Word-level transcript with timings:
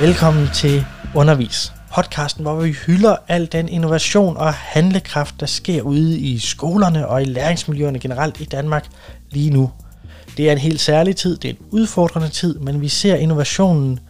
Velkommen 0.00 0.48
til 0.54 0.84
Undervis, 1.14 1.72
podcasten, 1.94 2.42
hvor 2.42 2.54
vi 2.60 2.72
hylder 2.72 3.16
al 3.28 3.52
den 3.52 3.68
innovation 3.68 4.36
og 4.36 4.54
handlekraft, 4.54 5.34
der 5.40 5.46
sker 5.46 5.82
ude 5.82 6.18
i 6.18 6.38
skolerne 6.38 7.08
og 7.08 7.22
i 7.22 7.24
læringsmiljøerne 7.24 7.98
generelt 7.98 8.40
i 8.40 8.44
Danmark 8.44 8.86
lige 9.30 9.50
nu. 9.50 9.70
Det 10.36 10.48
er 10.48 10.52
en 10.52 10.58
helt 10.58 10.80
særlig 10.80 11.16
tid, 11.16 11.36
det 11.36 11.50
er 11.50 11.52
en 11.52 11.66
udfordrende 11.70 12.28
tid, 12.28 12.58
men 12.58 12.80
vi 12.80 12.88
ser 12.88 13.14
innovationen 13.14 14.00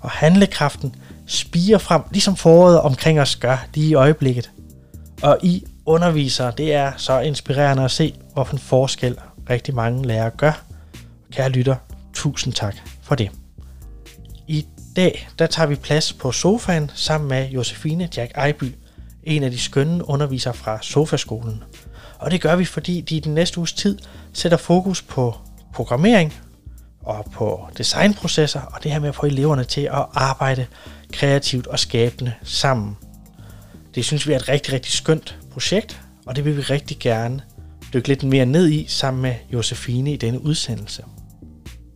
og 0.00 0.10
handlekraften 0.10 0.94
spire 1.26 1.78
frem, 1.78 2.02
ligesom 2.10 2.36
foråret 2.36 2.80
omkring 2.80 3.20
os 3.20 3.36
gør 3.36 3.66
lige 3.74 3.88
i 3.88 3.94
øjeblikket. 3.94 4.50
Og 5.22 5.38
I 5.42 5.64
undervisere, 5.86 6.52
det 6.58 6.74
er 6.74 6.92
så 6.96 7.20
inspirerende 7.20 7.84
at 7.84 7.90
se, 7.90 8.14
hvorfor 8.32 8.56
forskel 8.56 9.16
rigtig 9.50 9.74
mange 9.74 10.06
lærere 10.06 10.30
gør. 10.30 10.62
Kære 11.32 11.48
lytter, 11.48 11.76
tusind 12.14 12.52
tak 12.52 12.74
for 13.02 13.14
det. 13.14 13.30
Dag, 14.96 15.28
der 15.38 15.46
tager 15.46 15.66
vi 15.66 15.74
plads 15.74 16.12
på 16.12 16.32
sofaen 16.32 16.90
sammen 16.94 17.28
med 17.28 17.48
Josefine 17.50 18.08
Jack 18.16 18.32
Ejby, 18.34 18.74
en 19.22 19.42
af 19.42 19.50
de 19.50 19.58
skønne 19.58 20.08
undervisere 20.08 20.54
fra 20.54 20.78
Sofaskolen. 20.82 21.62
Og 22.18 22.30
det 22.30 22.40
gør 22.40 22.56
vi, 22.56 22.64
fordi 22.64 23.00
de 23.00 23.16
i 23.16 23.20
den 23.20 23.34
næste 23.34 23.58
uges 23.58 23.72
tid 23.72 23.98
sætter 24.32 24.58
fokus 24.58 25.02
på 25.02 25.34
programmering 25.74 26.34
og 27.00 27.26
på 27.32 27.68
designprocesser, 27.78 28.60
og 28.60 28.82
det 28.82 28.92
her 28.92 28.98
med 28.98 29.08
at 29.08 29.14
få 29.14 29.26
eleverne 29.26 29.64
til 29.64 29.80
at 29.80 30.06
arbejde 30.14 30.66
kreativt 31.12 31.66
og 31.66 31.78
skabende 31.78 32.32
sammen. 32.42 32.96
Det 33.94 34.04
synes 34.04 34.26
vi 34.26 34.32
er 34.32 34.36
et 34.36 34.48
rigtig, 34.48 34.72
rigtig 34.72 34.92
skønt 34.92 35.38
projekt, 35.52 36.00
og 36.26 36.36
det 36.36 36.44
vil 36.44 36.56
vi 36.56 36.62
rigtig 36.62 36.98
gerne 36.98 37.42
dykke 37.92 38.08
lidt 38.08 38.22
mere 38.22 38.46
ned 38.46 38.68
i 38.68 38.86
sammen 38.88 39.22
med 39.22 39.34
Josefine 39.52 40.12
i 40.12 40.16
denne 40.16 40.42
udsendelse. 40.42 41.04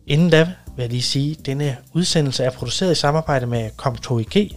Inden 0.07 0.29
da 0.29 0.51
vil 0.75 0.83
jeg 0.83 0.89
lige 0.89 1.01
sige, 1.01 1.35
at 1.39 1.45
denne 1.45 1.77
udsendelse 1.93 2.43
er 2.43 2.51
produceret 2.51 2.91
i 2.91 2.95
samarbejde 2.95 3.45
med 3.45 3.69
Kom2IG 3.81 4.55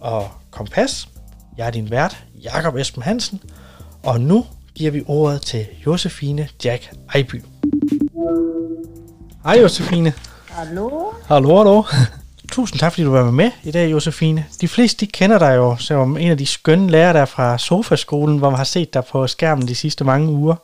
og 0.00 0.28
Kompas. 0.50 1.08
Jeg 1.58 1.66
er 1.66 1.70
din 1.70 1.90
vært, 1.90 2.24
Jakob 2.42 2.76
Esben 2.76 3.02
Hansen, 3.02 3.42
og 4.02 4.20
nu 4.20 4.44
giver 4.74 4.90
vi 4.90 5.02
ordet 5.06 5.42
til 5.42 5.66
Josefine 5.86 6.48
Jack 6.64 6.92
Ejby. 7.14 7.42
Hej 9.44 9.58
Josefine. 9.60 10.12
Hallo. 10.50 10.90
Hallo, 11.26 11.56
hallo. 11.56 11.82
Tusind 12.52 12.80
tak, 12.80 12.92
fordi 12.92 13.04
du 13.04 13.10
var 13.10 13.30
med 13.30 13.50
i 13.64 13.70
dag, 13.70 13.90
Josefine. 13.90 14.44
De 14.60 14.68
fleste 14.68 15.06
de 15.06 15.10
kender 15.10 15.38
dig 15.38 15.56
jo 15.56 15.76
som 15.76 16.16
en 16.16 16.30
af 16.30 16.38
de 16.38 16.46
skønne 16.46 16.90
lærere 16.90 17.12
der 17.12 17.24
fra 17.24 17.58
Sofaskolen, 17.58 18.38
hvor 18.38 18.50
man 18.50 18.56
har 18.56 18.64
set 18.64 18.94
dig 18.94 19.04
på 19.04 19.26
skærmen 19.26 19.68
de 19.68 19.74
sidste 19.74 20.04
mange 20.04 20.28
uger. 20.28 20.54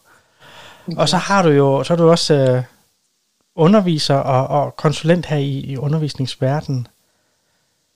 Okay. 0.87 0.97
Og 0.97 1.09
så 1.09 1.17
har 1.17 1.43
du 1.43 1.49
jo 1.49 1.85
så 1.85 1.93
er 1.93 1.97
du 1.97 2.11
også 2.11 2.35
øh, 2.35 2.63
underviser 3.57 4.15
og, 4.15 4.63
og 4.63 4.77
konsulent 4.77 5.27
her 5.27 5.37
i, 5.37 5.59
i 5.59 5.77
undervisningsverdenen. 5.77 6.87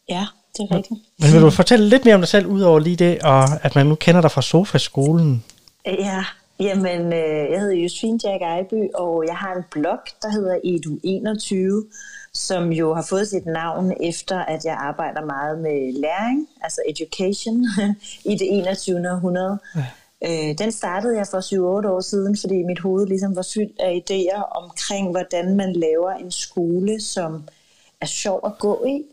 Ja, 0.08 0.26
det 0.56 0.66
er 0.70 0.76
rigtigt. 0.76 1.00
Men 1.18 1.32
vil 1.32 1.40
du 1.40 1.50
fortælle 1.50 1.88
lidt 1.88 2.04
mere 2.04 2.14
om 2.14 2.20
dig 2.20 2.28
selv, 2.28 2.46
udover 2.46 2.78
lige 2.78 2.96
det, 2.96 3.22
og 3.22 3.64
at 3.64 3.74
man 3.74 3.86
nu 3.86 3.94
kender 3.94 4.20
dig 4.20 4.30
fra 4.30 4.42
Sofaskolen? 4.42 5.44
Ja, 5.86 6.24
jamen, 6.60 7.12
øh, 7.12 7.50
jeg 7.50 7.60
hedder 7.60 7.76
Josefine 7.76 8.18
Jack 8.24 8.42
Ejby, 8.42 8.88
og 8.94 9.24
jeg 9.26 9.36
har 9.36 9.54
en 9.54 9.64
blog, 9.70 9.98
der 10.22 10.30
hedder 10.30 10.56
Edu21, 10.56 11.86
som 12.32 12.72
jo 12.72 12.94
har 12.94 13.06
fået 13.08 13.28
sit 13.28 13.46
navn 13.46 13.92
efter, 14.02 14.38
at 14.38 14.64
jeg 14.64 14.76
arbejder 14.80 15.24
meget 15.24 15.58
med 15.58 16.00
læring, 16.00 16.48
altså 16.62 16.80
education, 16.88 17.66
i 18.32 18.32
det 18.32 18.58
21. 18.58 19.10
århundrede. 19.12 19.58
Ja. 19.76 19.84
Øh, 20.24 20.58
den 20.58 20.72
startede 20.72 21.16
jeg 21.16 21.26
for 21.26 21.40
7-8 21.84 21.88
år 21.88 22.00
siden, 22.00 22.36
fordi 22.40 22.62
mit 22.62 22.78
hoved 22.78 23.06
ligesom 23.06 23.36
var 23.36 23.46
fyldt 23.54 23.80
af 23.80 24.02
idéer 24.02 24.42
omkring, 24.62 25.10
hvordan 25.10 25.56
man 25.56 25.72
laver 25.72 26.10
en 26.10 26.30
skole, 26.30 27.00
som 27.00 27.48
er 28.00 28.06
sjov 28.06 28.40
at 28.44 28.58
gå 28.58 28.84
i, 28.84 29.04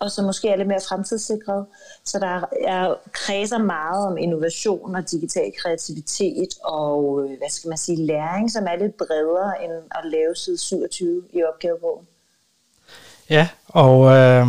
og 0.00 0.10
som 0.10 0.24
måske 0.24 0.48
er 0.48 0.56
lidt 0.56 0.68
mere 0.68 0.80
fremtidssikret. 0.88 1.66
Så 2.04 2.18
der 2.18 2.44
er, 2.66 2.94
kredser 3.12 3.58
meget 3.58 4.06
om 4.06 4.18
innovation 4.18 4.96
og 4.96 5.10
digital 5.10 5.52
kreativitet 5.62 6.58
og, 6.64 7.22
øh, 7.24 7.38
hvad 7.38 7.50
skal 7.50 7.68
man 7.68 7.78
sige, 7.78 8.06
læring, 8.06 8.52
som 8.52 8.64
er 8.64 8.76
lidt 8.76 8.96
bredere 8.96 9.64
end 9.64 9.72
at 9.72 10.04
lave 10.04 10.34
side 10.34 10.58
27 10.58 11.22
i 11.32 11.42
opgavebogen. 11.42 12.06
Ja, 13.30 13.48
og, 13.68 14.06
øh, 14.06 14.46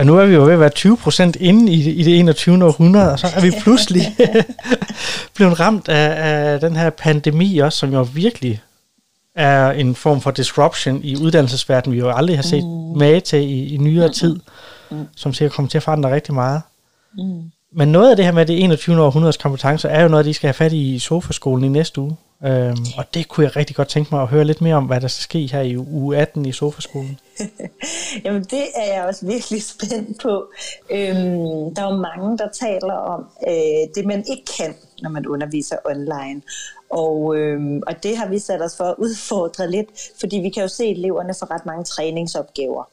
og 0.00 0.06
nu 0.06 0.18
er 0.18 0.26
vi 0.26 0.34
jo 0.34 0.44
ved 0.44 0.52
at 0.52 0.60
være 0.60 0.68
20 0.68 0.96
procent 0.96 1.36
inde 1.36 1.72
i, 1.72 1.90
i 1.90 2.02
det 2.02 2.18
21. 2.18 2.64
århundrede, 2.64 3.12
og 3.12 3.18
så 3.18 3.26
er 3.36 3.40
vi 3.40 3.52
pludselig 3.62 4.02
blevet 5.36 5.60
ramt 5.60 5.88
af, 5.88 6.14
af 6.52 6.60
den 6.60 6.76
her 6.76 6.90
pandemi 6.90 7.58
også, 7.58 7.78
som 7.78 7.92
jo 7.92 8.06
virkelig 8.14 8.62
er 9.34 9.70
en 9.70 9.94
form 9.94 10.20
for 10.20 10.30
disruption 10.30 11.00
i 11.04 11.16
uddannelsesverdenen, 11.16 11.94
vi 11.94 12.00
jo 12.00 12.10
aldrig 12.10 12.36
har 12.36 12.42
set 12.42 12.64
mm. 12.64 12.98
mage 12.98 13.20
til 13.20 13.38
i, 13.38 13.74
i 13.74 13.76
nyere 13.76 14.06
mm. 14.06 14.12
tid, 14.12 14.40
mm. 14.90 15.06
som 15.16 15.34
sikkert 15.34 15.52
kommer 15.52 15.68
til 15.68 15.78
at 15.78 15.82
forandre 15.82 16.14
rigtig 16.14 16.34
meget. 16.34 16.62
Mm. 17.18 17.42
Men 17.72 17.88
noget 17.88 18.10
af 18.10 18.16
det 18.16 18.24
her 18.24 18.32
med 18.32 18.46
det 18.46 18.64
21. 18.64 19.02
århundredes 19.02 19.36
kompetencer, 19.36 19.88
er 19.88 20.02
jo 20.02 20.08
noget, 20.08 20.26
de 20.26 20.34
skal 20.34 20.46
have 20.46 20.54
fat 20.54 20.72
i 20.72 20.94
i 20.94 20.98
sofaskolen 20.98 21.64
i 21.64 21.68
næste 21.68 22.00
uge. 22.00 22.16
Øhm, 22.44 22.76
og 22.96 23.14
det 23.14 23.28
kunne 23.28 23.46
jeg 23.46 23.56
rigtig 23.56 23.76
godt 23.76 23.88
tænke 23.88 24.14
mig 24.14 24.22
at 24.22 24.28
høre 24.28 24.44
lidt 24.44 24.60
mere 24.60 24.74
om, 24.74 24.84
hvad 24.84 25.00
der 25.00 25.08
skal 25.08 25.22
ske 25.22 25.46
her 25.46 25.60
i 25.60 25.76
uge 25.76 26.16
18 26.16 26.46
i 26.46 26.52
sofaskolen. 26.52 27.18
Jamen 28.24 28.44
det 28.44 28.64
er 28.74 28.94
jeg 28.94 29.04
også 29.04 29.26
virkelig 29.26 29.62
spændt 29.62 30.20
på. 30.22 30.50
Øhm, 30.90 31.74
der 31.74 31.82
er 31.86 31.90
jo 31.90 31.96
mange, 31.96 32.38
der 32.38 32.48
taler 32.60 32.94
om 32.94 33.26
øh, 33.48 33.94
det, 33.94 34.06
man 34.06 34.24
ikke 34.30 34.44
kan, 34.58 34.74
når 35.02 35.10
man 35.10 35.26
underviser 35.26 35.76
online. 35.84 36.42
Og, 36.90 37.36
øhm, 37.36 37.82
og 37.86 38.02
det 38.02 38.16
har 38.16 38.28
vi 38.28 38.38
sat 38.38 38.62
os 38.62 38.76
for 38.76 38.84
at 38.84 38.94
udfordre 38.98 39.70
lidt, 39.70 39.88
fordi 40.20 40.36
vi 40.36 40.50
kan 40.50 40.62
jo 40.62 40.68
se, 40.68 40.90
eleverne 40.90 41.34
får 41.38 41.50
ret 41.50 41.66
mange 41.66 41.84
træningsopgaver. 41.84 42.84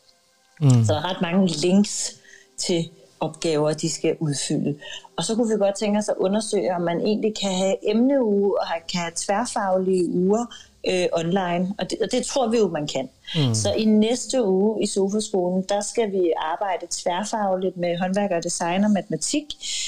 Mm. 0.62 0.70
Så 0.70 0.94
der 0.94 1.00
er 1.00 1.10
ret 1.10 1.22
mange 1.22 1.48
links 1.48 2.16
til 2.58 2.90
opgaver, 3.20 3.74
de 3.74 3.90
skal 3.90 4.16
udfylde. 4.20 4.76
Og 5.18 5.24
så 5.24 5.36
kunne 5.36 5.50
vi 5.54 5.58
godt 5.58 5.76
tænke 5.76 6.00
os 6.00 6.10
at 6.10 6.16
undersøge, 6.18 6.76
om 6.76 6.82
man 6.82 7.02
egentlig 7.02 7.34
kan 7.42 7.52
have 7.52 7.90
emneuge 7.90 8.60
og 8.60 8.68
kan 8.92 9.00
have 9.00 9.12
tværfaglige 9.16 10.10
uger 10.10 10.46
øh, 10.90 11.06
online. 11.14 11.74
Og 11.78 11.90
det, 11.90 11.98
og 12.02 12.12
det 12.12 12.26
tror 12.26 12.48
vi 12.48 12.58
jo, 12.58 12.68
man 12.68 12.88
kan. 12.88 13.10
Mm. 13.36 13.54
Så 13.54 13.74
i 13.74 13.86
næste 13.86 14.44
uge 14.44 14.84
i 14.84 14.86
Sofaskolen, 14.86 15.66
der 15.70 15.82
skal 15.82 16.12
vi 16.12 16.34
arbejde 16.38 16.86
tværfagligt 16.92 17.78
med 17.78 17.98
håndværk 17.98 18.32
og 18.32 18.44
design 18.44 18.84
og 18.84 18.92
matematik. 18.92 19.46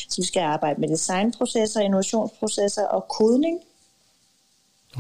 Så 0.10 0.22
vi 0.22 0.28
skal 0.28 0.40
arbejde 0.40 0.82
med 0.82 0.90
designprocesser, 0.90 1.80
innovationsprocesser 1.82 2.86
og 2.86 3.08
kodning. 3.08 3.60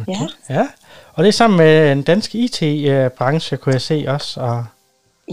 Okay. 0.01 0.11
Ja. 0.11 0.53
ja, 0.55 0.67
og 1.13 1.23
det 1.23 1.27
er 1.27 1.33
sammen 1.33 1.57
med 1.57 1.91
en 1.91 2.01
dansk 2.01 2.35
IT-branche, 2.35 3.57
kunne 3.57 3.73
jeg 3.73 3.81
se 3.81 4.05
også. 4.07 4.39
Og 4.39 4.65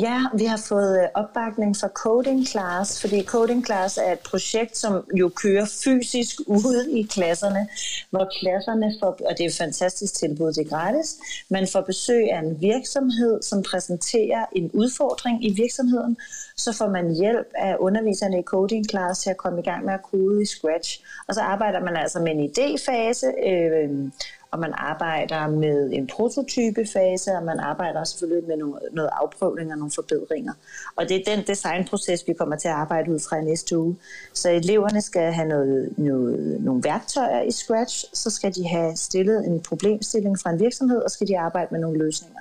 Ja, 0.01 0.21
vi 0.35 0.45
har 0.45 0.63
fået 0.69 1.03
øh, 1.03 1.09
opbakning 1.15 1.77
fra 1.77 1.89
Coding 1.89 2.47
Class, 2.47 3.01
fordi 3.01 3.25
Coding 3.25 3.67
Class 3.67 3.99
er 3.99 4.13
et 4.13 4.19
projekt, 4.19 4.77
som 4.77 5.05
jo 5.15 5.29
kører 5.29 5.67
fysisk 5.85 6.41
ude 6.47 7.01
i 7.01 7.03
klasserne, 7.03 7.69
hvor 8.11 8.31
klasserne 8.41 8.95
får, 9.01 9.07
og 9.07 9.33
det 9.39 9.41
er 9.41 9.49
et 9.49 9.57
fantastisk 9.57 10.15
tilbud, 10.15 10.53
det 10.53 10.67
er 10.67 10.69
gratis, 10.69 11.17
man 11.51 11.69
får 11.73 11.81
besøg 11.81 12.33
af 12.33 12.39
en 12.39 12.61
virksomhed, 12.61 13.43
som 13.43 13.63
præsenterer 13.63 14.45
en 14.53 14.71
udfordring 14.75 15.45
i 15.45 15.53
virksomheden, 15.53 16.17
så 16.57 16.73
får 16.73 16.89
man 16.89 17.15
hjælp 17.15 17.49
af 17.55 17.77
underviserne 17.81 18.39
i 18.39 18.43
Coding 18.43 18.91
Class 18.91 19.21
til 19.21 19.31
at 19.31 19.37
komme 19.37 19.61
i 19.61 19.65
gang 19.65 19.85
med 19.85 19.95
at 19.95 20.03
kode 20.03 20.43
i 20.43 20.47
Scratch. 20.47 21.01
Og 21.29 21.35
så 21.35 21.41
arbejder 21.41 21.81
man 21.81 21.97
altså 21.97 22.21
med 22.21 22.33
en 22.33 22.51
idéfase, 22.51 23.49
øh, 23.49 24.11
og 24.57 24.61
man 24.61 24.75
arbejder 24.77 25.49
med 25.49 25.91
en 25.93 26.07
prototypefase, 26.07 27.31
og 27.33 27.45
man 27.45 27.61
arbejder 27.61 28.05
selvfølgelig 28.05 28.49
med 28.49 28.57
noget, 28.57 28.83
noget 28.93 29.11
afprøvning 29.13 29.73
og 29.73 29.79
nogle 29.79 29.93
forbedringer. 29.95 30.53
Og 30.97 31.09
det 31.09 31.17
er 31.17 31.35
den 31.35 31.45
designproces, 31.47 32.25
vi 32.27 32.33
kommer 32.33 32.57
til 32.57 32.69
at 32.69 32.75
arbejde 32.75 33.13
ud 33.13 33.21
fra 33.29 33.37
i 33.37 33.45
næste 33.45 33.79
uge. 33.79 33.97
Så 34.35 34.51
eleverne 34.51 35.03
skal 35.03 35.33
have 35.33 35.49
noget, 35.49 35.99
noget, 35.99 36.61
nogle 36.61 36.85
værktøjer 36.85 37.43
i 37.43 37.51
Scratch, 37.51 38.05
så 38.13 38.31
skal 38.31 38.55
de 38.55 38.69
have 38.69 38.97
stillet 38.97 39.47
en 39.47 39.61
problemstilling 39.61 40.39
fra 40.39 40.51
en 40.51 40.61
virksomhed, 40.61 40.99
og 40.99 41.11
skal 41.11 41.29
de 41.29 41.39
arbejde 41.39 41.69
med 41.71 41.81
nogle 41.81 41.99
løsninger. 41.99 42.41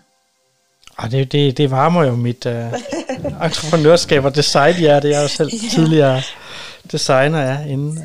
Og 0.97 1.11
det, 1.11 1.31
det, 1.31 1.57
det 1.57 1.71
varmer 1.71 2.03
jo 2.03 2.15
mit 2.15 2.45
uh, 2.45 2.53
entreprenørskab 3.45 4.25
og 4.25 4.35
designhjerte. 4.35 5.09
Jeg 5.09 5.17
er 5.17 5.21
jo 5.21 5.27
selv 5.27 5.51
tidligere 5.71 6.21
designer 6.91 7.41
ja, 7.41 7.65
inden 7.65 7.99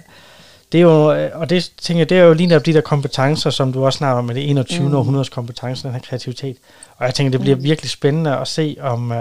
det 0.73 0.79
er 0.79 0.83
jo, 0.83 1.13
øh, 1.13 1.31
og 1.35 1.51
det 1.51 1.73
tænker 1.81 2.01
jeg, 2.01 2.09
det 2.09 2.19
er 2.19 2.23
jo 2.23 2.33
lige 2.33 2.47
netop 2.47 2.67
de 2.67 2.73
der 2.73 2.81
kompetencer, 2.81 3.51
som 3.51 3.73
du 3.73 3.85
også 3.85 3.97
snakker 3.97 4.19
om, 4.19 4.25
med 4.25 4.35
det 4.35 4.51
21. 4.51 4.89
Mm. 4.89 4.95
århundredes 4.95 5.29
kompetencer, 5.29 5.89
den 5.89 5.95
her 5.95 6.01
kreativitet. 6.01 6.57
Og 6.97 7.07
jeg 7.07 7.15
tænker, 7.15 7.31
det 7.31 7.41
bliver 7.41 7.57
mm. 7.57 7.63
virkelig 7.63 7.91
spændende 7.91 8.37
at 8.37 8.49
se, 8.49 8.77
om 8.81 9.11
uh, 9.11 9.17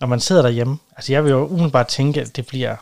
når 0.00 0.06
man 0.06 0.20
sidder 0.20 0.42
derhjemme, 0.42 0.78
altså 0.96 1.12
jeg 1.12 1.24
vil 1.24 1.30
jo 1.30 1.46
umiddelbart 1.46 1.86
tænke, 1.86 2.20
at 2.20 2.36
det 2.36 2.46
bliver 2.46 2.76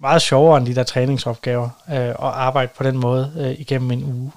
meget 0.00 0.22
sjovere 0.22 0.58
end 0.58 0.66
de 0.66 0.74
der 0.74 0.82
træningsopgaver, 0.82 1.68
uh, 1.88 1.94
at 1.94 2.14
arbejde 2.20 2.72
på 2.76 2.82
den 2.84 2.96
måde 2.96 3.32
uh, 3.36 3.60
igennem 3.60 3.90
en 3.90 4.04
uge. 4.04 4.32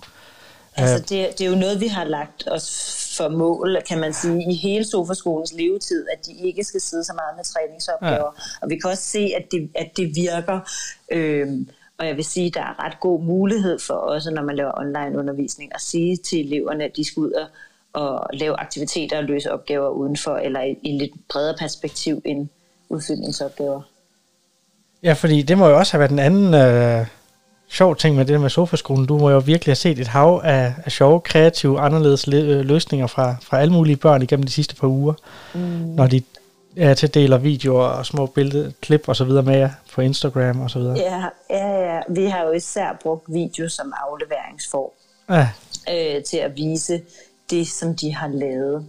Altså 0.76 1.00
det, 1.00 1.10
det 1.10 1.42
er 1.42 1.50
jo 1.50 1.56
noget, 1.56 1.80
vi 1.80 1.88
har 1.88 2.04
lagt 2.04 2.44
os 2.48 2.98
for 3.18 3.30
mål, 3.30 3.78
kan 3.88 4.00
man 4.00 4.14
sige, 4.14 4.52
i 4.52 4.56
hele 4.56 4.86
sofaskolens 4.86 5.54
levetid, 5.54 6.06
at 6.14 6.26
de 6.26 6.34
ikke 6.48 6.64
skal 6.64 6.82
sidde 6.82 7.04
så 7.04 7.14
meget 7.14 7.36
med 7.36 7.44
træningsopgaver. 7.44 8.34
Ja. 8.38 8.60
Og 8.62 8.70
vi 8.70 8.80
kan 8.80 8.90
også 8.90 9.04
se, 9.04 9.32
at 9.38 9.46
det, 9.52 9.70
at 9.76 9.92
det 9.98 10.16
virker. 10.16 10.60
Øh, 11.12 11.48
og 12.00 12.08
jeg 12.08 12.16
vil 12.16 12.26
sige, 12.26 12.48
at 12.48 12.54
der 12.54 12.62
er 12.62 12.86
ret 12.86 13.00
god 13.00 13.24
mulighed 13.24 13.80
for 13.80 13.94
også, 13.94 14.32
når 14.32 14.44
man 14.44 14.56
laver 14.56 14.72
online 14.80 15.20
undervisning, 15.20 15.72
at 15.76 15.82
sige 15.82 16.18
til 16.18 16.46
eleverne, 16.46 16.84
at 16.84 16.92
de 16.96 17.04
skal 17.04 17.22
ud 17.22 17.32
og, 17.94 18.34
at 18.34 18.40
lave 18.40 18.60
aktiviteter 18.60 19.18
og 19.18 19.24
løse 19.24 19.52
opgaver 19.52 19.90
udenfor, 19.90 20.36
eller 20.36 20.62
i, 20.62 20.78
i 20.84 20.98
lidt 20.98 21.12
bredere 21.30 21.56
perspektiv 21.60 22.22
end 22.26 22.48
udfyldningsopgaver. 22.90 23.82
Ja, 25.04 25.14
fordi 25.14 25.42
det 25.42 25.58
må 25.58 25.68
jo 25.68 25.78
også 25.78 25.94
have 25.94 26.00
været 26.00 26.12
en 26.12 26.20
anden 26.20 26.54
øh, 26.54 27.06
sjov 27.70 27.96
ting 27.96 28.16
med 28.16 28.26
det 28.26 28.34
der 28.34 28.40
med 28.40 28.50
sofaskolen. 28.50 29.06
Du 29.06 29.18
må 29.18 29.30
jo 29.30 29.40
virkelig 29.40 29.72
have 29.72 29.76
set 29.76 30.00
et 30.00 30.08
hav 30.08 30.42
af, 30.44 30.74
af 30.86 30.92
sjove, 30.92 31.22
kreative, 31.22 31.80
anderledes 31.80 32.28
løsninger 32.28 33.08
fra, 33.08 33.36
fra 33.42 33.60
alle 33.60 33.74
mulige 33.74 33.96
børn 33.96 34.22
igennem 34.22 34.46
de 34.46 34.52
sidste 34.52 34.76
par 34.76 34.88
uger, 34.88 35.14
mm. 35.54 35.60
når 35.96 36.08
de 36.08 36.22
er 36.78 36.94
til 36.94 37.14
deler 37.14 37.38
videoer 37.38 37.88
og 37.88 38.06
små 38.06 38.26
billeder, 38.26 38.72
klip 38.82 39.10
og 39.10 39.16
så 39.16 39.26
videre 39.26 39.44
med 39.44 39.58
jer 39.58 39.70
på 39.94 40.02
Instagram 40.02 40.62
og 40.62 40.70
så 40.70 40.80
videre. 40.80 40.98
Ja, 40.98 41.24
ja, 41.50 41.94
ja. 41.96 42.02
Vi 42.10 42.26
har 42.26 42.44
jo 42.44 42.52
især 42.52 42.98
brugt 43.02 43.24
video 43.28 43.70
som 43.70 43.94
afleveringsform 44.08 44.92
ja. 45.30 45.50
øh, 45.90 46.24
til 46.24 46.38
at 46.38 46.56
vise 46.56 47.02
det, 47.50 47.68
som 47.68 47.96
de 47.96 48.16
har 48.16 48.28
lavet. 48.28 48.86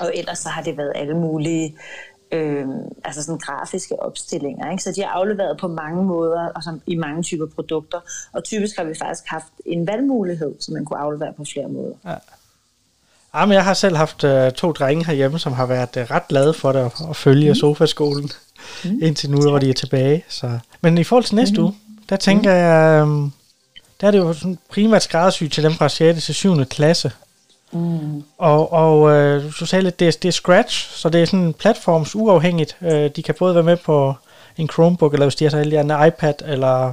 Og 0.00 0.12
ellers 0.14 0.38
så 0.38 0.48
har 0.48 0.62
det 0.62 0.76
været 0.76 0.92
alle 0.94 1.14
mulige 1.16 1.76
øh, 2.32 2.66
altså 3.04 3.22
sådan 3.22 3.38
grafiske 3.38 4.02
opstillinger. 4.02 4.70
Ikke? 4.70 4.82
Så 4.82 4.92
de 4.92 5.02
har 5.02 5.08
afleveret 5.08 5.58
på 5.58 5.68
mange 5.68 6.04
måder 6.04 6.48
og 6.48 6.62
som, 6.62 6.80
i 6.86 6.94
mange 6.94 7.22
typer 7.22 7.46
produkter. 7.46 8.00
Og 8.32 8.44
typisk 8.44 8.76
har 8.76 8.84
vi 8.84 8.94
faktisk 8.94 9.24
haft 9.26 9.52
en 9.66 9.86
valgmulighed, 9.86 10.54
som 10.60 10.74
man 10.74 10.84
kunne 10.84 10.98
aflevere 10.98 11.32
på 11.32 11.44
flere 11.44 11.68
måder. 11.68 11.94
Ja. 12.04 12.14
Ja, 13.36 13.46
men 13.46 13.52
jeg 13.52 13.64
har 13.64 13.74
selv 13.74 13.96
haft 13.96 14.24
uh, 14.24 14.48
to 14.50 14.72
drenge 14.72 15.06
herhjemme, 15.06 15.38
som 15.38 15.52
har 15.52 15.66
været 15.66 15.96
uh, 15.96 16.02
ret 16.02 16.28
glade 16.28 16.54
for 16.54 16.72
det 16.72 16.90
at, 17.10 17.16
følge 17.16 17.48
mm. 17.48 17.54
sofaskolen 17.54 18.30
mm. 18.84 18.98
indtil 19.02 19.30
nu, 19.30 19.40
hvor 19.40 19.58
de 19.58 19.70
er 19.70 19.74
tilbage. 19.74 20.24
Så. 20.28 20.58
Men 20.80 20.98
i 20.98 21.04
forhold 21.04 21.24
til 21.24 21.34
næste 21.34 21.56
mm. 21.58 21.64
uge, 21.64 21.74
der 22.08 22.16
tænker 22.16 22.50
mm. 22.50 22.58
jeg, 22.58 23.02
um, 23.02 23.32
der 24.00 24.06
er 24.06 24.10
det 24.10 24.18
jo 24.18 24.32
sådan 24.32 24.58
primært 24.70 25.02
skræddersygt 25.02 25.52
til 25.52 25.64
dem 25.64 25.72
fra 25.72 25.88
6. 25.88 26.24
til 26.24 26.34
7. 26.34 26.64
klasse. 26.64 27.12
Mm. 27.72 28.22
Og, 28.38 28.72
og 28.72 29.00
uh, 29.00 29.42
du 29.60 29.66
sagde 29.66 29.82
lidt, 29.82 30.00
det 30.00 30.08
er, 30.08 30.12
det 30.22 30.28
er 30.28 30.32
Scratch, 30.32 30.90
så 30.90 31.08
det 31.08 31.22
er 31.22 31.26
sådan 31.26 31.54
platforms 31.54 32.14
uafhængigt. 32.14 32.76
Uh, 32.80 32.88
de 32.88 33.22
kan 33.24 33.34
både 33.38 33.54
være 33.54 33.64
med 33.64 33.76
på 33.76 34.14
en 34.56 34.68
Chromebook, 34.68 35.12
eller 35.12 35.26
hvis 35.26 35.34
de 35.34 35.44
har 35.44 35.50
så 35.50 35.58
en 35.58 36.06
iPad, 36.06 36.34
eller 36.44 36.92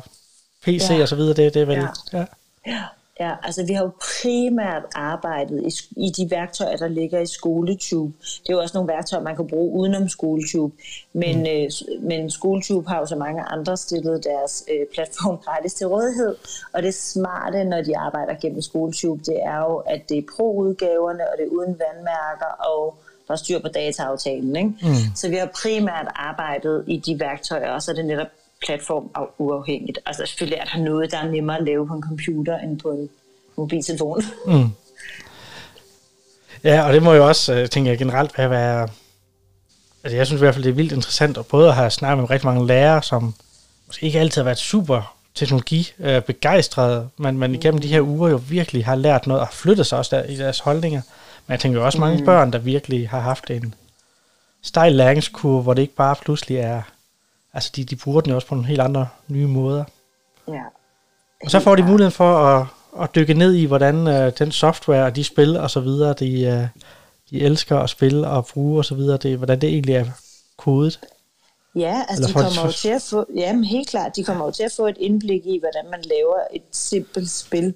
PC 0.66 0.88
ja. 0.90 1.02
og 1.02 1.08
så 1.08 1.16
videre. 1.16 1.34
Det, 1.34 1.54
det 1.54 1.62
er 1.62 1.66
vel... 1.66 1.88
Ja. 2.14 2.26
ja. 2.68 2.76
Ja. 3.24 3.36
Altså 3.44 3.66
vi 3.66 3.74
har 3.74 3.84
jo 3.84 3.92
primært 4.22 4.84
arbejdet 4.96 5.64
i, 5.64 6.06
i 6.06 6.10
de 6.10 6.32
værktøjer, 6.32 6.78
der 6.78 6.88
ligger 6.88 7.20
i 7.20 7.26
SkoleTube. 7.26 8.14
Det 8.22 8.50
er 8.50 8.54
jo 8.54 8.60
også 8.60 8.78
nogle 8.78 8.94
værktøjer, 8.94 9.24
man 9.24 9.36
kan 9.36 9.48
bruge 9.48 9.72
udenom 9.80 10.10
SkoleTube. 10.10 10.74
Men, 11.14 11.38
mm. 11.40 11.46
øh, 11.46 11.70
men 12.02 12.30
SkoleTube 12.30 12.90
har 12.90 13.00
jo 13.00 13.06
så 13.06 13.16
mange 13.16 13.42
andre 13.42 13.78
stillet 13.78 14.24
deres 14.24 14.64
øh, 14.72 14.86
platform 14.94 15.38
gratis 15.46 15.74
til 15.74 15.88
rådighed. 15.88 16.36
Og 16.74 16.84
det 16.84 16.94
smarte, 16.94 17.64
når 17.64 17.82
de 17.82 17.98
arbejder 17.98 18.34
gennem 18.42 18.62
SkoleTube, 18.62 19.22
det 19.26 19.38
er 19.44 19.58
jo, 19.58 19.76
at 19.76 20.10
det 20.10 20.18
er 20.18 20.24
pro-udgaverne, 20.36 21.24
og 21.32 21.38
det 21.38 21.44
er 21.46 21.50
uden 21.50 21.80
vandmærker, 21.80 22.52
og 22.72 22.96
der 23.28 23.34
er 23.34 23.38
styr 23.38 23.60
på 23.60 23.68
dataaftalen. 23.68 24.56
Ikke? 24.56 24.70
Mm. 24.82 25.16
Så 25.16 25.30
vi 25.30 25.36
har 25.36 25.50
primært 25.62 26.08
arbejdet 26.16 26.84
i 26.88 26.98
de 26.98 27.20
værktøjer, 27.20 27.72
og 27.72 27.82
så 27.82 27.92
er 27.92 27.96
det 27.96 28.06
netop 28.06 28.28
platform 28.66 29.10
uafhængigt. 29.38 30.00
Altså 30.06 30.26
selvfølgelig 30.26 30.58
er 30.58 30.78
der 30.78 30.84
noget, 30.84 31.12
der 31.12 31.18
er 31.18 31.32
nemmere 31.32 31.58
at 31.58 31.64
lave 31.64 31.88
på 31.88 31.94
en 31.94 32.04
computer 32.04 32.58
end 32.58 32.80
på 32.80 32.92
en 32.92 33.10
mobiltelefon. 33.56 34.24
Mm. 34.46 34.70
Ja, 36.64 36.88
og 36.88 36.94
det 36.94 37.04
må 37.04 37.14
jo 37.14 37.28
også, 37.28 37.54
øh, 37.54 37.70
tænker 37.70 37.92
jeg 37.92 37.98
generelt, 37.98 38.38
være... 38.38 38.88
Altså 40.04 40.18
jeg 40.18 40.28
synes 40.28 40.40
i 40.40 40.44
hvert 40.44 40.54
fald, 40.54 40.64
det 40.64 40.70
er 40.70 40.74
vildt 40.74 40.92
interessant 40.92 41.38
at 41.38 41.46
både 41.46 41.74
have 41.74 41.90
snakket 41.90 42.18
med 42.18 42.30
rigtig 42.30 42.48
mange 42.48 42.68
lærere, 42.68 43.04
som 43.04 43.34
måske 43.88 44.06
ikke 44.06 44.20
altid 44.20 44.42
har 44.42 44.46
været 44.46 44.58
super 44.58 45.16
teknologi 45.36 45.94
begejstrede, 46.28 47.10
men, 47.18 47.38
men 47.38 47.56
igennem 47.56 47.82
de 47.82 47.88
her 47.88 48.02
uger 48.02 48.30
jo 48.30 48.42
virkelig 48.50 48.86
har 48.86 48.96
lært 48.96 49.28
noget 49.28 49.42
og 49.42 49.50
flyttet 49.52 49.86
sig 49.86 49.98
også 49.98 50.16
der, 50.16 50.24
i 50.24 50.36
deres 50.36 50.60
holdninger. 50.60 51.02
Men 51.48 51.52
jeg 51.52 51.60
tænker 51.60 51.80
jo 51.80 51.86
også 51.86 52.00
mange 52.00 52.20
mm. 52.20 52.26
børn, 52.26 52.54
der 52.54 52.60
virkelig 52.60 53.10
har 53.10 53.20
haft 53.20 53.50
en 53.50 53.74
stejl 54.62 54.92
læringskurve, 54.92 55.62
hvor 55.62 55.74
det 55.74 55.82
ikke 55.82 55.96
bare 55.96 56.16
pludselig 56.16 56.58
er 56.58 56.82
altså 57.54 57.72
de, 57.76 57.84
de 57.84 57.96
bruger 57.96 58.22
den 58.22 58.30
jo 58.30 58.36
også 58.36 58.48
på 58.48 58.56
nogle 58.56 58.68
helt 58.68 58.82
andre 58.82 59.08
nye 59.28 59.48
måder. 59.48 59.84
Ja. 60.48 60.64
Og 61.44 61.52
så 61.52 61.60
får 61.60 61.76
de 61.76 61.84
muligheden 61.84 62.12
for 62.12 62.38
at, 62.38 62.68
at 63.02 63.16
dykke 63.16 63.34
ned 63.34 63.54
i, 63.54 63.66
hvordan 63.66 64.08
uh, 64.08 64.34
den 64.40 64.52
software 64.52 65.06
og 65.06 65.16
de 65.16 65.24
spil 65.24 65.58
og 65.58 65.72
så 65.72 65.80
videre, 65.80 66.14
de, 66.14 66.48
uh, 66.48 66.82
de 67.30 67.42
elsker 67.42 67.78
at 67.78 67.90
spille 67.90 68.28
og 68.28 68.46
bruge 68.46 68.78
og 68.78 68.86
så 68.86 68.96
videre, 68.96 69.18
det, 69.18 69.38
hvordan 69.38 69.62
det 69.62 69.70
egentlig 69.70 69.96
er 69.96 70.06
kodet. 70.58 71.00
Ja, 71.76 72.02
altså 72.10 72.28
de 72.28 72.34
kommer 72.34 72.66
jo 72.66 72.72
til 72.72 72.90
at 72.90 73.02
få, 73.02 73.26
jamen 73.36 73.64
helt 73.64 73.90
klart, 73.90 74.16
de 74.16 74.24
kommer 74.24 74.46
jo 74.46 74.52
til 74.52 74.64
at 74.64 74.72
få 74.72 74.88
et 74.88 74.98
indblik 75.00 75.46
i, 75.46 75.60
hvordan 75.60 75.92
man 75.92 76.02
laver 76.02 76.38
et 76.54 76.64
simpelt 76.72 77.30
spil, 77.30 77.74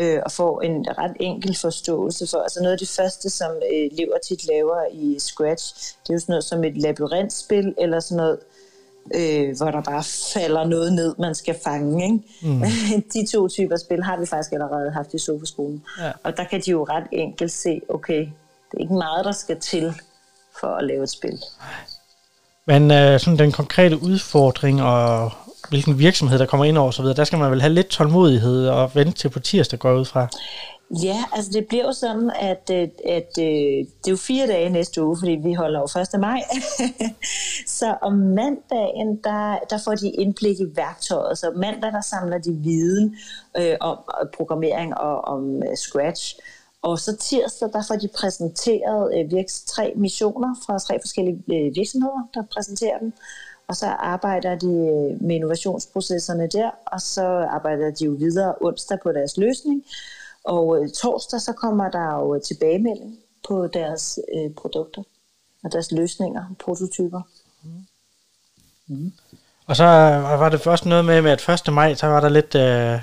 øh, 0.00 0.20
og 0.24 0.32
får 0.32 0.62
en 0.62 0.86
ret 0.98 1.16
enkel 1.20 1.56
forståelse 1.56 2.26
for. 2.30 2.38
Altså 2.38 2.60
noget 2.60 2.72
af 2.72 2.78
det 2.78 2.88
første, 2.88 3.30
som 3.30 3.50
øh, 3.50 3.78
elever 3.92 4.18
tit 4.28 4.46
laver 4.46 4.86
i 4.92 5.16
Scratch, 5.18 5.96
det 6.02 6.10
er 6.10 6.14
jo 6.14 6.20
sådan 6.20 6.32
noget 6.32 6.44
som 6.44 6.64
et 6.64 6.76
labyrintspil, 6.76 7.74
eller 7.78 8.00
sådan 8.00 8.16
noget, 8.16 8.38
øh, 9.14 9.56
hvor 9.56 9.70
der 9.70 9.82
bare 9.82 10.04
falder 10.34 10.64
noget 10.64 10.92
ned, 10.92 11.14
man 11.18 11.34
skal 11.34 11.56
fange. 11.64 12.04
Ikke? 12.04 12.18
Mm. 12.42 12.62
de 13.14 13.26
to 13.32 13.48
typer 13.48 13.76
spil 13.76 14.02
har 14.02 14.16
vi 14.20 14.26
faktisk 14.26 14.52
allerede 14.52 14.90
haft 14.90 15.14
i 15.14 15.18
sofaskolen. 15.18 15.82
Ja. 16.00 16.10
Og 16.22 16.36
der 16.36 16.44
kan 16.44 16.60
de 16.60 16.70
jo 16.70 16.84
ret 16.84 17.04
enkelt 17.12 17.52
se, 17.52 17.80
okay, 17.88 18.20
det 18.70 18.76
er 18.76 18.80
ikke 18.80 18.94
meget, 18.94 19.24
der 19.24 19.32
skal 19.32 19.60
til 19.60 19.94
for 20.60 20.66
at 20.66 20.84
lave 20.84 21.02
et 21.02 21.10
spil. 21.10 21.38
Men 22.66 22.90
øh, 22.90 23.20
sådan 23.20 23.38
den 23.38 23.52
konkrete 23.52 24.02
udfordring 24.02 24.82
og 24.82 25.32
hvilken 25.68 25.98
virksomhed, 25.98 26.38
der 26.38 26.46
kommer 26.46 26.64
ind 26.64 26.78
over 26.78 26.88
osv., 26.88 27.04
der 27.04 27.24
skal 27.24 27.38
man 27.38 27.50
vel 27.50 27.60
have 27.60 27.72
lidt 27.72 27.86
tålmodighed 27.86 28.68
og 28.68 28.90
vente 28.94 29.12
til 29.12 29.28
på 29.28 29.40
tirsdag 29.40 29.78
går 29.78 29.92
ud 29.92 30.04
fra. 30.04 30.28
Ja, 30.90 31.24
altså 31.32 31.50
det 31.52 31.66
bliver 31.68 31.84
jo 31.84 31.92
sådan, 31.92 32.30
at, 32.40 32.70
øh, 32.72 32.78
at, 32.78 32.92
at 33.08 33.36
det 33.36 34.06
er 34.06 34.10
jo 34.10 34.16
fire 34.16 34.46
dage 34.46 34.70
næste 34.70 35.04
uge, 35.04 35.16
fordi 35.18 35.32
vi 35.32 35.54
holder 35.54 35.80
jo 35.80 36.00
1. 36.14 36.20
maj. 36.20 36.40
så 37.78 37.96
om 38.02 38.12
mandagen, 38.12 39.16
der, 39.24 39.58
der 39.70 39.78
får 39.84 39.94
de 39.94 40.10
indblik 40.10 40.60
i 40.60 40.76
værktøjet. 40.76 41.38
Så 41.38 41.52
mandag, 41.56 41.92
der 41.92 42.00
samler 42.00 42.38
de 42.38 42.52
viden 42.52 43.16
øh, 43.58 43.76
om 43.80 43.98
øh, 44.22 44.30
programmering 44.36 44.94
og 44.98 45.20
om 45.20 45.56
uh, 45.56 45.74
Scratch. 45.74 46.38
Og 46.82 46.98
så 46.98 47.16
tirsdag, 47.16 47.68
der 47.72 47.82
får 47.88 47.96
de 47.96 48.08
præsenteret 48.08 49.18
øh, 49.18 49.30
virks, 49.30 49.62
tre 49.62 49.92
missioner 49.96 50.54
fra 50.66 50.78
tre 50.78 50.98
forskellige 51.02 51.42
øh, 51.52 51.76
virksomheder, 51.76 52.28
der 52.34 52.42
præsenterer 52.52 52.98
dem. 52.98 53.12
Og 53.68 53.76
så 53.76 53.86
arbejder 53.86 54.54
de 54.54 54.68
med 55.20 55.34
innovationsprocesserne 55.34 56.48
der, 56.48 56.70
og 56.86 57.00
så 57.00 57.24
arbejder 57.26 57.90
de 57.90 58.04
jo 58.04 58.10
videre 58.10 58.54
onsdag 58.60 58.98
på 59.02 59.12
deres 59.12 59.36
løsning. 59.36 59.84
Og 60.44 60.78
øh, 60.78 60.90
torsdag 60.90 61.40
så 61.40 61.52
kommer 61.52 61.90
der 61.90 62.14
jo 62.14 62.34
øh, 62.34 62.42
tilbagemelding 62.42 63.18
på 63.48 63.66
deres 63.66 64.18
øh, 64.34 64.54
produkter 64.54 65.02
og 65.64 65.72
deres 65.72 65.92
løsninger, 65.92 66.44
prototyper. 66.58 67.22
Mm. 67.62 67.86
Mm. 68.86 69.12
Og 69.66 69.76
så 69.76 69.84
øh, 69.84 70.40
var 70.40 70.48
det 70.48 70.60
først 70.60 70.86
noget 70.86 71.04
med, 71.04 71.30
at 71.30 71.48
1. 71.66 71.72
maj, 71.72 71.94
så 71.94 72.06
var 72.06 72.20
der 72.20 72.28
lidt 72.28 72.54
øh, 72.54 73.02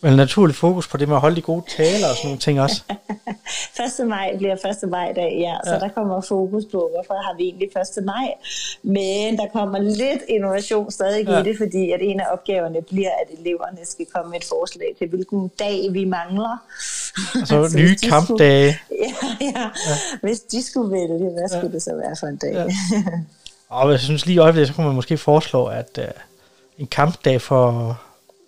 vel 0.00 0.16
naturlig 0.16 0.56
fokus 0.56 0.88
på 0.88 0.96
det 0.96 1.08
med 1.08 1.16
at 1.16 1.20
holde 1.20 1.36
de 1.36 1.40
gode 1.40 1.64
taler 1.76 2.08
og 2.10 2.16
sådan 2.16 2.26
nogle 2.26 2.38
ting 2.38 2.60
også. 2.60 2.82
1. 4.00 4.06
maj 4.08 4.36
bliver 4.36 4.54
1. 4.82 4.90
maj 4.90 5.12
dag, 5.12 5.38
ja, 5.40 5.56
så 5.64 5.72
ja. 5.74 5.78
der 5.78 5.88
kommer 5.88 6.20
fokus 6.20 6.64
på, 6.64 6.90
hvorfor 6.94 7.14
har 7.22 7.36
vi 7.36 7.42
egentlig 7.42 7.68
1. 7.98 8.04
maj. 8.04 8.28
Men 8.82 9.38
der 9.38 9.46
kommer 9.52 9.78
lidt 9.78 10.22
innovation 10.28 10.90
stadig 10.90 11.28
ja. 11.28 11.40
i 11.40 11.44
det, 11.44 11.56
fordi 11.58 11.90
at 11.90 12.00
en 12.02 12.20
af 12.20 12.26
opgaverne 12.32 12.82
bliver, 12.82 13.10
at 13.10 13.38
eleverne 13.40 13.78
skal 13.84 14.06
komme 14.14 14.30
med 14.30 14.38
et 14.40 14.44
forslag 14.44 14.94
til, 14.98 15.08
hvilken 15.08 15.50
dag 15.58 15.88
vi 15.92 16.04
mangler. 16.04 16.56
Altså 17.34 17.68
så 17.70 17.78
nye 17.78 17.96
kampdage. 18.08 18.78
Skulle, 18.84 19.00
ja, 19.40 19.46
ja, 19.46 19.70
ja. 19.88 19.96
Hvis 20.22 20.40
de 20.40 20.62
skulle 20.62 20.92
vælge, 20.92 21.30
hvad 21.30 21.48
skulle 21.48 21.66
ja. 21.66 21.72
det 21.72 21.82
så 21.82 21.94
være 21.94 22.16
for 22.20 22.26
en 22.26 22.36
dag? 22.36 22.52
Ja. 22.52 22.66
Og 23.68 23.90
jeg 23.90 24.00
synes 24.00 24.26
lige 24.26 24.36
i 24.36 24.38
øjeblikket, 24.38 24.68
så 24.68 24.74
kunne 24.74 24.86
man 24.86 24.94
måske 24.94 25.18
foreslå, 25.18 25.66
at 25.66 25.98
uh, 25.98 26.04
en 26.78 26.86
kampdag 26.86 27.42
for 27.42 27.98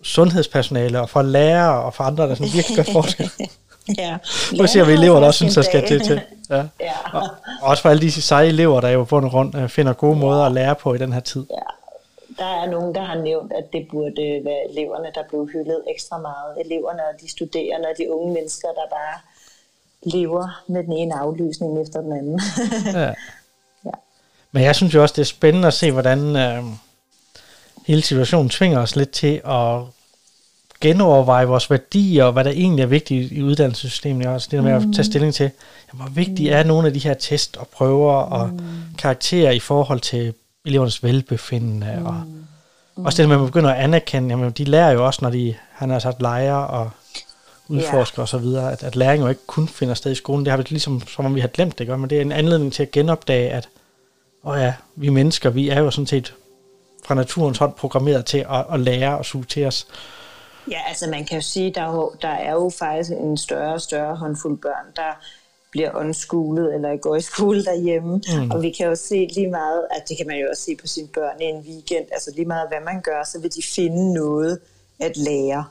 sundhedspersonale 0.03 1.01
og 1.01 1.09
for 1.09 1.21
lærere 1.21 1.83
og 1.83 1.93
for 1.93 2.03
andre, 2.03 2.23
der 2.29 2.35
sådan 2.35 2.53
virkelig 2.53 2.75
gør 2.77 2.91
forskel. 2.93 3.31
ja. 3.97 4.17
Nu 4.59 4.67
ser 4.67 4.85
vi 4.85 4.93
elever, 4.93 5.19
der 5.19 5.27
også 5.27 5.37
synes, 5.37 5.55
der 5.55 5.61
skal 5.61 5.87
til. 5.87 5.99
til. 5.99 6.21
Ja. 6.49 6.63
ja. 6.79 6.93
Og, 7.13 7.21
og 7.61 7.67
også 7.69 7.81
for 7.81 7.89
alle 7.89 8.01
de 8.01 8.11
seje 8.11 8.47
elever, 8.47 8.81
der 8.81 8.89
jo 8.89 9.03
på 9.03 9.19
rundt 9.19 9.55
øh, 9.55 9.69
finder 9.69 9.93
gode 9.93 10.15
ja. 10.15 10.19
måder 10.19 10.43
at 10.43 10.51
lære 10.51 10.75
på 10.75 10.93
i 10.93 10.97
den 10.97 11.13
her 11.13 11.19
tid. 11.19 11.45
Ja. 11.49 11.55
Der 12.37 12.63
er 12.63 12.69
nogen, 12.69 12.95
der 12.95 13.01
har 13.01 13.15
nævnt, 13.15 13.53
at 13.53 13.63
det 13.73 13.87
burde 13.91 14.41
være 14.43 14.71
eleverne, 14.71 15.07
der 15.15 15.23
blev 15.29 15.47
hyldet 15.53 15.83
ekstra 15.89 16.17
meget. 16.17 16.65
Eleverne 16.65 16.99
og 16.99 17.21
de 17.21 17.31
studerende 17.31 17.87
og 17.87 17.97
de 17.97 18.13
unge 18.13 18.33
mennesker, 18.33 18.67
der 18.67 18.87
bare 18.91 19.19
lever 20.03 20.63
med 20.67 20.83
den 20.83 20.93
ene 20.93 21.15
aflysning 21.15 21.81
efter 21.81 22.01
den 22.01 22.11
anden. 22.11 22.41
ja. 23.01 23.13
ja. 23.85 23.91
Men 24.51 24.63
jeg 24.63 24.75
synes 24.75 24.93
jo 24.93 25.01
også, 25.01 25.13
det 25.13 25.21
er 25.21 25.25
spændende 25.25 25.67
at 25.67 25.73
se, 25.73 25.91
hvordan... 25.91 26.35
Øh, 26.35 26.63
hele 27.89 28.01
situationen 28.01 28.49
tvinger 28.49 28.79
os 28.79 28.95
lidt 28.95 29.11
til 29.11 29.41
at 29.45 29.81
genoverveje 30.81 31.45
vores 31.47 31.69
værdier, 31.69 32.23
og 32.23 32.33
hvad 32.33 32.43
der 32.43 32.51
egentlig 32.51 32.83
er 32.83 32.87
vigtigt 32.87 33.31
i 33.31 33.43
uddannelsessystemet. 33.43 34.27
Også 34.27 34.47
det 34.51 34.57
der 34.57 34.63
med 34.63 34.71
at 34.71 34.81
tage 34.81 34.87
mm. 34.87 35.03
stilling 35.03 35.33
til, 35.33 35.51
jamen, 35.93 36.01
hvor 36.05 36.09
vigtigt 36.09 36.51
er 36.51 36.63
nogle 36.63 36.87
af 36.87 36.93
de 36.93 36.99
her 36.99 37.13
test 37.13 37.57
og 37.57 37.67
prøver 37.67 38.13
og 38.13 38.49
mm. 38.49 38.59
karakterer 38.97 39.51
i 39.51 39.59
forhold 39.59 39.99
til 39.99 40.33
elevernes 40.65 41.03
velbefindende. 41.03 41.95
Mm. 41.99 42.05
Og 42.05 42.23
også 43.05 43.17
det, 43.17 43.23
at 43.23 43.39
man 43.39 43.45
begynder 43.45 43.69
at 43.69 43.83
anerkende, 43.83 44.29
jamen, 44.29 44.51
de 44.51 44.63
lærer 44.63 44.91
jo 44.91 45.05
også, 45.05 45.19
når 45.21 45.29
de 45.29 45.55
han 45.71 45.89
har 45.89 45.99
sat 45.99 46.21
lejre 46.21 46.67
og 46.67 46.89
udforsker 47.67 48.21
ja. 48.21 48.23
osv., 48.23 48.73
at, 48.73 48.83
at 48.83 48.95
læring 48.95 49.23
jo 49.23 49.27
ikke 49.27 49.47
kun 49.47 49.67
finder 49.67 49.93
sted 49.93 50.11
i 50.11 50.15
skolen. 50.15 50.45
Det 50.45 50.51
har 50.51 50.57
vi 50.57 50.63
ligesom, 50.69 51.01
som 51.07 51.25
om 51.25 51.35
vi 51.35 51.39
har 51.39 51.47
glemt 51.47 51.79
det, 51.79 51.87
godt, 51.87 51.99
men 51.99 52.09
det 52.09 52.17
er 52.17 52.21
en 52.21 52.31
anledning 52.31 52.73
til 52.73 52.83
at 52.83 52.91
genopdage, 52.91 53.49
at 53.49 53.69
åh 54.43 54.57
ja, 54.59 54.73
vi 54.95 55.09
mennesker, 55.09 55.49
vi 55.49 55.69
er 55.69 55.79
jo 55.79 55.91
sådan 55.91 56.07
set 56.07 56.33
fra 57.05 57.15
naturens 57.15 57.57
hånd 57.57 57.73
programmeret 57.73 58.25
til 58.25 58.45
at, 58.49 58.65
at 58.73 58.79
lære 58.79 59.17
og 59.17 59.25
suge 59.25 59.43
til 59.43 59.65
os. 59.65 59.87
Ja, 60.71 60.79
altså 60.87 61.09
man 61.09 61.25
kan 61.25 61.37
jo 61.37 61.41
sige, 61.41 61.73
der 61.73 61.81
er 61.81 61.91
jo, 61.91 62.13
der 62.21 62.27
er 62.27 62.51
jo 62.51 62.71
faktisk 62.79 63.11
en 63.11 63.37
større 63.37 63.73
og 63.73 63.81
større 63.81 64.15
håndfuld 64.15 64.57
børn, 64.57 64.85
der 64.95 65.19
bliver 65.71 65.95
undskulet 65.95 66.75
eller 66.75 66.97
går 66.97 67.15
i 67.15 67.21
skole 67.21 67.65
derhjemme. 67.65 68.21
Mm. 68.35 68.51
Og 68.51 68.61
vi 68.61 68.71
kan 68.71 68.87
jo 68.87 68.95
se 68.95 69.27
lige 69.35 69.49
meget, 69.49 69.87
at 69.91 70.03
det 70.09 70.17
kan 70.17 70.27
man 70.27 70.37
jo 70.37 70.47
også 70.49 70.63
se 70.63 70.75
på 70.75 70.87
sine 70.87 71.07
børn 71.07 71.41
i 71.41 71.43
en 71.43 71.59
weekend, 71.59 72.05
altså 72.11 72.31
lige 72.35 72.45
meget 72.45 72.67
hvad 72.67 72.79
man 72.85 73.01
gør, 73.01 73.23
så 73.23 73.39
vil 73.39 73.55
de 73.55 73.63
finde 73.75 74.13
noget 74.13 74.59
at 74.99 75.17
lære. 75.17 75.65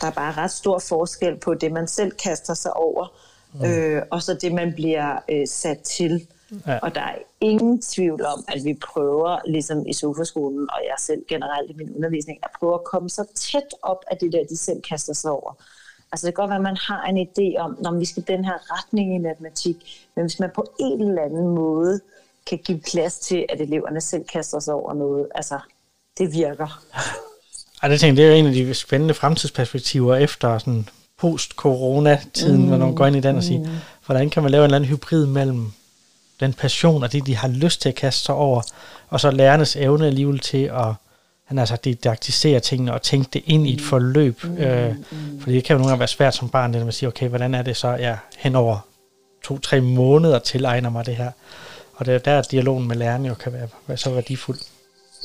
Der 0.00 0.06
er 0.06 0.10
bare 0.10 0.32
ret 0.32 0.50
stor 0.50 0.78
forskel 0.78 1.36
på 1.36 1.54
det, 1.54 1.72
man 1.72 1.88
selv 1.88 2.10
kaster 2.10 2.54
sig 2.54 2.76
over, 2.76 3.12
mm. 3.54 3.64
øh, 3.64 4.02
og 4.10 4.22
så 4.22 4.34
det, 4.34 4.52
man 4.52 4.72
bliver 4.74 5.18
øh, 5.28 5.48
sat 5.48 5.78
til. 5.80 6.26
Ja. 6.66 6.78
Og 6.78 6.94
der 6.94 7.00
er 7.00 7.14
ingen 7.40 7.82
tvivl 7.82 8.24
om, 8.24 8.44
at 8.48 8.64
vi 8.64 8.74
prøver, 8.74 9.38
ligesom 9.46 9.86
i 9.86 9.92
sofaskolen, 9.92 10.70
og 10.70 10.80
jeg 10.84 10.94
selv 10.98 11.22
generelt 11.28 11.70
i 11.70 11.74
min 11.74 11.96
undervisning, 11.96 12.38
at 12.42 12.50
prøve 12.58 12.74
at 12.74 12.84
komme 12.84 13.10
så 13.10 13.24
tæt 13.34 13.74
op 13.82 14.04
af 14.10 14.16
det 14.16 14.32
der, 14.32 14.44
de 14.50 14.56
selv 14.56 14.82
kaster 14.82 15.12
sig 15.12 15.30
over. 15.30 15.52
Altså 16.12 16.26
det 16.26 16.34
kan 16.34 16.42
godt 16.42 16.48
være, 16.48 16.56
at 16.56 16.62
man 16.62 16.76
har 16.76 17.02
en 17.04 17.28
idé 17.28 17.60
om, 17.60 17.78
når 17.80 17.98
vi 17.98 18.04
skal 18.04 18.24
den 18.26 18.44
her 18.44 18.78
retning 18.78 19.14
i 19.14 19.18
matematik, 19.18 19.76
men 20.16 20.24
hvis 20.24 20.40
man 20.40 20.50
på 20.54 20.74
en 20.80 21.00
eller 21.00 21.22
anden 21.22 21.48
måde 21.48 22.00
kan 22.46 22.58
give 22.58 22.80
plads 22.92 23.18
til, 23.18 23.46
at 23.48 23.60
eleverne 23.60 24.00
selv 24.00 24.24
kaster 24.24 24.60
sig 24.60 24.74
over 24.74 24.94
noget, 24.94 25.28
altså 25.34 25.58
det 26.18 26.32
virker. 26.32 26.82
Ej, 27.82 27.88
det, 27.88 28.00
tænker, 28.00 28.22
det 28.22 28.32
er 28.32 28.34
en 28.34 28.46
af 28.46 28.52
de 28.52 28.74
spændende 28.74 29.14
fremtidsperspektiver 29.14 30.16
efter 30.16 30.58
sådan 30.58 30.88
post-corona-tiden, 31.18 32.62
mm. 32.62 32.68
når 32.68 32.76
man 32.76 32.94
går 32.94 33.06
ind 33.06 33.16
i 33.16 33.20
den 33.20 33.36
og 33.36 33.42
siger, 33.42 33.60
mm. 33.60 33.70
hvordan 34.06 34.30
kan 34.30 34.42
man 34.42 34.52
lave 34.52 34.60
en 34.60 34.64
eller 34.64 34.76
anden 34.76 34.90
hybrid 34.90 35.26
mellem 35.26 35.72
den 36.40 36.52
passion 36.52 37.02
og 37.02 37.12
det, 37.12 37.26
de 37.26 37.36
har 37.36 37.48
lyst 37.48 37.80
til 37.80 37.88
at 37.88 37.94
kaste 37.94 38.24
sig 38.24 38.34
over, 38.34 38.62
og 39.08 39.20
så 39.20 39.30
lærernes 39.30 39.76
evne 39.76 40.06
alligevel 40.06 40.38
til 40.38 40.64
at 40.64 40.94
han 41.44 41.58
altså 41.58 41.76
didaktisere 41.76 42.60
tingene 42.60 42.94
og 42.94 43.02
tænke 43.02 43.30
det 43.32 43.42
ind 43.46 43.66
i 43.66 43.74
et 43.74 43.80
forløb. 43.80 44.44
Mm, 44.44 44.58
øh, 44.58 44.94
mm. 45.10 45.40
Fordi 45.40 45.56
det 45.56 45.64
kan 45.64 45.74
jo 45.74 45.78
nogle 45.78 45.90
gange 45.90 46.00
være 46.00 46.08
svært 46.08 46.34
som 46.34 46.48
barn, 46.48 46.70
når 46.70 46.84
man 46.84 46.92
siger, 46.92 47.10
okay, 47.10 47.28
hvordan 47.28 47.54
er 47.54 47.62
det 47.62 47.76
så, 47.76 47.88
jeg 47.88 48.18
hen 48.38 48.54
over 48.54 48.78
to-tre 49.44 49.80
måneder 49.80 50.38
tilegner 50.38 50.90
mig 50.90 51.06
det 51.06 51.16
her. 51.16 51.30
Og 51.94 52.06
det 52.06 52.14
er 52.14 52.18
der, 52.18 52.42
dialogen 52.42 52.88
med 52.88 52.96
lærerne 52.96 53.28
jo 53.28 53.34
kan 53.34 53.52
være, 53.52 53.68
være 53.86 53.96
så 53.96 54.10
værdifuld. 54.10 54.58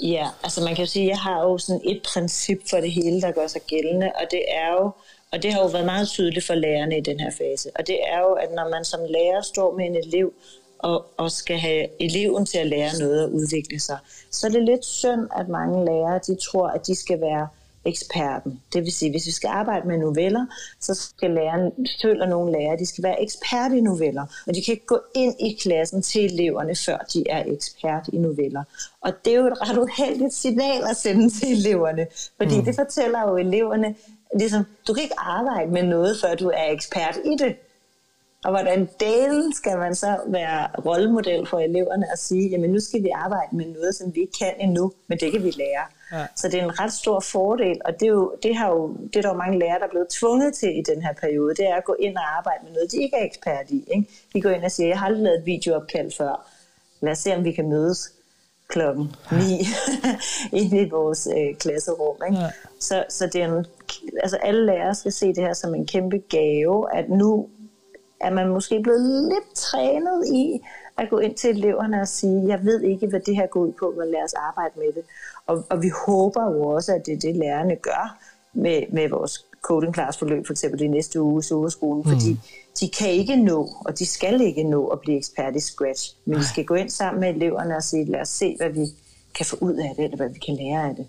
Ja, 0.04 0.28
altså 0.44 0.62
man 0.62 0.76
kan 0.76 0.86
jo 0.86 0.92
sige, 0.92 1.06
at 1.06 1.10
jeg 1.10 1.20
har 1.20 1.42
jo 1.42 1.58
sådan 1.58 1.82
et 1.86 2.02
princip 2.14 2.60
for 2.70 2.78
det 2.78 2.92
hele, 2.92 3.22
der 3.22 3.32
gør 3.32 3.48
sig 3.48 3.62
gældende, 3.68 4.12
og 4.16 4.28
det 4.32 4.44
er 4.48 4.72
jo, 4.72 4.92
og 5.32 5.44
det 5.44 5.54
har 5.54 5.62
jo 5.62 5.68
været 5.68 5.86
meget 5.86 6.08
tydeligt 6.08 6.46
for 6.46 6.56
lærerne 6.56 6.98
i 6.98 7.02
den 7.02 7.20
her 7.20 7.32
fase, 7.32 7.70
og 7.76 7.88
det 7.88 8.00
er 8.08 8.20
jo, 8.20 8.34
at 8.34 8.50
når 8.56 8.70
man 8.70 8.86
som 8.86 9.00
lærer 9.10 9.42
står 9.42 9.78
med 9.78 9.86
en 9.86 9.96
elev, 9.96 10.34
og, 10.80 11.06
og 11.18 11.32
skal 11.32 11.58
have 11.58 12.02
eleven 12.02 12.46
til 12.46 12.58
at 12.58 12.68
lære 12.68 13.00
noget 13.00 13.24
og 13.24 13.34
udvikle 13.34 13.80
sig, 13.80 13.98
så 14.32 14.48
er 14.48 14.52
det 14.52 14.64
lidt 14.64 14.86
synd, 14.86 15.28
at 15.40 15.50
mange 15.50 15.86
lærere 15.86 16.20
de 16.28 16.36
tror, 16.36 16.68
at 16.68 16.88
de 16.88 16.96
skal 16.96 17.22
være 17.22 17.48
eksperten. 17.86 18.62
Det 18.74 18.84
vil 18.84 18.94
sige, 18.94 19.12
hvis 19.12 19.26
vi 19.26 19.32
skal 19.32 19.48
arbejde 19.48 19.88
med 19.88 19.98
noveller, 19.98 20.46
så 20.80 20.94
skal 20.94 21.32
læreren, 21.32 21.72
føler 22.02 22.26
nogle 22.26 22.52
lærere, 22.52 22.78
de 22.78 22.86
skal 22.86 23.04
være 23.04 23.22
ekspert 23.22 23.72
i 23.72 23.82
noveller, 23.82 24.26
og 24.48 24.56
de 24.56 24.64
kan 24.64 24.72
ikke 24.72 24.86
gå 24.86 25.00
ind 25.16 25.36
i 25.40 25.58
klassen 25.62 26.02
til 26.02 26.26
eleverne, 26.26 26.76
før 26.76 26.98
de 27.14 27.24
er 27.30 27.44
ekspert 27.48 28.10
i 28.14 28.18
noveller. 28.18 28.64
Og 29.02 29.14
det 29.26 29.34
er 29.34 29.38
jo 29.38 29.48
et 29.48 29.62
ret 29.62 29.78
uheldigt 29.78 30.34
signal 30.34 30.84
at 30.90 30.98
sende 30.98 31.30
til 31.30 31.52
eleverne, 31.52 32.08
fordi 32.38 32.58
mm. 32.58 32.66
det 32.66 32.76
fortæller 32.76 33.30
jo 33.30 33.38
eleverne, 33.38 33.96
ligesom, 34.40 34.64
du 34.88 34.94
kan 34.94 35.04
ikke 35.04 35.20
arbejde 35.20 35.72
med 35.72 35.84
noget, 35.84 36.18
før 36.22 36.36
du 36.36 36.50
er 36.50 36.72
ekspert 36.72 37.18
i 37.26 37.36
det. 37.40 37.56
Og 38.44 38.52
hvordan 38.52 38.90
delen 39.00 39.54
skal 39.54 39.78
man 39.78 39.96
så 39.96 40.18
være 40.28 40.68
rollemodel 40.86 41.48
for 41.48 41.60
eleverne 41.60 42.06
og 42.12 42.18
sige, 42.18 42.50
jamen 42.50 42.70
nu 42.70 42.80
skal 42.80 43.04
vi 43.04 43.10
arbejde 43.10 43.56
med 43.56 43.66
noget, 43.66 43.96
som 43.96 44.16
vi 44.16 44.20
ikke 44.20 44.34
kan 44.40 44.54
endnu, 44.60 44.92
men 45.08 45.18
det 45.20 45.32
kan 45.32 45.44
vi 45.44 45.52
lære. 45.52 45.86
Ja. 46.12 46.26
Så 46.36 46.48
det 46.48 46.60
er 46.60 46.64
en 46.64 46.80
ret 46.80 46.94
stor 46.94 47.20
fordel, 47.20 47.82
og 47.86 47.94
det 48.00 48.06
er, 48.06 48.12
jo, 48.12 48.36
det, 48.44 48.56
har 48.56 48.70
jo, 48.70 48.98
det 49.14 49.16
er 49.16 49.22
der 49.22 49.30
jo 49.30 49.36
mange 49.36 49.60
lærere, 49.60 49.80
der 49.80 49.86
er 49.86 49.90
blevet 49.90 50.10
tvunget 50.10 50.54
til 50.54 50.78
i 50.78 50.82
den 50.82 51.02
her 51.02 51.14
periode, 51.14 51.56
det 51.56 51.70
er 51.70 51.76
at 51.76 51.84
gå 51.84 51.96
ind 52.00 52.18
og 52.18 52.38
arbejde 52.38 52.60
med 52.64 52.72
noget, 52.74 52.92
de 52.92 53.04
ikke 53.04 53.18
er 53.18 53.26
ekspert 53.26 53.70
i. 53.70 53.84
Ikke? 53.96 54.10
De 54.34 54.42
går 54.42 54.50
ind 54.50 54.64
og 54.64 54.72
siger, 54.72 54.88
jeg 54.88 55.00
har 55.00 55.06
aldrig 55.06 55.24
lavet 55.24 55.40
et 55.40 55.46
videoopkald 55.46 56.12
før, 56.18 56.50
lad 57.02 57.12
os 57.12 57.18
se, 57.18 57.36
om 57.36 57.44
vi 57.44 57.52
kan 57.52 57.70
mødes 57.70 58.14
klokken 58.68 59.16
9 59.32 59.38
inde 60.60 60.82
i 60.82 60.90
vores 60.90 61.28
øh, 61.38 61.56
klasserum. 61.56 62.18
Ikke? 62.30 62.42
Ja. 62.42 62.50
Så, 62.80 63.06
så 63.10 63.28
det 63.28 63.42
er 63.42 63.58
en, 63.58 63.66
altså 64.24 64.38
alle 64.38 64.66
lærere 64.66 64.96
skal 64.96 65.12
se 65.12 65.28
det 65.28 65.44
her 65.44 65.54
som 65.54 65.76
en 65.76 65.88
kæmpe 65.88 66.18
gave, 66.30 66.96
at 66.96 67.10
nu 67.10 67.50
er 68.22 68.30
man 68.30 68.48
måske 68.48 68.82
blevet 68.84 69.24
lidt 69.24 69.56
trænet 69.56 70.28
i 70.34 70.60
at 70.98 71.10
gå 71.10 71.18
ind 71.18 71.36
til 71.36 71.50
eleverne 71.50 72.02
og 72.02 72.08
sige, 72.08 72.48
jeg 72.48 72.66
ved 72.66 72.82
ikke, 72.82 73.08
hvad 73.08 73.20
det 73.20 73.36
her 73.36 73.48
går 73.48 73.60
ud 73.60 73.72
på, 73.80 73.94
men 73.98 74.12
lad 74.12 74.24
os 74.24 74.34
arbejde 74.34 74.74
med 74.76 74.94
det. 74.96 75.04
Og, 75.48 75.66
og 75.70 75.82
vi 75.82 75.92
håber 76.06 76.52
jo 76.52 76.68
også, 76.68 76.94
at 76.94 77.06
det 77.06 77.14
er 77.14 77.20
det, 77.20 77.36
lærerne 77.36 77.76
gør 77.76 78.18
med, 78.54 78.82
med 78.92 79.10
vores 79.10 79.46
coding 79.62 79.94
class 79.94 80.18
forløb, 80.18 80.46
for 80.46 80.54
eksempel 80.54 80.82
i 80.82 80.88
næste 80.88 81.22
uge 81.22 81.40
i 81.40 81.44
Soverskolen, 81.44 82.04
mm. 82.06 82.12
fordi 82.12 82.40
de 82.80 82.90
kan 82.90 83.10
ikke 83.10 83.36
nå, 83.36 83.70
og 83.86 84.00
de 84.00 84.06
skal 84.06 84.42
ikke 84.42 84.64
nå 84.64 84.88
at 84.88 85.00
blive 85.00 85.18
ekspert 85.18 85.56
i 85.56 85.60
Scratch, 85.60 86.16
men 86.26 86.40
vi 86.40 86.44
skal 86.44 86.66
gå 86.66 86.76
ind 86.76 86.90
sammen 86.90 87.22
med 87.22 87.30
eleverne 87.30 87.76
og 87.76 87.84
sige, 87.84 88.06
lad 88.06 88.22
os 88.22 88.30
se, 88.30 88.56
hvad 88.58 88.70
vi 88.70 88.86
kan 89.36 89.46
få 89.46 89.58
ud 89.62 89.74
af 89.74 89.94
det, 89.96 90.04
eller 90.04 90.18
hvad 90.18 90.30
vi 90.30 90.40
kan 90.40 90.56
lære 90.56 90.90
af 90.90 90.96
det. 90.96 91.08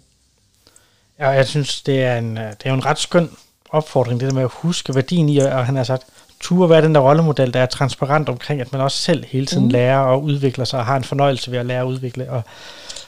Ja, 1.18 1.28
jeg 1.28 1.46
synes, 1.46 1.82
det 1.82 2.02
er 2.02 2.18
en, 2.18 2.36
det 2.36 2.66
er 2.66 2.74
en 2.74 2.86
ret 2.86 2.98
skøn 2.98 3.30
opfordring, 3.70 4.20
det 4.20 4.28
der 4.28 4.34
med 4.34 4.42
at 4.42 4.50
huske 4.52 4.94
værdien 4.94 5.28
i, 5.28 5.38
og 5.38 5.66
han 5.66 5.76
har 5.76 5.84
sagt, 5.84 6.06
turde 6.40 6.70
være 6.70 6.82
den 6.82 6.94
der 6.94 7.00
rollemodel, 7.00 7.54
der 7.54 7.60
er 7.60 7.66
transparent 7.66 8.28
omkring, 8.28 8.60
at 8.60 8.72
man 8.72 8.80
også 8.80 8.98
selv 8.98 9.24
hele 9.24 9.46
tiden 9.46 9.64
mm. 9.64 9.70
lærer 9.70 9.98
og 9.98 10.22
udvikler 10.22 10.64
sig, 10.64 10.78
og 10.78 10.86
har 10.86 10.96
en 10.96 11.04
fornøjelse 11.04 11.50
ved 11.50 11.58
at 11.58 11.66
lære 11.66 11.80
at 11.80 11.86
udvikle 11.86 12.30
og, 12.30 12.42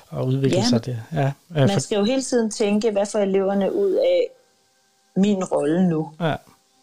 og 0.08 0.26
udvikle 0.26 0.58
ja. 0.58 0.68
sig. 0.68 0.86
Det. 0.86 1.02
Ja, 1.12 1.32
øh, 1.50 1.56
man 1.56 1.80
skal 1.80 1.98
jo 1.98 2.04
hele 2.04 2.22
tiden 2.22 2.50
tænke, 2.50 2.90
hvad 2.90 3.06
får 3.06 3.18
eleverne 3.18 3.74
ud 3.74 3.92
af 3.92 4.28
min 5.16 5.44
rolle 5.44 5.88
nu? 5.88 6.10
Ja. 6.20 6.34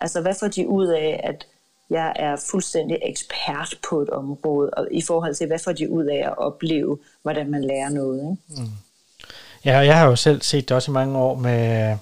Altså, 0.02 0.22
hvad 0.22 0.34
får 0.40 0.48
de 0.48 0.68
ud 0.68 0.88
af, 0.88 1.22
at 1.24 1.46
jeg 1.90 2.14
er 2.16 2.36
fuldstændig 2.52 2.98
ekspert 3.02 3.76
på 3.90 4.02
et 4.02 4.10
område, 4.10 4.70
og 4.70 4.88
i 4.92 5.02
forhold 5.02 5.36
til, 5.36 5.48
hvad 5.48 5.60
får 5.64 5.72
de 5.72 5.90
ud 5.90 6.06
af 6.06 6.24
at 6.26 6.38
opleve, 6.38 6.98
hvordan 7.22 7.52
man 7.52 7.64
lærer 7.64 7.90
noget? 7.90 8.20
Ikke? 8.20 8.62
Mm. 8.62 8.70
Ja, 9.66 9.80
og 9.80 9.86
jeg 9.86 9.98
har 9.98 10.08
jo 10.08 10.16
selv 10.16 10.42
set 10.42 10.70
det 10.70 10.76
også 10.76 10.92
i 10.92 10.94
mange 10.94 11.18
år 11.18 11.36
med, 11.36 11.98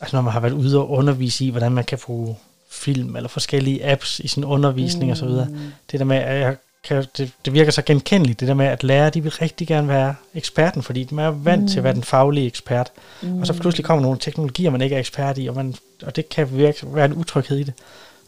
altså 0.00 0.16
når 0.16 0.22
man 0.22 0.32
har 0.32 0.40
været 0.40 0.52
ude 0.52 0.78
og 0.78 0.90
undervise 0.90 1.44
i, 1.44 1.50
hvordan 1.50 1.72
man 1.72 1.84
kan 1.84 1.98
få 1.98 2.36
film 2.74 3.16
eller 3.16 3.28
forskellige 3.28 3.90
apps 3.90 4.20
i 4.20 4.28
sin 4.28 4.44
undervisning 4.44 5.04
mm. 5.04 5.10
og 5.10 5.16
så 5.16 5.26
videre. 5.26 5.46
Mm. 5.50 5.58
Det 5.90 6.00
der 6.00 6.06
med, 6.06 6.16
at 6.16 6.40
jeg 6.40 6.56
kan, 6.84 7.04
det, 7.16 7.32
det 7.44 7.52
virker 7.52 7.72
så 7.72 7.82
genkendeligt, 7.82 8.40
det 8.40 8.48
der 8.48 8.54
med, 8.54 8.66
at 8.66 8.84
lærere, 8.84 9.10
de 9.10 9.22
vil 9.22 9.32
rigtig 9.32 9.68
gerne 9.68 9.88
være 9.88 10.14
eksperten, 10.34 10.82
fordi 10.82 11.04
de 11.04 11.20
er 11.20 11.30
vant 11.30 11.62
mm. 11.62 11.68
til 11.68 11.78
at 11.78 11.84
være 11.84 11.94
den 11.94 12.04
faglige 12.04 12.46
ekspert. 12.46 12.92
Mm. 13.22 13.40
Og 13.40 13.46
så 13.46 13.52
pludselig 13.52 13.84
kommer 13.84 14.02
nogle 14.02 14.18
teknologier, 14.18 14.70
man 14.70 14.80
ikke 14.80 14.96
er 14.96 15.00
ekspert 15.00 15.38
i, 15.38 15.46
og, 15.46 15.54
man, 15.54 15.74
og 16.02 16.16
det 16.16 16.28
kan 16.28 16.48
virke, 16.58 16.94
være 16.94 17.04
en 17.04 17.14
utryghed 17.14 17.58
i 17.58 17.62
det. 17.62 17.74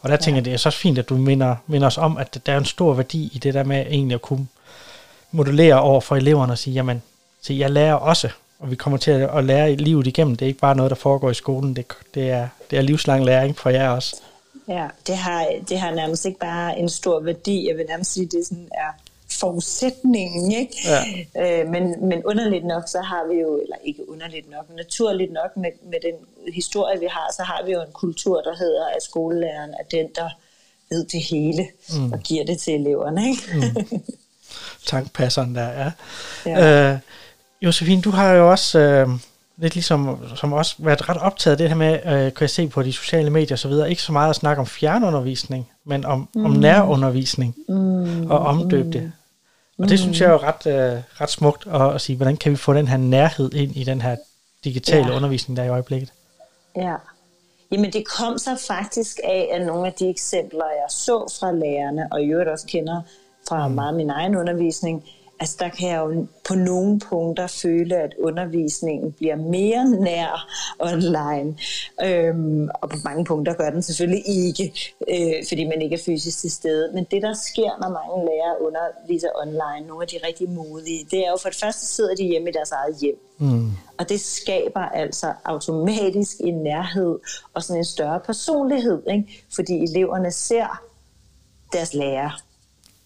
Og 0.01 0.09
der 0.09 0.15
ja. 0.15 0.21
tænker 0.21 0.37
jeg, 0.37 0.45
det 0.45 0.53
er 0.53 0.57
så 0.57 0.69
fint, 0.69 0.97
at 0.97 1.09
du 1.09 1.17
minder, 1.17 1.55
minder 1.67 1.87
os 1.87 1.97
om, 1.97 2.17
at 2.17 2.37
der 2.45 2.53
er 2.53 2.57
en 2.57 2.65
stor 2.65 2.93
værdi 2.93 3.31
i 3.33 3.37
det 3.37 3.53
der 3.53 3.63
med 3.63 3.85
egentlig 3.89 4.15
at 4.15 4.21
kunne 4.21 4.47
modulere 5.31 5.81
over 5.81 6.01
for 6.01 6.15
eleverne 6.15 6.51
og 6.51 6.57
sige, 6.57 6.73
jamen, 6.73 7.01
så 7.41 7.53
jeg 7.53 7.71
lærer 7.71 7.93
også, 7.93 8.29
og 8.59 8.71
vi 8.71 8.75
kommer 8.75 8.97
til 8.97 9.11
at 9.11 9.43
lære 9.43 9.75
livet 9.75 10.07
igennem. 10.07 10.35
Det 10.35 10.45
er 10.45 10.47
ikke 10.47 10.59
bare 10.59 10.75
noget, 10.75 10.89
der 10.89 10.95
foregår 10.95 11.29
i 11.29 11.33
skolen, 11.33 11.75
det, 11.75 11.85
det, 12.13 12.29
er, 12.29 12.47
det 12.71 12.77
er 12.77 12.81
livslang 12.81 13.25
læring 13.25 13.57
for 13.57 13.69
jer 13.69 13.89
også. 13.89 14.15
Ja, 14.67 14.87
det 15.07 15.17
har, 15.17 15.47
det 15.69 15.79
har 15.79 15.91
nærmest 15.91 16.25
ikke 16.25 16.39
bare 16.39 16.79
en 16.79 16.89
stor 16.89 17.19
værdi. 17.19 17.67
Jeg 17.67 17.77
vil 17.77 17.85
nærmest 17.85 18.13
sige, 18.13 18.25
at 18.25 18.31
det 18.31 18.45
sådan 18.45 18.69
er 18.71 18.91
forudsætningen. 19.39 20.51
Ikke? 20.51 20.75
Ja. 20.85 21.61
Øh, 21.61 21.69
men, 21.69 22.07
men 22.07 22.23
underligt 22.25 22.65
nok, 22.65 22.83
så 22.87 23.01
har 23.01 23.27
vi 23.33 23.39
jo, 23.39 23.59
eller 23.61 23.75
ikke 23.83 24.09
underligt 24.09 24.49
nok, 24.51 24.75
naturligt 24.75 25.33
nok 25.33 25.57
med, 25.57 25.71
med 25.83 25.99
den 26.03 26.13
historie, 26.53 26.99
vi 26.99 27.07
har, 27.11 27.33
så 27.35 27.43
har 27.43 27.63
vi 27.65 27.71
jo 27.71 27.81
en 27.81 27.91
kultur, 27.93 28.41
der 28.41 28.55
hedder, 28.55 28.85
at 28.85 29.03
skolelæreren 29.03 29.69
er 29.69 29.83
den, 29.91 30.07
der 30.15 30.29
ved 30.89 31.05
det 31.05 31.23
hele 31.23 31.67
mm. 31.93 32.11
og 32.11 32.19
giver 32.19 32.45
det 32.45 32.59
til 32.59 32.73
eleverne. 32.73 33.29
Ikke? 33.29 33.41
mm. 33.53 34.01
Tankpasseren 34.85 35.55
der, 35.55 35.69
ja. 35.69 35.91
ja. 36.45 36.91
Øh, 36.93 36.99
Josefine, 37.61 38.01
du 38.01 38.09
har 38.09 38.33
jo 38.33 38.51
også... 38.51 38.79
Øh, 38.79 39.09
lidt 39.57 39.75
ligesom 39.75 40.19
som 40.35 40.53
også 40.53 40.75
været 40.79 41.09
ret 41.09 41.17
optaget 41.17 41.51
af 41.51 41.57
det 41.57 41.69
her 41.69 41.75
med, 41.75 41.93
øh, 41.93 42.33
kan 42.33 42.41
jeg 42.41 42.49
se 42.49 42.67
på 42.67 42.83
de 42.83 42.93
sociale 42.93 43.29
medier 43.29 43.67
videre, 43.67 43.89
ikke 43.89 44.01
så 44.01 44.11
meget 44.11 44.29
at 44.29 44.35
snakke 44.35 44.59
om 44.59 44.65
fjernundervisning, 44.65 45.69
men 45.83 46.05
om, 46.05 46.29
mm. 46.35 46.45
om 46.45 46.51
nærundervisning 46.51 47.55
mm. 47.69 48.31
og 48.31 48.39
omdøbe 48.39 48.91
det. 48.91 49.11
Og 49.79 49.89
det 49.89 49.99
synes 49.99 50.21
jeg 50.21 50.27
er 50.27 50.31
jo 50.31 50.37
ret, 50.37 50.67
øh, 50.67 51.01
ret 51.21 51.29
smukt 51.29 51.67
at, 51.67 51.95
at 51.95 52.01
sige, 52.01 52.15
hvordan 52.15 52.37
kan 52.37 52.51
vi 52.51 52.57
få 52.57 52.73
den 52.73 52.87
her 52.87 52.97
nærhed 52.97 53.53
ind 53.53 53.75
i 53.75 53.83
den 53.83 54.01
her 54.01 54.15
digitale 54.63 55.07
ja. 55.07 55.15
undervisning, 55.15 55.57
der 55.57 55.63
er 55.63 55.67
i 55.67 55.69
øjeblikket? 55.69 56.11
Ja. 56.75 56.95
Jamen 57.71 57.93
det 57.93 58.07
kom 58.07 58.37
så 58.37 58.65
faktisk 58.67 59.19
af, 59.23 59.49
at 59.53 59.65
nogle 59.65 59.87
af 59.87 59.93
de 59.93 60.09
eksempler, 60.09 60.65
jeg 60.65 60.89
så 60.89 61.35
fra 61.39 61.51
lærerne, 61.51 62.07
og 62.11 62.23
i 62.23 62.25
øvrigt 62.25 62.49
også 62.49 62.67
kender 62.67 63.01
fra 63.49 63.67
mm. 63.67 63.73
meget 63.73 63.95
min 63.95 64.09
egen 64.09 64.35
undervisning, 64.35 65.03
altså 65.39 65.55
der 65.59 65.69
kan 65.69 65.89
jeg 65.89 65.97
jo 65.97 66.27
på 66.47 66.55
nogle 66.55 66.99
punkter 66.99 67.47
føle, 67.47 67.95
at 67.95 68.13
undervisningen 68.19 69.11
bliver 69.11 69.35
mere 69.35 69.89
nær 69.89 70.47
online. 70.79 71.57
Øhm, 72.03 72.69
og 72.81 72.89
på 72.89 72.97
mange 73.03 73.25
punkter 73.25 73.53
gør 73.53 73.69
den 73.69 73.81
selvfølgelig 73.81 74.23
ikke, 74.27 74.93
øh, 75.09 75.45
fordi 75.47 75.63
man 75.63 75.81
ikke 75.81 75.93
er 75.93 76.03
fysisk 76.05 76.39
til 76.39 76.51
stede. 76.51 76.91
Men 76.93 77.03
det, 77.11 77.21
der 77.21 77.33
sker, 77.33 77.71
når 77.81 77.89
mange 77.89 78.25
lærere 78.25 78.61
underviser 78.61 79.29
online, 79.41 79.87
nogle 79.87 80.03
af 80.03 80.07
de 80.07 80.19
rigtig 80.27 80.49
modige, 80.49 81.07
det 81.11 81.19
er 81.19 81.29
jo 81.29 81.37
for 81.41 81.49
det 81.49 81.59
første 81.59 81.85
sidder 81.85 82.15
de 82.15 82.23
hjemme 82.23 82.49
i 82.49 82.53
deres 82.53 82.71
eget 82.71 82.97
hjem. 83.01 83.19
Mm. 83.37 83.71
Og 83.97 84.09
det 84.09 84.21
skaber 84.21 84.79
altså 84.79 85.33
automatisk 85.45 86.37
en 86.39 86.63
nærhed 86.63 87.19
og 87.53 87.63
sådan 87.63 87.79
en 87.79 87.85
større 87.85 88.19
personlighed, 88.19 89.01
ikke? 89.09 89.45
fordi 89.55 89.83
eleverne 89.83 90.31
ser 90.31 90.81
deres 91.73 91.93
lærer 91.93 92.46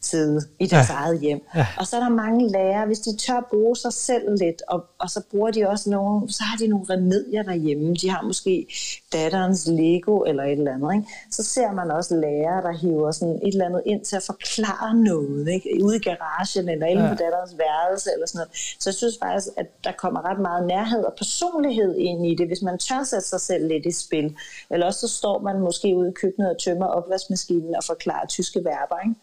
side 0.01 0.41
i 0.59 0.65
deres 0.65 0.89
ja. 0.89 0.93
eget 0.93 1.19
hjem. 1.19 1.41
Ja. 1.55 1.67
Og 1.77 1.87
så 1.87 1.95
er 1.95 1.99
der 1.99 2.09
mange 2.09 2.51
lærere, 2.51 2.85
hvis 2.85 2.99
de 2.99 3.17
tør 3.17 3.47
bruge 3.49 3.75
sig 3.75 3.93
selv 3.93 4.37
lidt, 4.39 4.61
og, 4.67 4.85
og 4.99 5.09
så 5.09 5.21
bruger 5.31 5.51
de 5.51 5.69
også 5.69 5.89
nogle, 5.89 6.33
så 6.33 6.43
har 6.43 6.57
de 6.57 6.67
nogle 6.67 6.85
remedier 6.89 7.43
derhjemme. 7.43 7.95
De 7.95 8.09
har 8.09 8.21
måske 8.21 8.67
datterens 9.13 9.67
Lego 9.67 10.19
eller 10.19 10.43
et 10.43 10.51
eller 10.51 10.73
andet. 10.73 10.93
Ikke? 10.95 11.07
Så 11.31 11.43
ser 11.43 11.71
man 11.71 11.91
også 11.91 12.15
lærere, 12.15 12.61
der 12.61 12.77
hiver 12.77 13.11
sådan 13.11 13.35
et 13.35 13.53
eller 13.53 13.65
andet 13.65 13.81
ind 13.85 14.05
til 14.05 14.15
at 14.15 14.23
forklare 14.23 14.95
noget, 14.95 15.47
ikke? 15.47 15.79
ude 15.83 15.95
i 15.95 15.99
garagen 15.99 16.69
eller 16.69 16.85
inde 16.87 17.03
ja. 17.03 17.09
på 17.09 17.15
datterens 17.15 17.55
værelse 17.57 18.09
eller 18.13 18.27
sådan 18.27 18.39
noget. 18.39 18.51
Så 18.79 18.89
jeg 18.89 18.95
synes 18.95 19.17
faktisk, 19.23 19.47
at 19.57 19.67
der 19.83 19.91
kommer 19.91 20.29
ret 20.29 20.39
meget 20.39 20.67
nærhed 20.67 21.03
og 21.03 21.13
personlighed 21.17 21.95
ind 21.95 22.25
i 22.25 22.35
det, 22.35 22.47
hvis 22.47 22.61
man 22.61 22.77
tør 22.77 23.03
sætte 23.03 23.27
sig 23.27 23.41
selv 23.41 23.67
lidt 23.67 23.85
i 23.85 23.91
spil. 23.91 24.35
Eller 24.71 24.85
også 24.85 24.99
så 24.99 25.17
står 25.17 25.39
man 25.39 25.59
måske 25.59 25.95
ude 25.95 26.09
i 26.09 26.13
køkkenet 26.21 26.49
og 26.49 26.57
tømmer 26.59 26.85
opvaskemaskinen 26.85 27.75
og 27.75 27.83
forklarer 27.83 28.27
tyske 28.27 28.59
verber. 28.63 28.99
Ikke? 29.05 29.15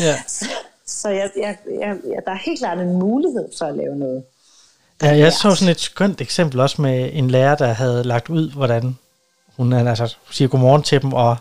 Ja. 0.00 0.16
så 0.26 0.46
så 0.88 1.08
jeg, 1.08 1.30
jeg, 1.36 1.56
jeg, 1.80 1.96
der 2.26 2.32
er 2.32 2.38
helt 2.44 2.58
klart 2.58 2.78
en 2.78 2.92
mulighed 2.92 3.48
for 3.58 3.64
at 3.64 3.76
lave 3.76 3.96
noget. 3.96 4.22
Ja, 5.02 5.16
jeg 5.16 5.32
så 5.32 5.54
sådan 5.54 5.70
et 5.70 5.80
skønt 5.80 6.20
eksempel 6.20 6.60
også 6.60 6.82
med 6.82 7.10
en 7.12 7.30
lærer, 7.30 7.54
der 7.54 7.66
havde 7.66 8.04
lagt 8.04 8.28
ud, 8.28 8.50
hvordan 8.50 8.96
hun 9.56 9.72
altså, 9.72 10.16
siger 10.30 10.48
godmorgen 10.48 10.82
til 10.82 11.02
dem, 11.02 11.12
og 11.12 11.36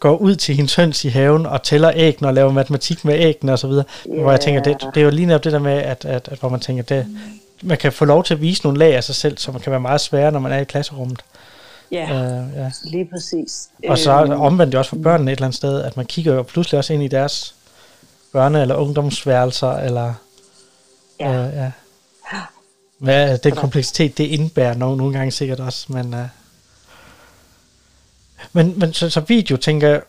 går 0.00 0.16
ud 0.16 0.36
til 0.36 0.54
hendes 0.54 0.74
høns 0.74 1.04
i 1.04 1.08
haven 1.08 1.46
og 1.46 1.62
tæller 1.62 1.92
æggene 1.94 2.28
og 2.28 2.34
laver 2.34 2.52
matematik 2.52 3.04
med 3.04 3.14
æggene 3.18 3.52
og 3.52 3.58
så 3.58 3.66
videre. 3.66 3.84
Yeah. 4.08 4.22
Hvor 4.22 4.30
jeg 4.30 4.40
tænker, 4.40 4.62
det, 4.62 4.86
det 4.94 5.00
er 5.00 5.04
jo 5.04 5.10
lige 5.10 5.26
netop 5.26 5.44
det 5.44 5.52
der 5.52 5.58
med, 5.58 5.72
at, 5.72 6.04
at, 6.04 6.28
at 6.28 6.38
hvor 6.38 6.48
man 6.48 6.60
tænker, 6.60 6.82
det, 6.82 7.06
man 7.62 7.78
kan 7.78 7.92
få 7.92 8.04
lov 8.04 8.24
til 8.24 8.34
at 8.34 8.40
vise 8.40 8.62
nogle 8.62 8.78
lag 8.78 8.96
af 8.96 9.04
sig 9.04 9.14
selv, 9.14 9.38
som 9.38 9.60
kan 9.60 9.70
være 9.70 9.80
meget 9.80 10.00
svære, 10.00 10.32
når 10.32 10.40
man 10.40 10.52
er 10.52 10.58
i 10.58 10.64
klasserummet. 10.64 11.20
Ja, 11.94 12.42
uh, 12.42 12.56
ja. 12.56 12.70
lige 12.84 13.08
præcis. 13.12 13.68
Og 13.88 13.98
så 13.98 14.22
øhm. 14.22 14.32
omvendt 14.32 14.72
det 14.72 14.78
også 14.78 14.88
for 14.88 14.96
børnene 14.96 15.32
et 15.32 15.36
eller 15.36 15.46
andet 15.46 15.56
sted, 15.56 15.82
at 15.82 15.96
man 15.96 16.06
kigger 16.06 16.34
jo 16.34 16.42
pludselig 16.42 16.78
også 16.78 16.92
ind 16.92 17.02
i 17.02 17.08
deres 17.08 17.54
børne- 18.36 18.58
eller 18.58 18.74
ungdomsværelser, 18.74 19.72
eller... 19.72 20.14
Ja. 21.20 21.46
Uh, 21.46 21.54
ja. 21.54 21.70
Hvad 22.98 23.38
den 23.38 23.54
kompleksitet, 23.54 24.18
det 24.18 24.24
indbærer 24.24 24.74
nogle, 24.74 24.96
nogle 24.96 25.18
gange 25.18 25.30
sikkert 25.30 25.60
også, 25.60 25.86
men... 25.88 26.14
Uh, 26.14 26.20
men, 28.52 28.78
men 28.78 28.92
så, 28.92 29.10
så 29.10 29.20
video, 29.20 29.56
tænker 29.56 29.88
jeg, 29.88 30.02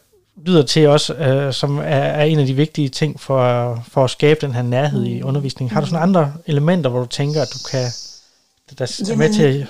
lyder 0.45 0.63
til 0.63 0.87
også, 0.87 1.13
uh, 1.47 1.53
som 1.53 1.77
er, 1.77 1.83
er 1.83 2.23
en 2.23 2.39
af 2.39 2.45
de 2.45 2.53
vigtige 2.53 2.89
ting 2.89 3.19
for, 3.19 3.83
for 3.87 4.03
at 4.03 4.09
skabe 4.09 4.41
den 4.41 4.53
her 4.53 4.61
nærhed 4.61 4.99
mm. 4.99 5.05
i 5.05 5.21
undervisningen. 5.21 5.73
Har 5.73 5.81
du 5.81 5.87
sådan 5.87 6.03
andre 6.03 6.33
elementer, 6.47 6.89
hvor 6.89 6.99
du 6.99 7.05
tænker, 7.05 7.41
at 7.41 7.53
du 7.53 7.59
kan, 7.71 7.85
der 8.77 9.11
er 9.11 9.15
med 9.15 9.33
til 9.33 9.43
at 9.43 9.67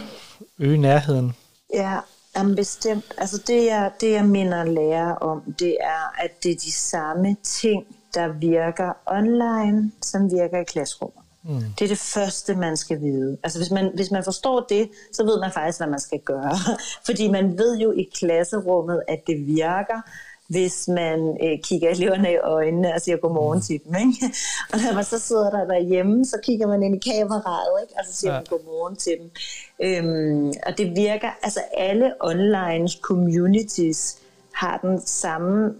øge 0.59 0.77
nærheden? 0.77 1.35
Ja, 1.73 1.99
jamen 2.35 2.55
bestemt. 2.55 3.13
Altså 3.17 3.43
det 3.47 3.65
jeg, 3.65 3.91
det, 4.01 4.11
jeg 4.11 4.25
minder 4.25 4.63
lærer 4.63 5.15
om, 5.15 5.53
det 5.59 5.77
er, 5.81 6.23
at 6.23 6.43
det 6.43 6.51
er 6.51 6.55
de 6.55 6.71
samme 6.71 7.37
ting, 7.43 7.85
der 8.13 8.27
virker 8.27 8.93
online, 9.05 9.91
som 10.01 10.31
virker 10.31 10.59
i 10.59 10.63
klasserummet. 10.63 11.23
Mm. 11.43 11.63
Det 11.79 11.85
er 11.85 11.89
det 11.89 11.97
første, 11.97 12.55
man 12.55 12.77
skal 12.77 13.01
vide. 13.01 13.37
Altså 13.43 13.59
hvis 13.59 13.71
man, 13.71 13.91
hvis 13.95 14.11
man 14.11 14.23
forstår 14.23 14.65
det, 14.69 14.89
så 15.13 15.25
ved 15.25 15.39
man 15.39 15.51
faktisk, 15.51 15.79
hvad 15.79 15.87
man 15.87 15.99
skal 15.99 16.19
gøre. 16.19 16.57
Fordi 17.05 17.27
man 17.27 17.57
ved 17.57 17.77
jo 17.77 17.91
i 17.91 18.09
klasserummet, 18.19 19.01
at 19.07 19.19
det 19.27 19.47
virker, 19.47 20.01
hvis 20.47 20.87
man 20.87 21.37
øh, 21.43 21.59
kigger 21.63 21.89
eleverne 21.89 22.31
i 22.31 22.37
øjnene 22.37 22.93
og 22.93 23.01
siger 23.01 23.17
godmorgen 23.17 23.61
til 23.61 23.79
dem. 23.85 23.95
Ikke? 23.95 24.35
Og 24.73 24.79
når 24.79 24.93
man 24.93 25.03
så 25.03 25.19
sidder 25.19 25.49
der 25.49 25.65
derhjemme, 25.65 26.25
så 26.25 26.37
kigger 26.43 26.67
man 26.67 26.83
ind 26.83 26.95
i 26.95 27.09
kameraet, 27.09 27.81
ikke? 27.83 27.93
og 27.99 28.05
så 28.05 28.13
siger 28.13 28.33
ja. 28.33 28.37
man 28.37 28.45
godmorgen 28.49 28.95
til 28.95 29.13
dem. 29.19 29.31
Øhm, 29.79 30.53
og 30.65 30.77
det 30.77 30.95
virker, 30.95 31.29
altså 31.43 31.59
alle 31.77 32.13
online 32.19 32.89
communities 33.01 34.17
har 34.53 34.77
den 34.77 35.01
samme, 35.05 35.73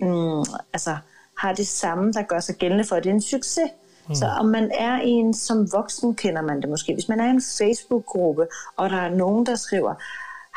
mm, 0.00 0.44
altså 0.72 0.96
har 1.38 1.52
det 1.52 1.66
samme, 1.66 2.12
der 2.12 2.22
gør 2.22 2.40
sig 2.40 2.54
gældende 2.54 2.84
for, 2.84 2.96
at 2.96 3.04
det 3.04 3.10
er 3.10 3.14
en 3.14 3.22
succes. 3.22 3.70
Mm. 4.08 4.14
Så 4.14 4.26
om 4.26 4.46
man 4.46 4.70
er 4.74 5.00
en, 5.02 5.34
som 5.34 5.72
voksen 5.72 6.14
kender 6.14 6.42
man 6.42 6.60
det 6.60 6.68
måske, 6.68 6.94
hvis 6.94 7.08
man 7.08 7.20
er 7.20 7.26
i 7.26 7.30
en 7.30 7.42
Facebook-gruppe, 7.58 8.46
og 8.76 8.90
der 8.90 8.96
er 8.96 9.14
nogen, 9.14 9.46
der 9.46 9.56
skriver, 9.56 9.94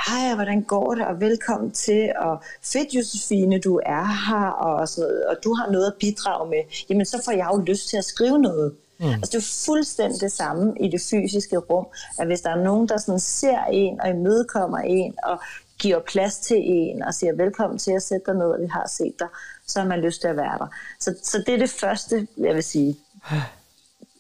hej, 0.08 0.36
hvordan 0.36 0.62
går 0.62 0.96
det, 0.96 1.06
og 1.06 1.22
velkommen 1.22 1.72
til, 1.72 2.13
og 2.20 2.44
fedt 2.62 2.94
Josefine, 2.94 3.60
du 3.60 3.82
er 3.86 4.30
her, 4.30 4.48
og, 4.48 4.89
så, 4.89 5.22
og 5.30 5.36
du 5.44 5.54
har 5.54 5.72
noget 5.72 5.88
at 5.88 5.94
bidrage 6.00 6.50
med, 6.50 6.58
jamen 6.89 7.06
så 7.06 7.22
får 7.26 7.32
jeg 7.32 7.50
jo 7.54 7.58
lyst 7.58 7.89
til 7.89 7.98
at 7.98 8.06
skrive 8.06 8.39
noget. 8.39 8.74
Mm. 9.00 9.06
Altså 9.06 9.30
det 9.32 9.38
er 9.38 9.66
fuldstændig 9.66 10.22
det 10.22 10.32
samme 10.32 10.74
i 10.80 10.88
det 10.88 11.02
fysiske 11.02 11.58
rum, 11.58 11.86
at 12.20 12.28
hvis 12.28 12.42
der 12.42 12.50
er 12.50 12.63
nogen, 12.63 12.89
der 12.89 12.98
sådan 12.98 13.20
ser 13.20 13.63
en 13.63 14.02
og 14.02 14.10
imødekommer 14.10 14.78
en, 14.78 15.13
og 15.24 15.39
giver 15.80 16.00
plads 16.00 16.38
til 16.38 16.58
en, 16.60 17.04
og 17.04 17.13
siger 17.13 17.34
velkommen 17.34 17.80
til 17.80 17.92
at 17.92 18.04
sætte 18.04 18.26
dig 18.26 18.36
ned, 18.36 18.46
og 18.46 18.62
vi 18.62 18.68
har 18.68 18.88
set 18.88 19.13
dig, 19.20 19.28
så 19.68 19.80
har 19.80 19.88
man 19.88 20.00
lyst 20.00 20.22
til 20.22 20.28
at 20.28 20.38
være 20.38 20.58
der. 20.58 20.68
Så, 21.00 21.16
så 21.24 21.44
det 21.46 21.54
er 21.54 21.58
det 21.58 21.70
første, 21.70 22.28
jeg 22.38 22.56
vil 22.56 22.63
sige. 22.63 22.98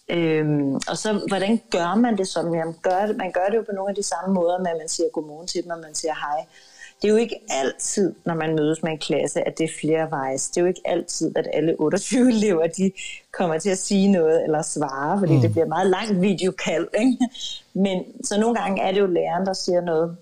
Øhm, 0.09 0.75
og 0.75 0.97
så, 0.97 1.21
hvordan 1.27 1.61
gør 1.71 1.95
man 1.95 2.17
det 2.17 2.27
som? 2.27 2.55
Jamen, 2.55 2.75
gør 2.81 3.05
det, 3.05 3.17
man 3.17 3.31
gør 3.31 3.45
det 3.49 3.57
jo 3.57 3.61
på 3.61 3.71
nogle 3.75 3.89
af 3.89 3.95
de 3.95 4.03
samme 4.03 4.33
måder, 4.33 4.59
med 4.59 4.67
at 4.71 4.77
man 4.77 4.89
siger 4.89 5.09
godmorgen 5.13 5.47
til 5.47 5.63
dem, 5.63 5.71
og 5.71 5.79
man 5.79 5.95
siger 5.95 6.13
hej. 6.13 6.45
Det 7.01 7.07
er 7.07 7.11
jo 7.11 7.17
ikke 7.17 7.39
altid, 7.49 8.15
når 8.25 8.33
man 8.33 8.55
mødes 8.55 8.83
med 8.83 8.91
en 8.91 8.97
klasse, 8.97 9.47
at 9.47 9.57
det 9.57 9.63
er 9.63 9.73
flere 9.81 10.11
vejs. 10.11 10.49
Det 10.49 10.57
er 10.57 10.61
jo 10.61 10.67
ikke 10.67 10.81
altid, 10.85 11.37
at 11.37 11.47
alle 11.53 11.75
28 11.79 12.29
elever, 12.29 12.67
de 12.67 12.91
kommer 13.31 13.57
til 13.59 13.69
at 13.69 13.77
sige 13.77 14.11
noget 14.11 14.43
eller 14.43 14.61
svare, 14.61 15.19
fordi 15.19 15.35
mm. 15.35 15.41
det 15.41 15.51
bliver 15.51 15.65
meget 15.65 15.89
langt 15.89 16.21
videokald. 16.21 16.87
Ikke? 16.99 17.17
Men 17.73 18.03
så 18.23 18.39
nogle 18.39 18.55
gange 18.55 18.81
er 18.81 18.91
det 18.91 18.99
jo 18.99 19.05
læreren, 19.05 19.45
der 19.45 19.53
siger 19.53 19.81
noget. 19.81 20.17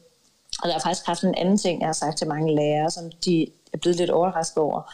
Og 0.63 0.67
der 0.67 0.73
har 0.73 0.79
faktisk 0.79 1.05
haft 1.05 1.23
en 1.23 1.35
anden 1.35 1.57
ting, 1.57 1.79
jeg 1.79 1.87
har 1.87 1.93
sagt 1.93 2.17
til 2.17 2.27
mange 2.27 2.55
lærere, 2.55 2.91
som 2.91 3.11
de 3.25 3.47
er 3.73 3.77
blevet 3.77 3.97
lidt 3.97 4.09
overrasket 4.09 4.57
over. 4.57 4.93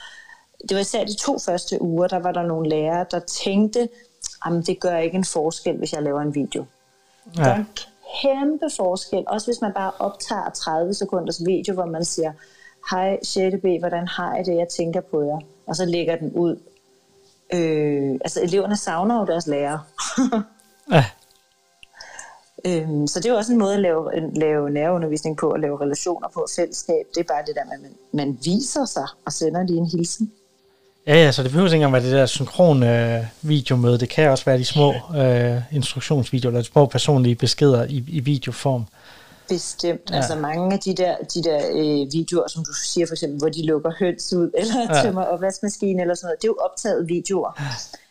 Det 0.70 0.76
var 0.76 0.82
især 0.82 1.04
de 1.04 1.16
to 1.16 1.40
første 1.40 1.82
uger, 1.82 2.08
der 2.08 2.20
var 2.20 2.32
der 2.32 2.44
nogle 2.44 2.70
lærere, 2.70 3.06
der 3.12 3.20
tænkte, 3.20 3.90
jamen 4.46 4.62
det 4.62 4.80
gør 4.80 4.98
ikke 4.98 5.16
en 5.16 5.26
forskel, 5.26 5.78
hvis 5.78 5.94
jeg 5.94 6.04
laver 6.04 6.22
en 6.22 6.36
video. 6.36 6.66
Ja. 7.38 7.42
Det 7.42 7.48
er 7.48 7.56
en 7.56 7.68
kæmpe 8.22 8.70
forskel, 8.78 9.24
også 9.28 9.48
hvis 9.48 9.62
man 9.62 9.74
bare 9.74 9.92
optager 10.00 10.50
30 10.50 10.94
sekunders 10.94 11.46
video, 11.46 11.74
hvor 11.74 11.86
man 11.86 12.06
siger, 12.06 12.32
hej 12.92 13.20
6. 13.24 13.56
B, 13.62 13.66
hvordan 13.80 14.08
har 14.08 14.36
jeg 14.36 14.46
det, 14.46 14.56
jeg 14.56 14.68
tænker 14.68 15.02
på 15.02 15.22
jer, 15.22 15.40
og 15.68 15.76
så 15.76 15.86
lægger 15.86 16.16
den 16.16 16.32
ud. 16.34 16.60
Øh, 17.54 18.12
altså 18.12 18.42
eleverne 18.42 18.78
savner 18.78 19.20
jo 19.20 19.26
deres 19.26 19.48
lærer. 19.48 19.80
ja. 20.92 21.06
Øhm, 22.66 23.08
så 23.08 23.20
det 23.20 23.26
er 23.26 23.30
jo 23.30 23.38
også 23.38 23.52
en 23.52 23.60
måde 23.60 23.74
at 23.74 23.80
lave, 23.80 24.12
lave 24.36 24.70
nærundervisning 24.70 25.38
på, 25.38 25.50
at 25.52 25.60
lave 25.60 25.82
relationer 25.82 26.28
på, 26.28 26.48
fællesskab. 26.56 27.06
Det 27.16 27.20
er 27.20 27.34
bare 27.34 27.44
det 27.48 27.56
der 27.56 27.66
med, 27.66 27.74
at 27.74 27.82
man, 27.82 27.96
man 28.12 28.40
viser 28.44 28.86
sig 28.86 29.08
og 29.26 29.34
sender 29.34 29.64
lige 29.64 29.78
en 29.78 29.86
hilsen. 29.86 30.32
Ja, 31.08 31.16
ja, 31.16 31.32
så 31.32 31.44
det 31.44 31.52
behøver 31.52 31.68
ikke 31.68 31.76
engang 31.76 31.94
være 31.94 32.04
det 32.04 32.12
der 32.12 32.26
synkron 32.26 32.84
øh, 32.84 33.26
videomøde. 33.42 33.98
Det 33.98 34.10
kan 34.10 34.30
også 34.30 34.46
være 34.46 34.58
de 34.58 34.66
små 34.66 34.94
øh, 35.18 35.62
instruktionsvideoer, 35.72 36.52
eller 36.52 36.62
de 36.62 36.68
små 36.68 36.86
personlige 36.86 37.36
beskeder 37.36 37.86
i, 37.86 38.04
i 38.08 38.20
videoform. 38.20 38.86
Bestemt. 39.50 40.10
Ja. 40.10 40.16
Altså 40.16 40.36
mange 40.36 40.74
af 40.74 40.80
de 40.80 40.96
der, 40.96 41.16
de 41.34 41.44
der 41.44 41.58
øh, 41.72 42.14
videoer, 42.14 42.48
som 42.48 42.64
du 42.66 42.74
siger 42.74 43.08
for 43.08 43.14
eksempel, 43.14 43.40
hvor 43.40 43.50
de 43.50 43.66
lukker 43.66 43.92
høns 44.00 44.34
ud, 44.34 44.52
eller 44.60 44.96
ja. 44.96 45.02
tømmer 45.02 45.24
opvaskemaskinen, 45.24 46.00
eller 46.00 46.16
sådan 46.16 46.28
noget, 46.28 46.42
det 46.42 46.48
er 46.48 46.52
jo 46.52 46.58
optaget 46.72 47.08
videoer, 47.08 47.52
ja. 47.60 47.66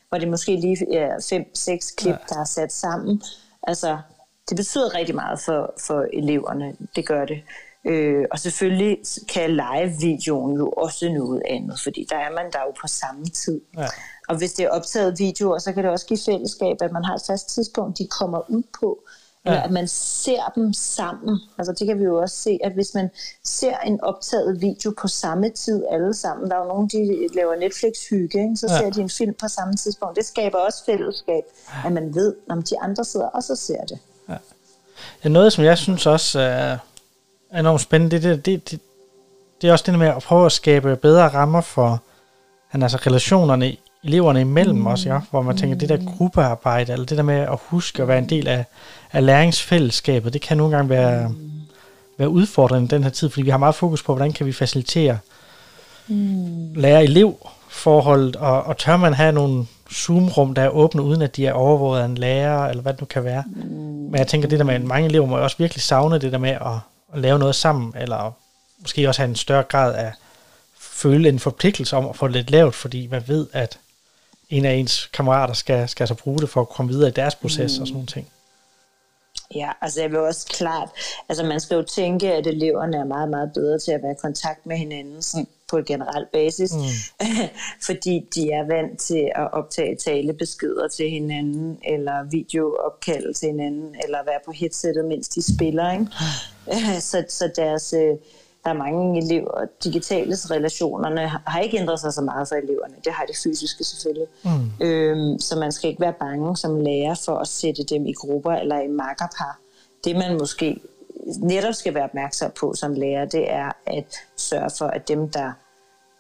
hvor 0.09 0.19
det 0.19 0.29
måske 0.29 0.57
lige 0.57 0.99
er 0.99 1.27
fem, 1.31 1.55
seks 1.55 1.91
klip, 1.99 2.15
ja. 2.15 2.35
der 2.35 2.41
er 2.41 2.45
sat 2.45 2.73
sammen. 2.73 3.23
Altså, 3.63 3.99
det 4.49 4.57
betyder 4.57 4.95
rigtig 4.95 5.15
meget 5.15 5.41
for, 5.41 5.75
for 5.87 6.07
eleverne. 6.13 6.73
Det 6.97 7.07
gør 7.07 7.25
det. 7.25 7.39
Øh, 7.87 8.25
og 8.31 8.38
selvfølgelig 8.38 8.99
kan 9.29 9.51
live-videoen 9.51 10.57
jo 10.57 10.68
også 10.68 11.09
noget 11.09 11.42
andet, 11.51 11.81
fordi 11.83 12.07
der 12.11 12.16
er 12.16 12.31
man 12.31 12.53
der 12.53 12.59
jo 12.66 12.72
på 12.81 12.87
samme 12.87 13.25
tid. 13.25 13.61
Ja. 13.77 13.87
Og 14.29 14.37
hvis 14.37 14.53
det 14.53 14.64
er 14.64 14.70
optaget 14.70 15.18
videoer, 15.18 15.59
så 15.59 15.72
kan 15.72 15.85
det 15.85 15.92
også 15.92 16.07
give 16.07 16.18
fællesskab, 16.27 16.77
at 16.81 16.92
man 16.92 17.05
har 17.05 17.14
et 17.14 17.22
fast 17.27 17.55
tidspunkt, 17.55 17.99
de 17.99 18.07
kommer 18.07 18.51
ud 18.51 18.62
på. 18.81 18.99
Ja. 19.44 19.51
Eller 19.51 19.62
at 19.62 19.70
man 19.70 19.88
ser 19.88 20.53
dem 20.55 20.72
sammen. 20.72 21.40
Altså 21.59 21.72
det 21.72 21.87
kan 21.87 21.99
vi 21.99 22.05
jo 22.05 22.20
også 22.20 22.37
se, 22.37 22.59
at 22.64 22.72
hvis 22.72 22.94
man 22.94 23.11
ser 23.44 23.77
en 23.79 24.01
optaget 24.01 24.61
video 24.61 24.94
på 25.01 25.09
samme 25.09 25.51
tid 25.51 25.85
alle 25.90 26.14
sammen, 26.14 26.51
der 26.51 26.57
er 26.57 26.61
jo 26.61 26.68
nogen, 26.68 26.88
de 26.88 27.29
laver 27.35 27.57
Netflix-hygge, 27.57 28.42
ikke? 28.42 28.57
så 28.57 28.66
ja. 28.70 28.79
ser 28.79 28.90
de 28.90 29.01
en 29.01 29.11
film 29.11 29.35
på 29.35 29.49
samme 29.49 29.75
tidspunkt. 29.75 30.16
Det 30.16 30.25
skaber 30.25 30.59
også 30.59 30.85
fællesskab, 30.85 31.42
at 31.85 31.92
man 31.92 32.14
ved, 32.14 32.35
om 32.51 32.62
de 32.62 32.81
andre 32.81 33.05
sidder 33.05 33.27
og 33.27 33.42
så 33.42 33.57
ser 33.57 33.85
det. 33.85 33.99
Ja. 34.29 34.37
ja 35.25 35.29
noget, 35.29 35.53
som 35.53 35.64
jeg 35.64 35.79
synes 35.79 36.07
også 36.07 36.40
er 36.40 36.79
enormt 37.55 37.81
spændende. 37.81 38.17
Det, 38.17 38.23
det, 38.23 38.47
det, 38.47 38.71
det, 38.71 38.81
det 39.63 39.69
er 39.69 39.73
også 39.73 39.85
det 39.87 39.99
med 39.99 40.07
at 40.07 40.23
prøve 40.23 40.47
at 40.47 40.53
skabe 40.53 40.97
bedre 40.97 41.29
rammer 41.29 41.61
for 41.61 42.03
han, 42.69 42.83
altså 42.83 42.99
relationerne 43.07 43.77
eleverne 44.05 44.41
imellem 44.41 44.77
mm. 44.77 44.87
også, 44.87 45.09
ja, 45.09 45.21
hvor 45.31 45.43
man 45.43 45.57
tænker, 45.57 45.77
det 45.77 45.89
der 45.89 45.99
gruppearbejde, 46.17 46.93
eller 46.93 47.07
det 47.07 47.17
der 47.17 47.23
med 47.23 47.35
at 47.35 47.59
huske 47.63 48.03
at 48.03 48.09
være 48.09 48.19
en 48.19 48.29
del 48.29 48.49
af, 48.49 48.65
af 49.13 49.27
læringsfællesskabet, 49.27 50.33
det 50.33 50.41
kan 50.41 50.57
nogle 50.57 50.77
gange 50.77 50.91
være, 50.91 51.35
være 52.19 52.29
udfordrende 52.29 52.89
den 52.89 53.03
her 53.03 53.11
tid, 53.11 53.31
fordi 53.31 53.43
vi 53.43 53.51
har 53.51 53.59
meget 53.59 53.75
fokus 53.75 54.03
på, 54.03 54.13
hvordan 54.15 54.33
kan 54.33 54.47
vi 54.47 54.53
facilitere 54.53 55.19
mm. 56.09 56.73
lærer-elev-forholdet, 56.75 58.37
og, 58.37 58.63
og 58.63 58.77
tør 58.77 58.97
man 58.97 59.15
have 59.15 59.33
nogle 59.33 59.67
Zoom-rum, 59.93 60.55
der 60.55 60.63
er 60.63 60.69
åbne, 60.69 61.03
uden 61.03 61.23
at 61.23 61.37
de 61.37 61.47
er 61.47 61.53
overvåget 61.53 62.01
af 62.01 62.05
en 62.05 62.15
lærer, 62.15 62.69
eller 62.69 62.83
hvad 62.83 62.93
det 62.93 63.01
nu 63.01 63.07
kan 63.07 63.25
være. 63.25 63.45
Mm. 63.47 63.63
Men 64.11 64.15
jeg 64.15 64.27
tænker, 64.27 64.49
det 64.49 64.59
der 64.59 64.65
med, 64.65 64.75
at 64.75 64.85
mange 64.85 65.09
elever 65.09 65.27
må 65.27 65.39
også 65.39 65.57
virkelig 65.59 65.83
savne 65.83 66.19
det 66.19 66.33
der 66.33 66.39
med 66.39 66.51
at, 66.51 66.79
at 67.12 67.21
lave 67.21 67.38
noget 67.38 67.55
sammen, 67.55 67.95
eller 67.97 68.33
måske 68.79 69.09
også 69.09 69.21
have 69.21 69.29
en 69.29 69.37
større 69.37 69.62
grad 69.62 69.95
af 69.95 70.12
føle 70.79 71.29
en 71.29 71.38
forpligtelse 71.38 71.97
om 71.97 72.09
at 72.09 72.16
få 72.16 72.27
det 72.27 72.37
lidt 72.37 72.51
lavt, 72.51 72.75
fordi 72.75 73.07
man 73.07 73.23
ved, 73.27 73.47
at 73.53 73.79
en 74.51 74.64
af 74.64 74.73
ens 74.73 75.07
kammerater 75.07 75.55
skal, 75.55 75.88
skal 75.88 76.09
så 76.09 76.14
bruge 76.14 76.38
det 76.38 76.51
for 76.51 76.61
at 76.61 76.69
komme 76.69 76.92
videre 76.92 77.09
i 77.09 77.12
deres 77.12 77.35
proces 77.35 77.79
mm. 77.79 77.83
og 77.83 77.87
sådan 77.87 77.92
nogle 77.92 78.07
ting. 78.07 78.31
Ja, 79.55 79.71
altså 79.81 80.01
jeg 80.01 80.11
vil 80.11 80.19
også 80.19 80.47
klart, 80.47 80.88
altså 81.29 81.45
man 81.45 81.61
skal 81.61 81.75
jo 81.75 81.83
tænke, 81.83 82.33
at 82.33 82.47
eleverne 82.47 82.97
er 82.97 83.05
meget, 83.05 83.29
meget 83.29 83.51
bedre 83.55 83.79
til 83.79 83.92
at 83.92 84.03
være 84.03 84.12
i 84.12 84.21
kontakt 84.21 84.66
med 84.66 84.77
hinanden 84.77 85.23
sådan 85.23 85.47
på 85.68 85.79
et 85.79 85.87
generelt 85.87 86.33
basis, 86.33 86.72
mm. 86.74 87.26
fordi 87.87 88.29
de 88.35 88.50
er 88.50 88.66
vant 88.66 89.00
til 89.00 89.31
at 89.35 89.52
optage 89.52 89.96
talebeskeder 89.96 90.88
til 90.88 91.11
hinanden, 91.11 91.79
eller 91.85 92.31
videoopkald 92.31 93.35
til 93.35 93.48
hinanden, 93.48 93.94
eller 94.05 94.18
være 94.24 94.40
på 94.46 94.52
headsettet, 94.52 95.05
mens 95.05 95.29
de 95.29 95.55
spiller. 95.55 95.92
Ikke? 95.92 96.07
så, 97.11 97.24
så 97.29 97.50
deres, 97.57 97.92
øh, 97.92 98.16
der 98.64 98.72
er 98.72 98.79
mange 98.79 99.24
elever, 99.24 99.66
digitale 99.85 100.35
relationerne 100.35 101.29
har 101.29 101.61
ikke 101.61 101.79
ændret 101.79 102.00
sig 102.00 102.12
så 102.12 102.22
meget 102.22 102.48
for 102.48 102.55
eleverne. 102.55 102.94
Det 103.05 103.12
har 103.12 103.24
det 103.24 103.37
fysiske 103.44 103.85
selvfølgelig. 103.85 104.29
Mm. 104.44 104.87
Øhm, 104.87 105.38
så 105.38 105.59
man 105.59 105.72
skal 105.72 105.90
ikke 105.90 106.00
være 106.00 106.14
bange 106.20 106.57
som 106.57 106.81
lærer 106.81 107.14
for 107.24 107.37
at 107.37 107.48
sætte 107.48 107.83
dem 107.83 108.07
i 108.07 108.12
grupper 108.12 108.52
eller 108.52 108.81
i 108.81 108.88
makkerpar. 108.88 109.61
Det 110.05 110.16
man 110.16 110.38
måske 110.38 110.81
netop 111.41 111.75
skal 111.75 111.95
være 111.95 112.05
opmærksom 112.05 112.51
på 112.61 112.75
som 112.75 112.95
lærer, 112.95 113.25
det 113.25 113.53
er 113.53 113.73
at 113.87 114.17
sørge 114.37 114.71
for, 114.79 114.87
at 114.87 115.09
dem, 115.09 115.29
der 115.31 115.53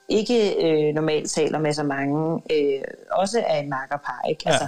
ikke 0.08 0.54
øh, 0.64 0.94
normalt 0.94 1.30
taler 1.30 1.58
med 1.58 1.72
så 1.72 1.82
mange, 1.82 2.42
øh, 2.52 2.82
også 3.10 3.44
er 3.46 3.58
en 3.60 3.68
makkerpar. 3.68 4.22
Ikke? 4.28 4.42
Ja. 4.46 4.50
Altså, 4.50 4.66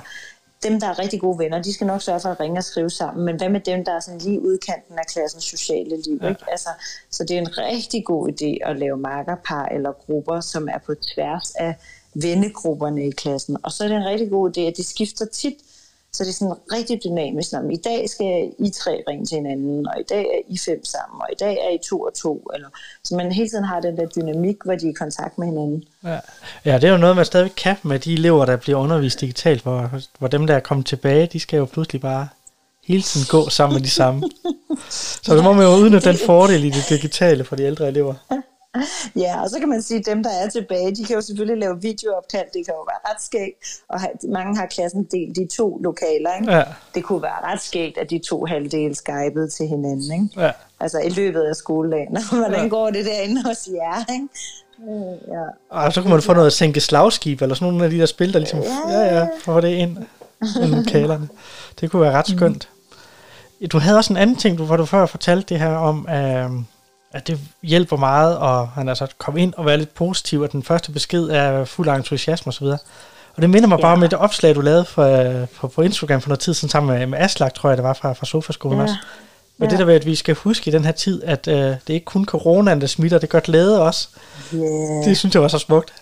dem, 0.62 0.81
der 0.81 0.87
er 0.87 0.98
rigtig 0.98 1.20
gode 1.20 1.38
venner, 1.38 1.62
de 1.62 1.74
skal 1.74 1.87
nok 1.87 2.03
sørge 2.03 2.20
for 2.20 2.29
at 2.29 2.40
ringe 2.40 2.59
og 2.59 2.64
skrive 2.64 2.90
sammen, 2.90 3.24
men 3.24 3.37
hvad 3.37 3.48
med 3.48 3.61
dem, 3.61 3.85
der 3.85 3.92
er 3.92 4.01
sådan 4.01 4.20
lige 4.20 4.42
udkanten 4.42 4.98
af 4.98 5.07
klassens 5.07 5.44
sociale 5.44 6.03
liv? 6.03 6.18
Ja. 6.22 6.29
Ikke? 6.29 6.44
Altså, 6.51 6.68
så 7.11 7.24
det 7.24 7.37
er 7.37 7.40
en 7.40 7.59
rigtig 7.59 8.05
god 8.05 8.29
idé 8.29 8.68
at 8.70 8.79
lave 8.79 8.96
makkerpar 8.96 9.64
eller 9.64 9.92
grupper, 9.92 10.40
som 10.40 10.68
er 10.68 10.79
på 10.87 10.94
tværs 10.94 11.51
af 11.51 11.74
vennegrupperne 12.14 13.07
i 13.07 13.11
klassen. 13.11 13.57
Og 13.62 13.72
så 13.72 13.85
er 13.85 13.88
det 13.88 13.96
en 13.96 14.07
rigtig 14.07 14.31
god 14.31 14.57
idé, 14.57 14.61
at 14.61 14.77
de 14.77 14.85
skifter 14.85 15.27
tit 15.27 15.55
så 16.18 16.24
det 16.24 16.31
er 16.31 16.35
sådan 16.35 16.54
rigtig 16.72 17.00
dynamisk. 17.04 17.52
Når, 17.52 17.70
I 17.70 17.76
dag 17.76 18.09
skal 18.09 18.52
I 18.59 18.70
tre 18.70 19.02
ringe 19.09 19.26
til 19.26 19.37
hinanden, 19.37 19.88
og 19.88 20.00
i 20.00 20.02
dag 20.09 20.20
er 20.20 20.40
I 20.48 20.59
fem 20.59 20.85
sammen, 20.85 21.20
og 21.20 21.28
i 21.33 21.37
dag 21.40 21.52
er 21.52 21.74
I 21.74 21.78
to 21.88 22.00
og 22.00 22.14
to. 22.14 22.50
Eller, 22.54 22.68
så 23.04 23.16
man 23.16 23.33
hele 23.33 23.48
tiden 23.48 23.64
har 23.64 23.81
den 23.81 23.96
der 23.96 24.07
dynamik, 24.07 24.57
hvor 24.64 24.74
de 24.74 24.87
er 24.87 24.90
i 24.90 24.92
kontakt 24.92 25.38
med 25.38 25.46
hinanden. 25.46 25.85
Ja, 26.04 26.18
ja 26.64 26.74
det 26.74 26.85
er 26.85 26.90
jo 26.90 26.96
noget, 26.96 27.16
man 27.16 27.24
stadig 27.24 27.54
kan 27.54 27.76
med 27.83 27.98
de 27.98 28.12
elever, 28.12 28.44
der 28.46 28.57
bliver 28.57 28.78
undervist 28.78 29.20
digitalt, 29.20 29.62
hvor, 29.62 29.90
hvor 30.18 30.28
dem, 30.28 30.46
der 30.46 30.54
er 30.54 30.61
kommet 30.61 30.87
tilbage, 30.87 31.26
de 31.26 31.40
skal 31.40 31.57
jo 31.57 31.64
pludselig 31.64 32.00
bare 32.00 32.28
hele 32.85 33.02
tiden 33.02 33.26
gå 33.31 33.48
sammen 33.48 33.74
med 33.74 33.83
de 33.83 33.90
samme. 33.90 34.22
så 35.24 35.35
det 35.35 35.44
må 35.44 35.52
man 35.52 35.66
jo 35.66 35.70
udnytte 35.70 36.09
den 36.09 36.18
fordel 36.26 36.64
i 36.64 36.70
det 36.70 36.85
digitale 36.88 37.44
for 37.44 37.57
de 37.57 37.62
ældre 37.62 37.88
elever. 37.88 38.14
ja, 38.31 38.37
og 39.42 39.50
så 39.50 39.57
kan 39.61 39.68
man 39.68 39.83
sige, 39.83 40.00
at 40.00 40.07
dem, 40.07 40.22
der 40.22 40.31
er 40.31 40.48
tilbage, 40.48 40.94
de 40.94 41.04
kan 41.04 41.16
jo 41.16 41.20
selvfølgelig 41.20 41.59
lave 41.59 41.83
videoopkald. 41.83 42.46
Det 42.54 42.66
kan 42.66 42.74
jo 42.74 42.87
være 42.92 43.12
ret 43.12 43.22
skægt. 43.22 43.83
Og 43.88 44.00
mange 44.28 44.57
har 44.57 44.66
klassen 44.66 45.04
delt 45.04 45.37
de 45.37 45.57
to 45.57 45.78
lokaler. 45.78 46.35
Ikke? 46.40 46.52
Ja. 46.52 46.64
Det 46.94 47.04
kunne 47.04 47.22
være 47.22 47.52
ret 47.52 47.62
skægt, 47.62 47.98
at 47.98 48.11
de 48.11 48.18
to 48.18 48.44
halvdele 48.44 48.94
skypede 48.94 49.48
til 49.48 49.66
hinanden. 49.66 50.12
Ikke? 50.12 50.40
Ja. 50.44 50.50
Altså 50.81 50.98
i 50.98 51.09
løbet 51.09 51.42
af 51.42 51.57
skoledagen. 51.57 52.16
Hvordan 52.33 52.62
ja. 52.62 52.68
går 52.68 52.90
det 52.90 53.04
derinde 53.04 53.42
hos 53.42 53.68
jer? 53.74 54.12
Ikke? 54.12 54.28
Øh, 54.88 55.35
ja. 55.35 55.44
Og 55.85 55.92
så 55.92 56.02
kunne 56.02 56.12
man 56.12 56.22
få 56.22 56.33
noget 56.33 56.52
sænke 56.52 56.81
slagskib, 56.81 57.42
eller 57.42 57.54
sådan 57.54 57.72
nogle 57.72 57.85
af 57.85 57.90
de 57.90 57.98
der 57.98 58.07
spil, 58.07 58.33
der 58.33 58.38
ligesom, 58.38 58.61
ja, 58.61 58.98
ja, 58.98 59.18
ja 59.18 59.26
få 59.40 59.61
det 59.61 59.68
ind 59.68 59.98
i 60.62 60.66
lokalerne. 60.76 61.28
Det 61.81 61.90
kunne 61.90 62.02
være 62.02 62.12
ret 62.12 62.28
skønt. 62.28 62.68
Mm. 63.61 63.68
Du 63.68 63.78
havde 63.78 63.96
også 63.96 64.12
en 64.12 64.16
anden 64.16 64.37
ting, 64.37 64.57
hvor 64.57 64.76
du 64.76 64.85
før 64.85 65.07
fortalte 65.07 65.54
det 65.54 65.59
her 65.59 65.76
om, 65.76 66.09
øh, 66.09 66.50
at 67.12 67.27
det 67.27 67.40
hjælper 67.62 67.97
meget, 67.97 68.38
og 68.38 68.68
han 68.68 68.88
altså 68.88 69.07
komme 69.18 69.40
ind 69.40 69.55
og 69.57 69.66
være 69.66 69.77
lidt 69.77 69.94
positiv, 69.94 70.42
at 70.42 70.53
den 70.53 70.62
første 70.62 70.92
besked 70.92 71.23
er 71.23 71.64
fuld 71.64 71.88
af 71.88 71.97
entusiasme 71.97 72.51
osv. 72.51 72.66
Og 72.66 73.42
det 73.42 73.51
minder 73.51 73.68
mig 73.68 73.77
ja. 73.77 73.83
bare 73.83 73.92
om 73.92 74.03
et 74.03 74.14
opslag, 74.14 74.55
du 74.55 74.61
lavede 74.61 74.85
for, 74.85 75.47
på, 75.57 75.68
på 75.68 75.83
Instagram 75.83 76.21
for 76.21 76.29
noget 76.29 76.40
tid 76.40 76.55
siden 76.55 76.71
sammen 76.71 76.99
med, 76.99 77.07
med 77.07 77.18
Aslak, 77.18 77.55
tror 77.55 77.71
jeg, 77.71 77.77
det 77.77 77.85
var 77.85 77.92
fra, 77.92 78.12
fra 78.12 78.27
Sofaskolen 78.27 78.79
ja. 78.79 78.83
også. 78.83 78.94
Men 79.59 79.66
ja. 79.66 79.71
det 79.71 79.79
der 79.79 79.85
ved, 79.85 79.94
at 79.94 80.07
vi 80.07 80.14
skal 80.14 80.35
huske 80.35 80.68
i 80.68 80.73
den 80.73 80.85
her 80.85 80.92
tid, 80.92 81.23
at 81.25 81.49
øh, 81.49 81.55
det 81.55 81.83
er 81.88 81.94
ikke 81.94 82.05
kun 82.05 82.25
coronaen, 82.25 82.81
der 82.81 82.87
smitter, 82.87 83.18
det 83.18 83.29
gør 83.29 83.40
glæde 83.40 83.83
også. 83.83 84.09
Yeah. 84.55 85.05
Det 85.05 85.18
synes 85.18 85.35
jeg 85.35 85.42
var 85.42 85.49
så 85.49 85.59
smukt. 85.59 85.94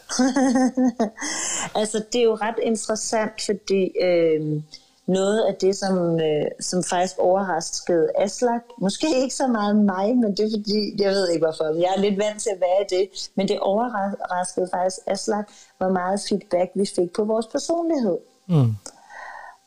altså, 1.80 2.02
det 2.12 2.18
er 2.18 2.24
jo 2.24 2.34
ret 2.34 2.54
interessant, 2.62 3.32
fordi... 3.46 3.90
Øh, 4.02 4.62
noget 5.06 5.40
af 5.44 5.54
det, 5.54 5.76
som, 5.76 6.20
øh, 6.20 6.46
som 6.60 6.82
faktisk 6.82 7.18
overraskede 7.18 8.08
Aslak. 8.18 8.62
Måske 8.78 9.06
ikke 9.22 9.34
så 9.34 9.46
meget 9.46 9.76
mig, 9.76 10.16
men 10.16 10.36
det 10.36 10.40
er 10.40 10.50
fordi, 10.58 11.02
jeg 11.02 11.10
ved 11.10 11.28
ikke 11.28 11.46
hvorfor, 11.46 11.64
jeg 11.64 11.90
er 11.96 12.00
lidt 12.00 12.18
vant 12.18 12.42
til 12.42 12.50
at 12.50 12.60
være 12.60 12.98
det, 12.98 13.30
men 13.34 13.48
det 13.48 13.60
overraskede 13.60 14.68
faktisk 14.72 14.98
Aslak, 15.06 15.48
hvor 15.78 15.88
meget 15.88 16.20
feedback 16.28 16.70
vi 16.74 16.86
fik 16.96 17.12
på 17.12 17.24
vores 17.24 17.46
personlighed. 17.46 18.18
Mm. 18.48 18.76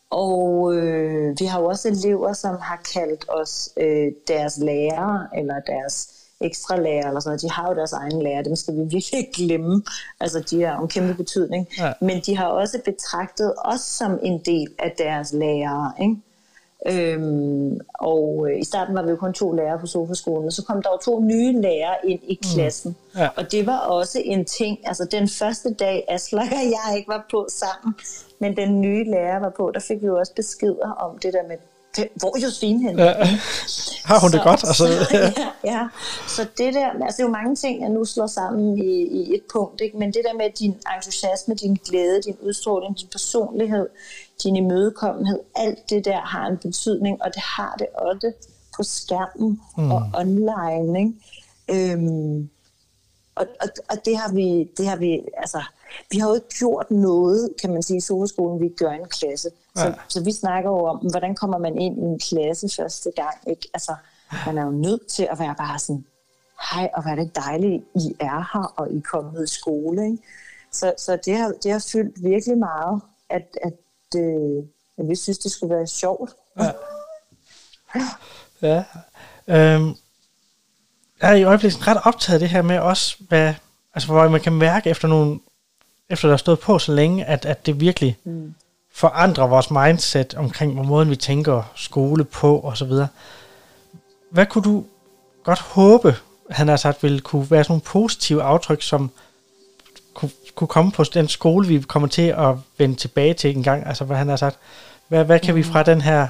Og 0.09 0.75
øh, 0.75 1.35
vi 1.39 1.45
har 1.45 1.59
jo 1.59 1.65
også 1.65 1.87
elever, 1.87 2.33
som 2.33 2.55
har 2.61 2.81
kaldt 2.93 3.25
os 3.27 3.69
øh, 3.77 4.11
deres 4.27 4.57
lærere, 4.57 5.27
eller 5.35 5.59
deres 5.59 6.18
ekstra 6.41 6.75
lærer 6.75 7.07
eller 7.07 7.19
sådan 7.19 7.29
noget. 7.29 7.41
De 7.41 7.51
har 7.51 7.69
jo 7.69 7.75
deres 7.75 7.93
egen 7.93 8.21
lærer, 8.21 8.41
dem 8.41 8.55
skal 8.55 8.73
vi 8.73 8.81
virkelig 8.81 9.19
ikke 9.19 9.31
glemme. 9.43 9.83
Altså, 10.19 10.39
de 10.39 10.61
har 10.61 10.79
en 10.79 10.87
kæmpe 10.87 11.13
betydning. 11.13 11.67
Ja. 11.77 11.93
Men 12.01 12.21
de 12.25 12.37
har 12.37 12.47
også 12.47 12.79
betragtet 12.85 13.53
os 13.57 13.81
som 13.81 14.19
en 14.23 14.39
del 14.39 14.67
af 14.79 14.95
deres 14.97 15.33
lærere, 15.33 15.91
ikke? 16.01 16.15
Øhm, 16.87 17.79
og 17.93 18.47
øh, 18.49 18.59
i 18.59 18.63
starten 18.63 18.95
var 18.95 19.01
vi 19.03 19.09
jo 19.09 19.15
kun 19.15 19.33
to 19.33 19.51
lærere 19.51 19.79
på 19.79 19.87
sofaskolen, 19.87 20.47
og 20.47 20.53
så 20.53 20.65
kom 20.65 20.81
der 20.81 20.89
jo 20.89 20.97
to 20.97 21.19
nye 21.19 21.61
lærere 21.61 21.95
ind 22.03 22.19
i 22.23 22.39
mm. 22.41 22.49
klassen. 22.49 22.95
Mm. 23.13 23.19
Ja. 23.19 23.29
Og 23.37 23.51
det 23.51 23.65
var 23.65 23.77
også 23.77 24.21
en 24.25 24.45
ting, 24.45 24.79
altså 24.83 25.07
den 25.11 25.29
første 25.29 25.73
dag, 25.73 26.05
Asler 26.07 26.41
og 26.41 26.47
jeg 26.51 26.97
ikke 26.97 27.07
var 27.07 27.25
på 27.31 27.47
sammen, 27.49 27.95
men 28.39 28.57
den 28.57 28.81
nye 28.81 29.03
lærer 29.03 29.39
var 29.39 29.49
på, 29.49 29.71
der 29.73 29.79
fik 29.79 30.01
vi 30.01 30.07
jo 30.07 30.17
også 30.17 30.33
beskeder 30.35 30.91
om 30.91 31.17
det 31.17 31.33
der 31.33 31.47
med 31.47 31.57
hvor 32.15 32.37
er 32.37 32.41
Josefine 32.41 32.81
henne? 32.81 33.03
Ja. 33.03 33.13
Har 34.05 34.19
hun 34.19 34.29
så, 34.31 34.37
det 34.37 34.43
godt? 34.43 34.63
Altså. 34.63 34.73
Så, 34.87 35.07
ja, 35.13 35.49
ja, 35.63 35.87
så 36.27 36.41
det 36.57 36.73
der, 36.73 36.89
altså 36.89 37.17
det 37.17 37.23
er 37.23 37.27
jo 37.27 37.31
mange 37.31 37.55
ting, 37.55 37.81
jeg 37.81 37.89
nu 37.89 38.05
slår 38.05 38.27
sammen 38.27 38.77
i, 38.77 39.01
i 39.01 39.35
et 39.35 39.43
punkt, 39.53 39.81
ikke? 39.81 39.97
men 39.97 40.13
det 40.13 40.21
der 40.27 40.33
med 40.33 40.49
din 40.59 40.75
entusiasme, 40.95 41.55
din 41.55 41.73
glæde, 41.73 42.21
din 42.21 42.37
udstråling, 42.41 42.99
din 42.99 43.07
personlighed, 43.11 43.87
din 44.43 44.55
imødekommenhed, 44.55 45.39
alt 45.55 45.89
det 45.89 46.05
der 46.05 46.21
har 46.21 46.47
en 46.47 46.57
betydning, 46.57 47.21
og 47.23 47.33
det 47.33 47.41
har 47.41 47.75
det 47.79 47.87
også 47.93 48.31
på 48.77 48.83
skærmen 48.83 49.61
mm. 49.77 49.91
og 49.91 50.01
online. 50.13 50.99
Ikke? 50.99 51.93
Øhm, 51.93 52.49
og, 53.35 53.45
og, 53.61 53.69
og 53.89 54.05
det 54.05 54.17
har 54.17 54.33
vi, 54.33 54.69
det 54.77 54.87
har 54.87 54.95
vi, 54.95 55.21
altså, 55.37 55.61
vi 56.11 56.17
har 56.17 56.29
jo 56.29 56.35
ikke 56.35 56.47
gjort 56.59 56.91
noget, 56.91 57.49
kan 57.61 57.73
man 57.73 57.83
sige, 57.83 57.97
i 57.97 58.01
Soleskolen, 58.01 58.61
vi 58.61 58.69
gør 58.77 58.91
en 58.91 59.09
klasse. 59.09 59.49
Så, 59.75 59.85
ja. 59.85 59.93
så 60.07 60.23
vi 60.23 60.31
snakker 60.31 60.69
jo 60.69 60.85
om, 60.85 60.97
hvordan 60.97 61.35
kommer 61.35 61.57
man 61.57 61.77
ind 61.77 61.97
i 61.97 62.01
en 62.01 62.19
klasse 62.19 62.69
første 62.81 63.11
gang. 63.15 63.37
Ikke? 63.47 63.69
Altså, 63.73 63.95
man 64.45 64.57
er 64.57 64.65
jo 64.65 64.71
nødt 64.71 65.07
til 65.07 65.27
at 65.31 65.39
være 65.39 65.55
bare 65.57 65.79
sådan, 65.79 66.05
hej, 66.71 66.89
og 66.93 67.03
hvad 67.03 67.11
er 67.11 67.15
det 67.15 67.35
dejligt, 67.35 67.83
I 67.95 68.15
er 68.19 68.49
her, 68.53 68.73
og 68.77 68.91
I 68.91 68.97
er 68.97 69.01
kommet 69.01 69.43
i 69.43 69.53
skole. 69.53 70.05
Ikke? 70.05 70.23
Så, 70.71 70.93
så 70.97 71.19
det, 71.25 71.37
har, 71.37 71.53
det 71.63 71.71
har 71.71 71.85
fyldt 71.91 72.23
virkelig 72.23 72.57
meget, 72.57 73.01
at, 73.29 73.57
at, 73.63 74.19
øh, 74.21 74.63
at 74.97 75.09
vi 75.09 75.15
synes, 75.15 75.37
det 75.37 75.51
skulle 75.51 75.75
være 75.75 75.87
sjovt. 75.87 76.31
Ja. 76.59 76.71
ja. 78.61 78.83
Øhm, 79.47 79.95
jeg 81.21 81.31
er 81.31 81.35
i 81.35 81.43
øjeblikket 81.43 81.87
ret 81.87 82.01
optaget 82.03 82.33
af 82.35 82.39
det 82.39 82.49
her 82.49 82.61
med 82.61 82.79
også, 82.79 83.15
hvad, 83.27 83.53
altså 83.93 84.11
hvor 84.11 84.27
man 84.27 84.41
kan 84.41 84.53
mærke 84.53 84.89
efter 84.89 85.07
nogle 85.07 85.39
efter 86.09 86.27
der 86.27 86.33
har 86.33 86.37
stået 86.37 86.59
på 86.59 86.79
så 86.79 86.91
længe, 86.91 87.25
at, 87.25 87.45
at 87.45 87.65
det 87.65 87.79
virkelig 87.79 88.17
mm. 88.23 88.55
forandrer 88.93 89.47
vores 89.47 89.71
mindset 89.71 90.33
omkring, 90.33 90.73
hvor 90.73 90.83
måden 90.83 91.09
vi 91.09 91.15
tænker 91.15 91.63
skole 91.75 92.23
på 92.23 92.57
og 92.57 92.77
så 92.77 92.85
videre. 92.85 93.07
Hvad 94.31 94.45
kunne 94.45 94.63
du 94.63 94.83
godt 95.43 95.59
håbe, 95.59 96.15
han 96.49 96.67
har 96.67 96.75
sagt, 96.75 97.03
ville 97.03 97.19
kunne 97.19 97.51
være 97.51 97.63
sådan 97.63 97.71
nogle 97.71 97.81
positive 97.81 98.43
aftryk, 98.43 98.81
som 98.81 99.11
kunne, 100.13 100.31
kunne 100.55 100.67
komme 100.67 100.91
på 100.91 101.03
den 101.03 101.27
skole, 101.27 101.67
vi 101.67 101.81
kommer 101.81 102.07
til 102.07 102.21
at 102.37 102.55
vende 102.77 102.95
tilbage 102.95 103.33
til 103.33 103.57
en 103.57 103.63
gang? 103.63 103.85
Altså, 103.87 104.05
hvad 104.05 104.17
han 104.17 104.29
har 104.29 104.35
sagt, 104.35 104.57
hvad, 105.07 105.25
hvad 105.25 105.39
kan 105.39 105.53
mm. 105.53 105.57
vi 105.57 105.63
fra 105.63 105.83
den 105.83 106.01
her 106.01 106.27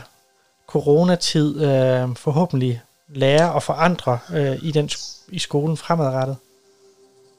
coronatid 0.68 1.62
øh, 1.62 2.16
forhåbentlig 2.16 2.82
lære 3.08 3.52
og 3.54 3.64
forandre 3.64 4.20
øh, 4.34 4.58
i, 4.62 4.72
den, 4.72 4.90
i 5.30 5.40
skolen 5.40 5.78
fremadrettet? 5.78 6.38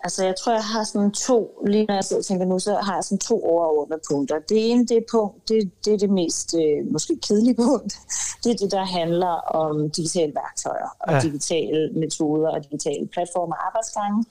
Altså, 0.04 0.24
jeg 0.24 0.34
tror, 0.36 0.52
jeg 0.52 0.64
har 0.64 0.84
sådan 0.84 1.10
to, 1.10 1.62
lige 1.66 1.84
når 1.84 1.94
jeg 1.94 2.04
sidder 2.04 2.20
og 2.20 2.26
tænker 2.26 2.46
nu, 2.46 2.58
så 2.58 2.74
har 2.74 2.94
jeg 2.94 3.04
sådan 3.04 3.18
to 3.18 3.44
overordnede 3.44 4.00
punkter. 4.10 4.38
Det 4.48 4.70
ene, 4.70 4.86
det 4.86 5.04
punkt, 5.10 5.48
det, 5.48 5.70
det 5.84 5.92
er 5.94 5.98
det 5.98 6.10
mest 6.10 6.54
øh, 6.54 6.92
måske 6.92 7.16
kedelige 7.28 7.56
punkt. 7.64 7.92
Det 8.44 8.50
er 8.52 8.56
det, 8.56 8.72
der 8.72 8.84
handler 8.84 9.34
om 9.62 9.90
digitale 9.90 10.32
værktøjer 10.34 10.96
og 11.00 11.12
ja. 11.12 11.20
digitale 11.20 11.90
metoder 11.92 12.48
og 12.50 12.64
digitale 12.64 13.06
platformer 13.06 13.54
og 13.56 13.66
arbejdsgange. 13.66 14.24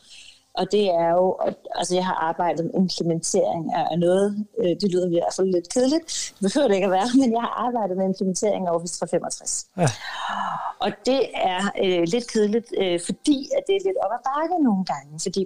Og 0.60 0.66
det 0.72 0.86
er 1.04 1.10
jo, 1.20 1.38
altså 1.76 1.96
jeg 1.96 2.06
har 2.06 2.18
arbejdet 2.30 2.66
med 2.66 2.74
implementering 2.74 3.74
af 3.74 4.00
noget, 4.00 4.46
øh, 4.60 4.74
det 4.82 4.92
lyder 4.92 5.08
i 5.08 5.14
hvert 5.18 5.34
fald 5.36 5.48
lidt 5.48 5.70
kedeligt, 5.74 6.34
det 6.36 6.42
behøver 6.48 6.68
det 6.68 6.76
ikke 6.76 6.90
at 6.92 6.96
være, 7.00 7.10
men 7.22 7.30
jeg 7.38 7.42
har 7.42 7.56
arbejdet 7.68 7.98
med 7.98 8.06
implementering 8.06 8.68
af 8.68 8.72
Office 8.72 8.94
365. 9.00 9.68
Ja. 9.78 9.88
Og 10.80 10.92
det 11.06 11.22
er 11.52 11.62
øh, 11.84 12.04
lidt 12.14 12.28
kedeligt, 12.34 12.68
øh, 12.82 13.00
fordi 13.08 13.38
at 13.58 13.64
det 13.68 13.74
er 13.76 13.84
lidt 13.88 14.00
op 14.04 14.12
ad 14.18 14.22
bakke 14.32 14.64
nogle 14.64 14.86
gange, 14.92 15.20
fordi 15.26 15.42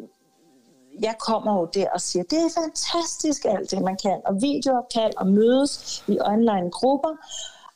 jeg 1.08 1.15
kommer 1.28 1.52
jo 1.60 1.65
der 1.73 1.89
og 1.93 2.02
siger, 2.02 2.23
det 2.23 2.39
er 2.47 2.52
fantastisk 2.62 3.45
alt 3.45 3.71
det, 3.71 3.82
man 3.82 3.97
kan, 4.06 4.17
og 4.26 4.34
videoopkald 4.41 5.13
og 5.17 5.28
mødes 5.28 6.04
i 6.08 6.17
online 6.32 6.71
grupper, 6.71 7.13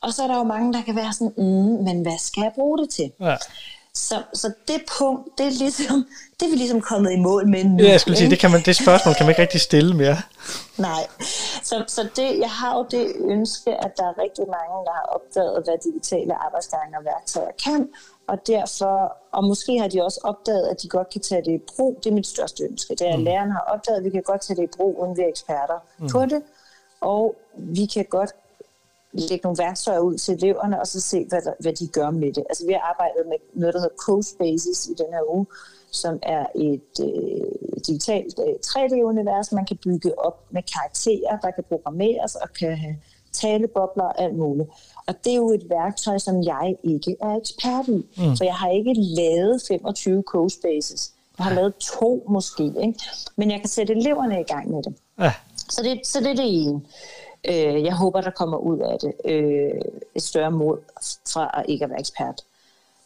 og 0.02 0.12
så 0.12 0.22
er 0.22 0.26
der 0.26 0.36
jo 0.36 0.44
mange, 0.44 0.72
der 0.72 0.82
kan 0.82 0.96
være 0.96 1.12
sådan, 1.12 1.34
mm, 1.36 1.84
men 1.86 2.02
hvad 2.02 2.18
skal 2.18 2.42
jeg 2.42 2.52
bruge 2.54 2.78
det 2.78 2.90
til? 2.90 3.10
Ja. 3.20 3.36
Så, 3.98 4.22
så 4.34 4.52
det 4.68 4.80
punkt, 4.98 5.38
det 5.38 5.46
er, 5.46 5.50
ligesom, 5.50 6.06
det 6.40 6.46
er 6.46 6.50
vi 6.50 6.56
ligesom 6.56 6.80
kommet 6.80 7.12
i 7.12 7.16
mål 7.16 7.48
med 7.48 7.64
nu. 7.64 7.82
Ja, 7.82 7.90
jeg 7.90 8.00
skulle 8.00 8.18
sige, 8.18 8.30
det, 8.30 8.38
kan 8.38 8.50
man, 8.50 8.62
det 8.62 8.76
spørgsmål 8.76 9.14
kan 9.14 9.26
man 9.26 9.30
ikke 9.30 9.42
rigtig 9.42 9.60
stille 9.60 9.96
mere. 9.96 10.16
Nej, 10.76 11.02
så, 11.62 11.84
så 11.86 12.08
det, 12.16 12.38
jeg 12.38 12.50
har 12.50 12.76
jo 12.78 12.86
det 12.90 13.12
ønske, 13.34 13.70
at 13.84 13.92
der 13.96 14.06
er 14.12 14.18
rigtig 14.24 14.44
mange, 14.56 14.76
der 14.88 14.94
har 15.00 15.06
opdaget, 15.16 15.64
hvad 15.64 15.76
digitale 15.84 16.34
arbejdsgange 16.44 16.98
og 16.98 17.04
værktøjer 17.04 17.54
kan, 17.64 17.88
og 18.28 18.46
derfor, 18.46 19.16
og 19.32 19.44
måske 19.44 19.78
har 19.78 19.88
de 19.88 20.04
også 20.04 20.20
opdaget, 20.24 20.66
at 20.66 20.82
de 20.82 20.88
godt 20.88 21.10
kan 21.10 21.20
tage 21.20 21.42
det 21.44 21.52
i 21.52 21.62
brug. 21.76 22.00
Det 22.04 22.10
er 22.10 22.14
mit 22.14 22.26
største 22.26 22.64
ønske. 22.64 22.94
Det 22.94 23.08
er, 23.08 23.12
at 23.12 23.18
mm. 23.18 23.24
lærerne 23.24 23.52
har 23.52 23.64
opdaget, 23.74 23.98
at 23.98 24.04
vi 24.04 24.10
kan 24.10 24.22
godt 24.22 24.40
tage 24.40 24.56
det 24.56 24.62
i 24.62 24.76
brug, 24.76 25.00
uden 25.00 25.16
vi 25.16 25.22
er 25.22 25.28
eksperter 25.28 25.78
mm. 25.98 26.08
på 26.08 26.26
det. 26.26 26.42
Og 27.00 27.34
vi 27.54 27.86
kan 27.86 28.04
godt 28.04 28.30
lægge 29.12 29.40
nogle 29.42 29.58
værktøjer 29.58 29.98
ud 29.98 30.18
til 30.18 30.34
eleverne, 30.34 30.80
og 30.80 30.86
så 30.86 31.00
se, 31.00 31.24
hvad, 31.28 31.42
der, 31.42 31.52
hvad 31.60 31.72
de 31.72 31.86
gør 31.86 32.10
med 32.10 32.32
det. 32.32 32.44
Altså, 32.48 32.66
vi 32.66 32.72
har 32.72 32.80
arbejdet 32.80 33.22
med 33.26 33.36
noget, 33.54 33.74
der 33.74 33.80
hedder 33.80 33.96
CoSpaces 33.96 34.86
i 34.86 34.94
den 34.94 35.06
her 35.12 35.34
uge, 35.34 35.46
som 35.90 36.18
er 36.22 36.46
et 36.54 36.94
øh, 37.02 37.80
digitalt 37.86 38.38
øh, 38.38 38.54
3D-univers, 38.66 39.52
man 39.52 39.66
kan 39.66 39.76
bygge 39.76 40.18
op 40.18 40.44
med 40.50 40.62
karakterer, 40.74 41.38
der 41.42 41.50
kan 41.50 41.64
programmeres 41.68 42.34
og 42.34 42.48
kan 42.52 42.76
have 42.76 42.96
talebobler 43.32 44.04
og 44.04 44.22
alt 44.22 44.36
muligt. 44.36 44.68
Og 45.06 45.14
det 45.24 45.32
er 45.32 45.36
jo 45.36 45.50
et 45.50 45.70
værktøj, 45.70 46.18
som 46.18 46.42
jeg 46.42 46.76
ikke 46.84 47.16
er 47.22 47.36
ekspert 47.36 47.88
i. 47.88 48.06
Mm. 48.16 48.36
Så 48.36 48.44
jeg 48.44 48.54
har 48.54 48.70
ikke 48.70 48.94
lavet 48.94 49.62
25 49.68 50.22
CoSpaces. 50.26 51.12
Jeg 51.38 51.46
har 51.46 51.54
lavet 51.54 51.74
to 51.76 52.24
måske, 52.28 52.64
ikke? 52.64 52.94
men 53.36 53.50
jeg 53.50 53.60
kan 53.60 53.68
sætte 53.68 53.92
eleverne 53.92 54.40
i 54.40 54.44
gang 54.44 54.70
med 54.70 54.82
det. 54.82 54.94
Ja. 55.18 55.32
Så, 55.68 55.82
det 55.82 56.06
så 56.06 56.20
det 56.20 56.30
er 56.30 56.34
det 56.34 56.66
ene. 56.66 56.80
Øh, 57.48 57.84
jeg 57.84 57.94
håber, 57.94 58.20
der 58.20 58.30
kommer 58.30 58.58
ud 58.58 58.78
af 58.78 58.98
det 58.98 59.12
øh, 59.24 59.80
et 60.14 60.22
større 60.22 60.50
mod 60.50 60.78
fra 61.32 61.50
at 61.54 61.64
ikke 61.68 61.84
at 61.84 61.90
være 61.90 62.00
ekspert. 62.00 62.42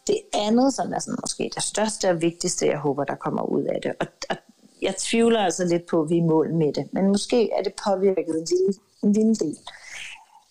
Det 0.06 0.20
andet, 0.34 0.74
som 0.74 0.92
er 0.92 0.98
sådan 0.98 1.18
måske 1.20 1.50
det 1.54 1.62
største 1.62 2.10
og 2.10 2.22
vigtigste, 2.22 2.66
jeg 2.66 2.78
håber, 2.78 3.04
der 3.04 3.14
kommer 3.14 3.42
ud 3.42 3.62
af 3.62 3.80
det, 3.82 3.92
og, 4.00 4.06
og 4.30 4.36
jeg 4.82 4.94
tvivler 4.98 5.40
altså 5.40 5.64
lidt 5.64 5.86
på, 5.86 6.02
at 6.02 6.10
vi 6.10 6.18
er 6.18 6.22
mål 6.22 6.54
med 6.54 6.72
det, 6.72 6.88
men 6.92 7.08
måske 7.08 7.50
er 7.52 7.62
det 7.62 7.72
påvirket 7.86 8.34
en 8.34 8.46
lille, 8.50 8.74
en 9.02 9.12
lille 9.12 9.34
del. 9.34 9.56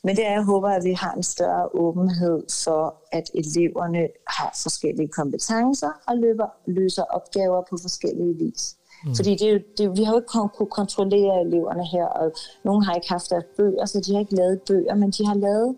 Men 0.03 0.15
det 0.15 0.25
er, 0.25 0.31
jeg 0.31 0.43
håber, 0.43 0.69
at 0.69 0.83
vi 0.83 0.93
har 0.93 1.13
en 1.13 1.23
større 1.23 1.69
åbenhed 1.75 2.43
for, 2.63 2.95
at 3.11 3.31
eleverne 3.33 4.07
har 4.27 4.59
forskellige 4.63 5.07
kompetencer 5.07 5.91
og 6.07 6.17
løber, 6.17 6.47
løser 6.65 7.03
opgaver 7.03 7.61
på 7.69 7.77
forskellige 7.81 8.37
vis. 8.37 8.75
Mm. 9.05 9.15
Fordi 9.15 9.35
det 9.35 9.77
det, 9.77 9.97
vi 9.97 10.03
har 10.03 10.13
jo 10.13 10.19
ikke 10.19 10.27
kunnet 10.27 10.71
kontrollere 10.71 11.41
eleverne 11.41 11.85
her, 11.85 12.05
og 12.05 12.31
nogen 12.63 12.83
har 12.83 12.93
ikke 12.95 13.09
haft 13.09 13.29
deres 13.29 13.45
bøger, 13.57 13.85
så 13.85 13.99
de 13.99 14.13
har 14.13 14.19
ikke 14.19 14.35
lavet 14.35 14.61
bøger, 14.61 14.95
men 14.95 15.11
de 15.11 15.25
har 15.25 15.35
lavet 15.35 15.75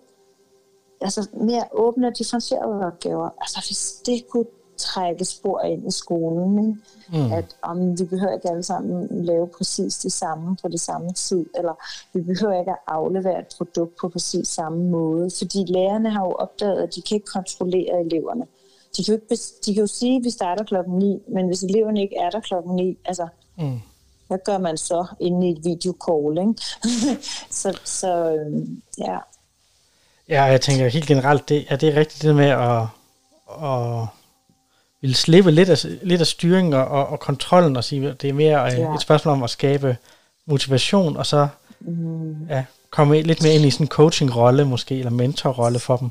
altså, 1.02 1.30
mere 1.34 1.64
åbne 1.72 2.08
og 2.08 2.18
differentierede 2.18 2.86
opgaver. 2.86 3.30
Altså 3.42 3.64
hvis 3.68 4.02
det 4.06 4.28
kunne 4.30 4.46
trække 4.78 5.26
spor 5.26 5.62
ind 5.62 5.88
i 5.88 5.92
skolen, 5.92 6.60
ikke? 6.60 7.24
Mm. 7.26 7.32
at 7.32 7.56
om 7.62 8.00
vi 8.00 8.06
behøver 8.06 8.34
ikke 8.34 8.50
alle 8.50 8.64
sammen 8.64 9.26
lave 9.26 9.48
præcis 9.48 9.98
det 9.98 10.12
samme 10.12 10.58
på 10.62 10.68
det 10.68 10.80
samme 10.82 11.12
tid, 11.14 11.46
eller 11.56 11.74
vi 12.14 12.22
behøver 12.22 12.60
ikke 12.60 12.72
at 12.72 12.78
aflevere 12.88 13.40
et 13.40 13.56
produkt 13.58 13.96
på 14.02 14.10
præcis 14.10 14.48
samme 14.48 14.90
måde, 14.90 15.30
fordi 15.38 15.66
lærerne 15.68 16.10
har 16.10 16.26
jo 16.26 16.32
opdaget, 16.32 16.84
at 16.84 16.96
de 16.96 17.02
kan 17.02 17.16
ikke 17.16 17.32
kontrollere 17.34 18.02
eleverne 18.06 18.48
de 18.98 19.04
kan, 19.04 19.14
jo 19.14 19.20
ikke, 19.32 19.44
de 19.66 19.74
kan 19.74 19.82
jo 19.82 19.88
sige, 19.88 20.18
at 20.18 20.24
vi 20.24 20.30
starter 20.30 20.64
klokken 20.64 21.00
9, 21.00 21.20
men 21.28 21.48
hvis 21.48 21.64
eleverne 21.64 22.02
ikke 22.02 22.16
er 22.18 22.30
der 22.30 22.40
klokken 22.40 22.76
9, 22.76 22.98
altså, 23.06 23.28
mm. 23.58 23.82
hvad 24.28 24.38
gør 24.46 24.58
man 24.58 24.78
så 24.78 25.06
inde 25.20 25.48
i 25.48 25.52
et 25.52 25.66
videocall, 25.66 26.38
ikke? 26.38 26.62
så, 27.62 27.80
så 27.84 28.36
øhm, 28.36 28.82
ja. 28.98 29.18
Ja, 30.30 30.44
jeg 30.44 30.62
tænker 30.62 30.88
helt 30.88 31.08
generelt, 31.08 31.50
det, 31.50 31.66
er 31.70 31.76
det 31.76 31.96
rigtigt 31.96 32.24
det 32.24 32.36
med 32.36 32.50
at, 32.50 32.82
at 33.64 34.08
vil 35.02 35.16
slippe 35.16 35.52
lidt 35.52 35.70
af, 35.70 35.86
lidt 36.04 36.22
af 36.22 36.28
styringen 36.28 36.74
og, 36.74 36.86
og, 36.86 37.08
og 37.08 37.20
kontrollen 37.20 37.76
og 37.76 37.84
sige, 37.84 38.14
det 38.22 38.30
er 38.30 38.34
mere 38.34 38.62
ja. 38.62 38.96
et 38.96 39.02
spørgsmål 39.02 39.34
om 39.34 39.44
at 39.44 39.50
skabe 39.50 39.98
motivation, 40.46 41.18
og 41.18 41.26
så 41.26 41.48
mm. 41.80 42.48
ja, 42.50 42.66
komme 42.90 43.22
lidt 43.22 43.44
mere 43.44 43.54
ind 43.54 43.66
i 43.66 43.72
sådan 43.72 43.84
en 43.84 43.88
coaching-rolle 43.88 44.66
måske, 44.66 45.00
eller 45.00 45.12
mentor-rolle 45.12 45.80
for 45.80 45.98
dem. 45.98 46.10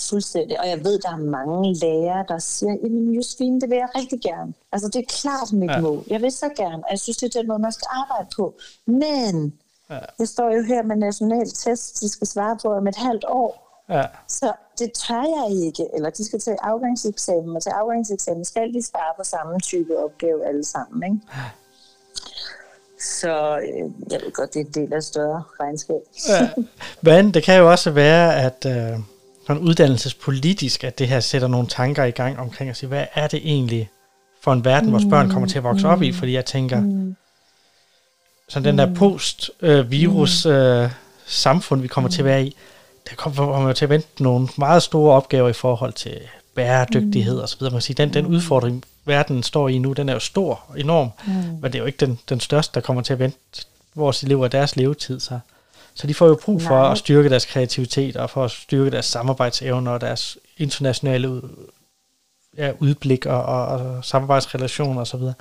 Fuldstændig. 0.00 0.60
Og 0.60 0.68
jeg 0.68 0.84
ved, 0.84 0.98
der 0.98 1.10
er 1.10 1.16
mange 1.16 1.74
lærere, 1.74 2.24
der 2.28 2.38
siger, 2.38 2.76
jamen 2.82 3.12
Josefine, 3.12 3.60
det 3.60 3.70
vil 3.70 3.76
jeg 3.76 3.88
rigtig 3.94 4.20
gerne. 4.20 4.54
Altså, 4.72 4.88
det 4.88 4.96
er 4.96 5.06
klart 5.08 5.52
mit 5.52 5.70
ja. 5.70 5.80
mål. 5.80 6.04
Jeg 6.06 6.22
vil 6.22 6.32
så 6.32 6.48
gerne, 6.56 6.84
og 6.84 6.90
jeg 6.90 7.00
synes, 7.00 7.16
det 7.16 7.34
er 7.34 7.40
den 7.40 7.48
måde, 7.48 7.58
man 7.58 7.72
skal 7.72 7.86
arbejde 7.90 8.28
på. 8.36 8.54
Men 8.86 9.54
ja. 9.90 9.98
jeg 10.18 10.28
står 10.28 10.50
jo 10.56 10.62
her 10.62 10.82
med 10.82 10.96
national 10.96 11.46
test, 11.50 12.00
de 12.00 12.08
skal 12.08 12.26
svare 12.26 12.58
på 12.62 12.72
om 12.72 12.86
et 12.86 12.96
halvt 12.96 13.24
år. 13.28 13.82
Ja. 13.88 14.04
Så 14.28 14.52
det 14.78 14.92
tør 14.92 15.24
jeg 15.38 15.66
ikke. 15.66 15.86
Eller 15.94 16.10
de 16.10 16.24
skal 16.24 16.40
tage 16.40 16.56
afgangseksamen, 16.62 17.56
og 17.56 17.62
til 17.62 17.70
afgangseksamen 17.70 18.44
skal 18.44 18.74
de 18.74 18.82
svare 18.82 19.12
på 19.18 19.24
samme 19.24 19.60
type 19.60 20.04
opgave 20.04 20.46
alle 20.46 20.64
sammen. 20.64 21.02
Ikke? 21.12 21.26
Ja. 21.36 21.50
Så 23.00 23.58
øh, 23.58 24.12
jeg 24.12 24.20
ved 24.24 24.32
godt, 24.32 24.54
det 24.54 24.60
er 24.60 24.64
en 24.64 24.70
del 24.70 24.92
af 24.92 25.02
større 25.02 25.42
regnskab. 25.60 26.00
ja. 26.28 26.50
Men 27.02 27.34
det 27.34 27.42
kan 27.42 27.58
jo 27.58 27.70
også 27.70 27.90
være, 27.90 28.42
at... 28.42 28.66
Øh 28.66 28.98
sådan 29.46 29.62
uddannelsespolitisk, 29.62 30.84
at 30.84 30.98
det 30.98 31.08
her 31.08 31.20
sætter 31.20 31.48
nogle 31.48 31.66
tanker 31.66 32.04
i 32.04 32.10
gang 32.10 32.38
omkring 32.38 32.70
at 32.70 32.76
sige, 32.76 32.88
hvad 32.88 33.06
er 33.14 33.26
det 33.26 33.40
egentlig 33.44 33.90
for 34.40 34.52
en 34.52 34.64
verden, 34.64 34.92
vores 34.92 35.04
børn 35.10 35.30
kommer 35.30 35.48
til 35.48 35.58
at 35.58 35.64
vokse 35.64 35.88
op 35.88 36.02
i? 36.02 36.12
Fordi 36.12 36.32
jeg 36.32 36.44
tænker, 36.44 36.76
sådan 38.48 38.64
den 38.64 38.78
der 38.78 38.94
post-virus 38.94 40.46
øh, 40.46 40.90
samfund, 41.26 41.80
vi 41.80 41.88
kommer 41.88 42.10
til 42.10 42.18
at 42.18 42.24
være 42.24 42.44
i, 42.44 42.56
der 43.10 43.16
kommer 43.16 43.72
til 43.72 43.84
at 43.84 43.88
vente 43.88 44.22
nogle 44.22 44.48
meget 44.58 44.82
store 44.82 45.14
opgaver 45.14 45.48
i 45.48 45.52
forhold 45.52 45.92
til 45.92 46.20
bæredygtighed 46.54 47.38
og 47.38 47.48
så 47.48 47.56
videre. 47.58 47.72
Man 47.72 47.80
siger, 47.80 47.94
den, 47.94 48.14
den 48.14 48.26
udfordring, 48.26 48.84
verden 49.04 49.42
står 49.42 49.68
i 49.68 49.78
nu, 49.78 49.92
den 49.92 50.08
er 50.08 50.12
jo 50.12 50.18
stor 50.18 50.64
og 50.68 50.80
enorm, 50.80 51.10
mm. 51.26 51.32
men 51.32 51.62
det 51.62 51.74
er 51.74 51.78
jo 51.78 51.84
ikke 51.84 52.06
den, 52.06 52.18
den 52.28 52.40
største, 52.40 52.74
der 52.74 52.80
kommer 52.80 53.02
til 53.02 53.12
at 53.12 53.18
vente 53.18 53.38
vores 53.94 54.22
elever 54.22 54.48
deres 54.48 54.76
levetid. 54.76 55.20
Så 55.20 55.38
så 55.96 56.06
de 56.06 56.14
får 56.14 56.26
jo 56.26 56.38
brug 56.44 56.62
for 56.62 56.74
Nej. 56.74 56.92
at 56.92 56.98
styrke 56.98 57.28
deres 57.28 57.44
kreativitet, 57.44 58.16
og 58.16 58.30
for 58.30 58.44
at 58.44 58.50
styrke 58.50 58.90
deres 58.90 59.06
samarbejdsevner 59.06 59.90
og 59.90 60.00
deres 60.00 60.38
internationale 60.56 61.42
ja, 62.56 62.72
udblik 62.80 63.26
og, 63.26 63.42
og, 63.42 63.66
og 63.66 64.04
samarbejdsrelationer 64.04 65.00
osv. 65.00 65.20
Så, 65.20 65.32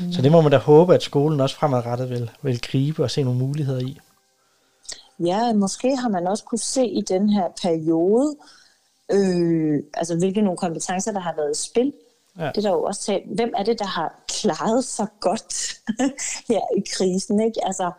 mm. 0.00 0.12
så 0.12 0.22
det 0.22 0.32
må 0.32 0.40
man 0.40 0.52
da 0.52 0.58
håbe, 0.58 0.94
at 0.94 1.02
skolen 1.02 1.40
også 1.40 1.56
fremadrettet 1.56 2.10
vil, 2.10 2.30
vil 2.42 2.60
gribe 2.60 3.02
og 3.02 3.10
se 3.10 3.22
nogle 3.22 3.38
muligheder 3.38 3.80
i. 3.80 3.98
Ja, 5.18 5.52
måske 5.52 5.96
har 5.96 6.08
man 6.08 6.26
også 6.26 6.44
kunne 6.44 6.58
se 6.58 6.86
i 6.86 7.00
den 7.00 7.30
her 7.30 7.44
periode, 7.62 8.36
øh, 9.12 9.82
altså 9.94 10.16
hvilke 10.18 10.40
nogle 10.40 10.58
kompetencer, 10.58 11.12
der 11.12 11.20
har 11.20 11.34
været 11.36 11.56
i 11.58 11.62
spil. 11.62 11.92
Ja. 12.38 12.46
Det 12.46 12.56
er 12.56 12.60
der 12.60 12.70
jo 12.70 12.82
også 12.82 13.02
talt. 13.02 13.24
Hvem 13.34 13.52
er 13.56 13.64
det, 13.64 13.78
der 13.78 13.86
har 13.86 14.14
klaret 14.28 14.84
sig 14.84 15.06
godt 15.20 15.76
her 16.48 16.76
i 16.76 16.82
krisen? 16.96 17.40
Ikke? 17.40 17.66
Altså, 17.66 17.90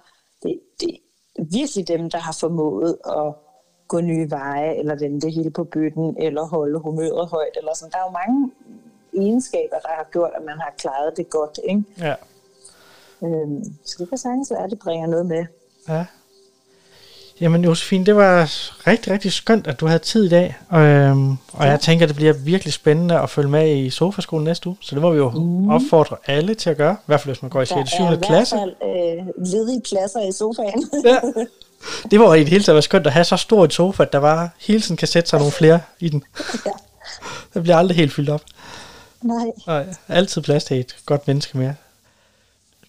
det, 0.44 0.60
det, 0.80 0.98
virkelig 1.38 1.88
dem, 1.88 2.10
der 2.10 2.18
har 2.18 2.38
formået 2.40 2.98
at 3.06 3.34
gå 3.88 4.02
nye 4.02 4.30
veje, 4.30 4.76
eller 4.76 4.96
vende 4.96 5.22
det 5.22 5.34
hele 5.34 5.52
på 5.52 5.64
bøtten, 5.64 6.16
eller 6.20 6.46
holde 6.46 6.80
humøret 6.80 7.30
højt, 7.30 7.58
eller 7.58 7.74
sådan. 7.76 7.92
Der 7.92 7.98
er 7.98 8.04
jo 8.08 8.12
mange 8.12 8.52
egenskaber, 9.18 9.80
der 9.82 9.88
har 9.88 10.08
gjort, 10.12 10.32
at 10.36 10.44
man 10.46 10.58
har 10.60 10.74
klaret 10.78 11.18
det 11.18 11.30
godt, 11.30 11.60
ikke? 11.64 11.84
Ja. 11.98 12.16
Øhm, 13.24 13.64
så 13.86 13.96
det 14.00 14.10
kan 14.10 14.18
sagtens 14.18 14.52
være, 14.52 14.64
at 14.64 14.70
det 14.70 14.80
bringer 14.80 15.08
noget 15.08 15.26
med. 15.26 15.46
Ja. 15.90 16.06
Jamen 17.42 17.64
Josefine, 17.64 18.06
det 18.06 18.16
var 18.16 18.44
rigtig, 18.88 19.14
rigtig 19.14 19.34
skønt, 19.34 19.68
at 19.68 19.80
du 19.80 19.86
havde 19.86 20.00
tid 20.00 20.26
i 20.26 20.30
dag. 20.30 20.56
Øhm, 20.74 21.32
og 21.32 21.38
ja. 21.60 21.70
jeg 21.70 21.80
tænker, 21.80 22.06
det 22.06 22.16
bliver 22.16 22.34
virkelig 22.34 22.74
spændende 22.74 23.20
at 23.20 23.30
følge 23.30 23.50
med 23.50 23.78
i 23.78 23.90
Sofaskolen 23.90 24.44
næste 24.44 24.70
uge. 24.70 24.78
Så 24.82 24.96
det 24.96 25.02
må 25.02 25.12
vi 25.12 25.18
jo 25.18 25.30
mm. 25.30 25.70
opfordre 25.70 26.18
alle 26.26 26.56
til 26.56 26.70
at 26.70 26.78
gøre. 26.78 26.94
I 26.94 27.06
hvert 27.06 27.22
fald, 27.22 27.36
hvis 27.36 27.42
man 27.42 27.50
går 27.50 27.62
i 27.62 27.66
6. 27.66 27.90
7. 27.90 28.04
klasse. 28.22 28.56
Der 28.56 28.62
er 28.62 28.66
i 28.66 28.74
hvert 28.74 29.28
fald 29.28 29.36
øh, 29.38 29.46
ledige 29.46 29.82
pladser 29.90 30.30
i 30.30 30.32
sofaen. 30.32 30.90
ja. 31.06 31.20
Det 32.12 32.20
var 32.20 32.34
i 32.34 32.40
det 32.40 32.50
hele 32.50 32.64
taget 32.64 32.84
skønt 32.84 33.08
at 33.08 33.14
have 33.14 33.24
så 33.24 33.38
stor 33.38 33.64
et 33.64 33.74
sofa, 33.74 34.04
at 34.04 34.14
der 34.14 34.20
var 34.20 34.50
hele 34.60 34.82
tiden 34.82 34.98
kan 34.98 35.08
sætte 35.08 35.30
sig 35.30 35.40
nogle 35.40 35.52
flere 35.52 35.80
i 36.00 36.10
den. 36.10 36.24
ja. 36.66 36.72
Det 37.54 37.64
bliver 37.64 37.78
aldrig 37.78 37.98
helt 37.98 38.14
fyldt 38.14 38.30
op. 38.30 38.42
Nej. 39.22 39.46
Og 39.66 39.86
altid 40.08 40.42
plads 40.42 40.64
til 40.64 40.80
et 40.80 40.96
godt 41.06 41.28
menneske 41.28 41.58
mere. 41.58 41.76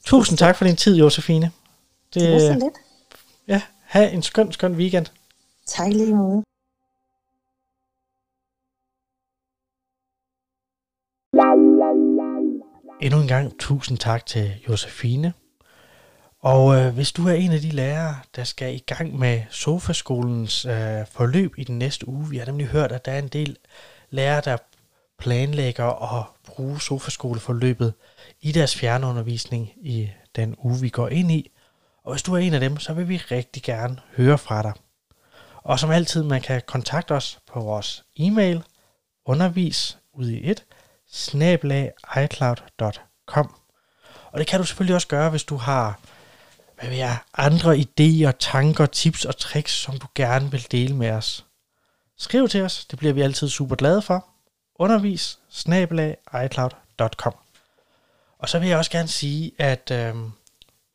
Tusind 0.04 0.38
tak 0.38 0.56
for 0.56 0.64
din 0.64 0.76
tid, 0.76 0.96
Josefine. 0.96 1.50
Det, 2.14 2.22
det 2.22 2.32
var 2.32 2.38
så 2.38 2.52
lidt. 2.52 2.87
Have 3.88 4.10
en 4.10 4.22
skøn, 4.22 4.52
skøn 4.52 4.74
weekend. 4.74 5.06
Tak 5.66 5.88
lige 5.88 6.14
måde. 6.14 6.42
Endnu 13.00 13.20
en 13.20 13.28
gang 13.28 13.58
tusind 13.58 13.98
tak 13.98 14.26
til 14.26 14.54
Josefine. 14.68 15.32
Og 16.40 16.76
øh, 16.76 16.94
hvis 16.94 17.12
du 17.12 17.28
er 17.28 17.32
en 17.32 17.52
af 17.52 17.60
de 17.60 17.70
lærere, 17.70 18.14
der 18.36 18.44
skal 18.44 18.74
i 18.74 18.78
gang 18.78 19.18
med 19.18 19.42
Sofaskolens 19.50 20.64
øh, 20.64 21.06
forløb 21.10 21.58
i 21.58 21.64
den 21.64 21.78
næste 21.78 22.08
uge, 22.08 22.28
vi 22.30 22.36
har 22.36 22.46
nemlig 22.46 22.66
hørt, 22.66 22.92
at 22.92 23.04
der 23.04 23.12
er 23.12 23.18
en 23.18 23.28
del 23.28 23.56
lærere, 24.10 24.42
der 24.44 24.56
planlægger 25.18 26.18
at 26.18 26.26
bruge 26.46 26.80
Sofaskoleforløbet 26.80 27.94
i 28.40 28.52
deres 28.52 28.76
fjernundervisning 28.76 29.72
i 29.76 30.10
den 30.36 30.56
uge, 30.58 30.80
vi 30.80 30.88
går 30.88 31.08
ind 31.08 31.30
i. 31.30 31.50
Og 32.08 32.14
hvis 32.14 32.22
du 32.22 32.34
er 32.34 32.38
en 32.38 32.54
af 32.54 32.60
dem, 32.60 32.78
så 32.78 32.92
vil 32.92 33.08
vi 33.08 33.16
rigtig 33.16 33.62
gerne 33.62 34.00
høre 34.16 34.38
fra 34.38 34.62
dig. 34.62 34.72
Og 35.56 35.78
som 35.78 35.90
altid, 35.90 36.22
man 36.22 36.40
kan 36.40 36.62
kontakte 36.66 37.12
os 37.12 37.38
på 37.52 37.60
vores 37.60 38.04
e-mail 38.16 38.62
undervis 39.26 39.98
ud 40.12 40.28
i 40.28 40.50
et 40.50 40.64
snablagicloud.com. 41.10 43.54
Og 44.32 44.38
det 44.38 44.46
kan 44.46 44.60
du 44.60 44.66
selvfølgelig 44.66 44.94
også 44.94 45.08
gøre, 45.08 45.30
hvis 45.30 45.44
du 45.44 45.56
har 45.56 46.00
hvad 46.78 46.88
vil 46.88 46.98
jeg, 46.98 47.18
andre 47.34 47.76
idéer, 47.76 48.30
tanker, 48.38 48.86
tips 48.86 49.24
og 49.24 49.36
tricks, 49.36 49.72
som 49.72 49.98
du 49.98 50.06
gerne 50.14 50.50
vil 50.50 50.66
dele 50.70 50.96
med 50.96 51.10
os. 51.10 51.46
Skriv 52.18 52.48
til 52.48 52.62
os, 52.62 52.84
det 52.84 52.98
bliver 52.98 53.14
vi 53.14 53.20
altid 53.20 53.48
super 53.48 53.76
glade 53.76 54.02
for. 54.02 54.26
Undervis 54.74 55.38
snablagicloud.com. 55.50 57.34
Og 58.38 58.48
så 58.48 58.58
vil 58.58 58.68
jeg 58.68 58.78
også 58.78 58.90
gerne 58.90 59.08
sige, 59.08 59.52
at 59.58 59.90
øh, 59.90 60.14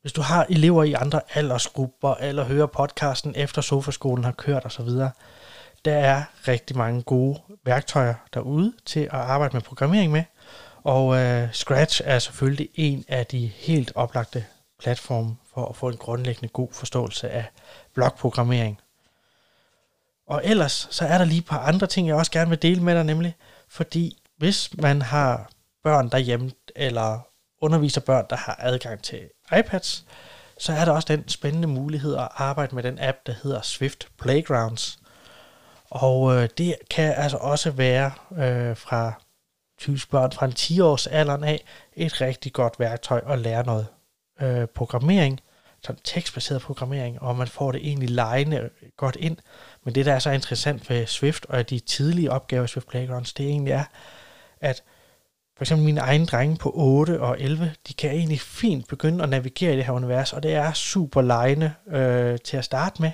hvis 0.03 0.13
du 0.13 0.21
har 0.21 0.45
elever 0.49 0.83
i 0.83 0.93
andre 0.93 1.21
aldersgrupper, 1.33 2.15
eller 2.15 2.45
hører 2.45 2.65
podcasten 2.65 3.33
efter 3.35 3.61
Sofaskolen 3.61 4.23
har 4.23 4.31
kørt 4.31 4.65
osv., 4.65 4.89
der 5.85 5.95
er 5.95 6.23
rigtig 6.47 6.77
mange 6.77 7.01
gode 7.01 7.41
værktøjer 7.65 8.13
derude 8.33 8.73
til 8.85 8.99
at 8.99 9.13
arbejde 9.13 9.55
med 9.55 9.61
programmering 9.61 10.11
med. 10.11 10.23
Og 10.83 11.17
øh, 11.17 11.53
Scratch 11.53 12.01
er 12.05 12.19
selvfølgelig 12.19 12.69
en 12.75 13.05
af 13.07 13.25
de 13.25 13.47
helt 13.47 13.91
oplagte 13.95 14.45
platforme 14.79 15.35
for 15.53 15.65
at 15.65 15.75
få 15.75 15.89
en 15.89 15.97
grundlæggende 15.97 16.49
god 16.49 16.67
forståelse 16.71 17.29
af 17.29 17.45
blokprogrammering. 17.93 18.79
Og 20.27 20.41
ellers 20.43 20.87
så 20.91 21.05
er 21.05 21.17
der 21.17 21.25
lige 21.25 21.39
et 21.39 21.45
par 21.45 21.59
andre 21.59 21.87
ting, 21.87 22.07
jeg 22.07 22.15
også 22.15 22.31
gerne 22.31 22.49
vil 22.49 22.61
dele 22.61 22.83
med 22.83 22.95
dig, 22.95 23.03
nemlig 23.03 23.35
fordi 23.69 24.17
hvis 24.37 24.77
man 24.77 25.01
har 25.01 25.49
børn 25.83 26.09
derhjemme, 26.09 26.51
eller 26.75 27.27
underviser 27.63 28.02
børn, 28.02 28.26
der 28.30 28.36
har 28.36 28.56
adgang 28.60 29.04
til 29.04 29.30
iPads, 29.60 30.06
så 30.58 30.73
er 30.73 30.86
der 30.86 30.91
også 30.91 31.08
den 31.08 31.28
spændende 31.28 31.67
mulighed 31.67 32.15
at 32.15 32.28
arbejde 32.32 32.76
med 32.76 32.84
den 32.84 32.99
app, 33.02 33.17
der 33.26 33.34
hedder 33.43 33.62
Swift 33.62 34.08
Playgrounds. 34.21 34.99
Og 35.89 36.36
øh, 36.36 36.49
det 36.58 36.76
kan 36.89 37.13
altså 37.17 37.38
også 37.38 37.71
være 37.71 38.12
øh, 38.32 38.78
fra 38.78 39.13
typisk 39.80 40.12
børn 40.12 40.32
fra 40.32 40.45
en 40.45 40.52
10-års 40.52 41.08
alderen 41.08 41.43
af 41.43 41.63
et 41.93 42.21
rigtig 42.21 42.54
godt 42.54 42.80
værktøj 42.80 43.21
at 43.28 43.39
lære 43.39 43.65
noget 43.65 43.88
øh, 44.41 44.67
programmering, 44.67 45.39
sådan 45.84 46.02
tekstbaseret 46.04 46.62
programmering, 46.62 47.21
og 47.21 47.36
man 47.36 47.47
får 47.47 47.71
det 47.71 47.88
egentlig 47.88 48.10
lejende 48.10 48.58
øh, 48.58 48.69
godt 48.97 49.15
ind. 49.19 49.38
Men 49.84 49.95
det, 49.95 50.06
der 50.06 50.13
er 50.13 50.19
så 50.19 50.32
interessant 50.32 50.89
ved 50.89 51.06
Swift 51.06 51.45
og 51.45 51.69
de 51.69 51.80
tidlige 51.80 52.32
opgaver 52.32 52.63
i 52.63 52.67
Swift 52.67 52.88
Playgrounds, 52.88 53.34
det 53.34 53.45
egentlig 53.45 53.71
er, 53.71 53.84
at 54.62 54.84
for 55.63 55.65
eksempel 55.65 55.86
mine 55.86 56.02
egne 56.02 56.26
drenge 56.26 56.58
på 56.58 56.71
8 56.76 57.21
og 57.21 57.41
11, 57.41 57.73
de 57.88 57.93
kan 57.93 58.12
egentlig 58.12 58.41
fint 58.41 58.88
begynde 58.88 59.23
at 59.23 59.30
navigere 59.30 59.73
i 59.73 59.78
det 59.78 59.86
her 59.86 59.93
univers, 59.93 60.34
og 60.34 60.43
det 60.43 60.54
er 60.54 60.73
super 60.73 61.21
lejende 61.21 61.73
øh, 61.88 62.39
til 62.39 62.58
at 62.58 62.65
starte 62.65 63.02
med, 63.02 63.12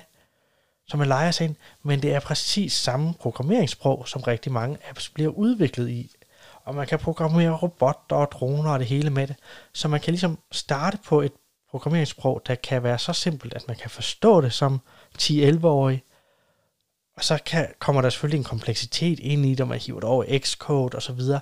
som 0.88 0.98
man 0.98 1.08
leger 1.08 1.30
sig 1.30 1.44
ind, 1.44 1.56
men 1.82 2.02
det 2.02 2.14
er 2.14 2.20
præcis 2.20 2.72
samme 2.72 3.14
programmeringssprog, 3.20 4.08
som 4.08 4.22
rigtig 4.22 4.52
mange 4.52 4.78
apps 4.88 5.08
bliver 5.08 5.30
udviklet 5.30 5.90
i. 5.90 6.10
Og 6.64 6.74
man 6.74 6.86
kan 6.86 6.98
programmere 6.98 7.56
robotter 7.56 8.16
og 8.16 8.32
droner 8.32 8.70
og 8.70 8.78
det 8.78 8.86
hele 8.86 9.10
med 9.10 9.26
det, 9.26 9.36
så 9.72 9.88
man 9.88 10.00
kan 10.00 10.12
ligesom 10.12 10.38
starte 10.52 10.98
på 11.06 11.20
et 11.20 11.32
programmeringssprog, 11.70 12.42
der 12.46 12.54
kan 12.54 12.82
være 12.82 12.98
så 12.98 13.12
simpelt, 13.12 13.54
at 13.54 13.68
man 13.68 13.76
kan 13.76 13.90
forstå 13.90 14.40
det 14.40 14.52
som 14.52 14.80
10-11-årig, 15.22 16.02
og 17.20 17.24
så 17.24 17.38
kan, 17.46 17.68
kommer 17.78 18.02
der 18.02 18.10
selvfølgelig 18.10 18.38
en 18.38 18.44
kompleksitet 18.44 19.18
ind 19.18 19.46
i 19.46 19.54
det, 19.54 19.68
man 19.68 19.78
hiver 19.78 20.00
det 20.00 20.08
over 20.08 20.38
Xcode 20.38 20.96
og 20.96 21.02
så 21.02 21.12
videre, 21.12 21.40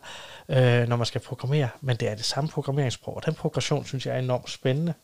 øh, 0.49 0.89
når 0.89 0.97
man 0.97 1.07
skal 1.07 1.21
programmere. 1.21 1.69
Men 1.81 1.97
det 1.97 2.11
er 2.11 2.15
det 2.15 2.25
samme 2.25 2.51
programmeringssprog, 2.51 3.17
og 3.17 3.27
den 3.27 3.35
progression 3.35 3.85
synes 3.85 4.07
jeg 4.07 4.15
er 4.15 4.19
enormt 4.19 4.51
spændende. 4.51 4.95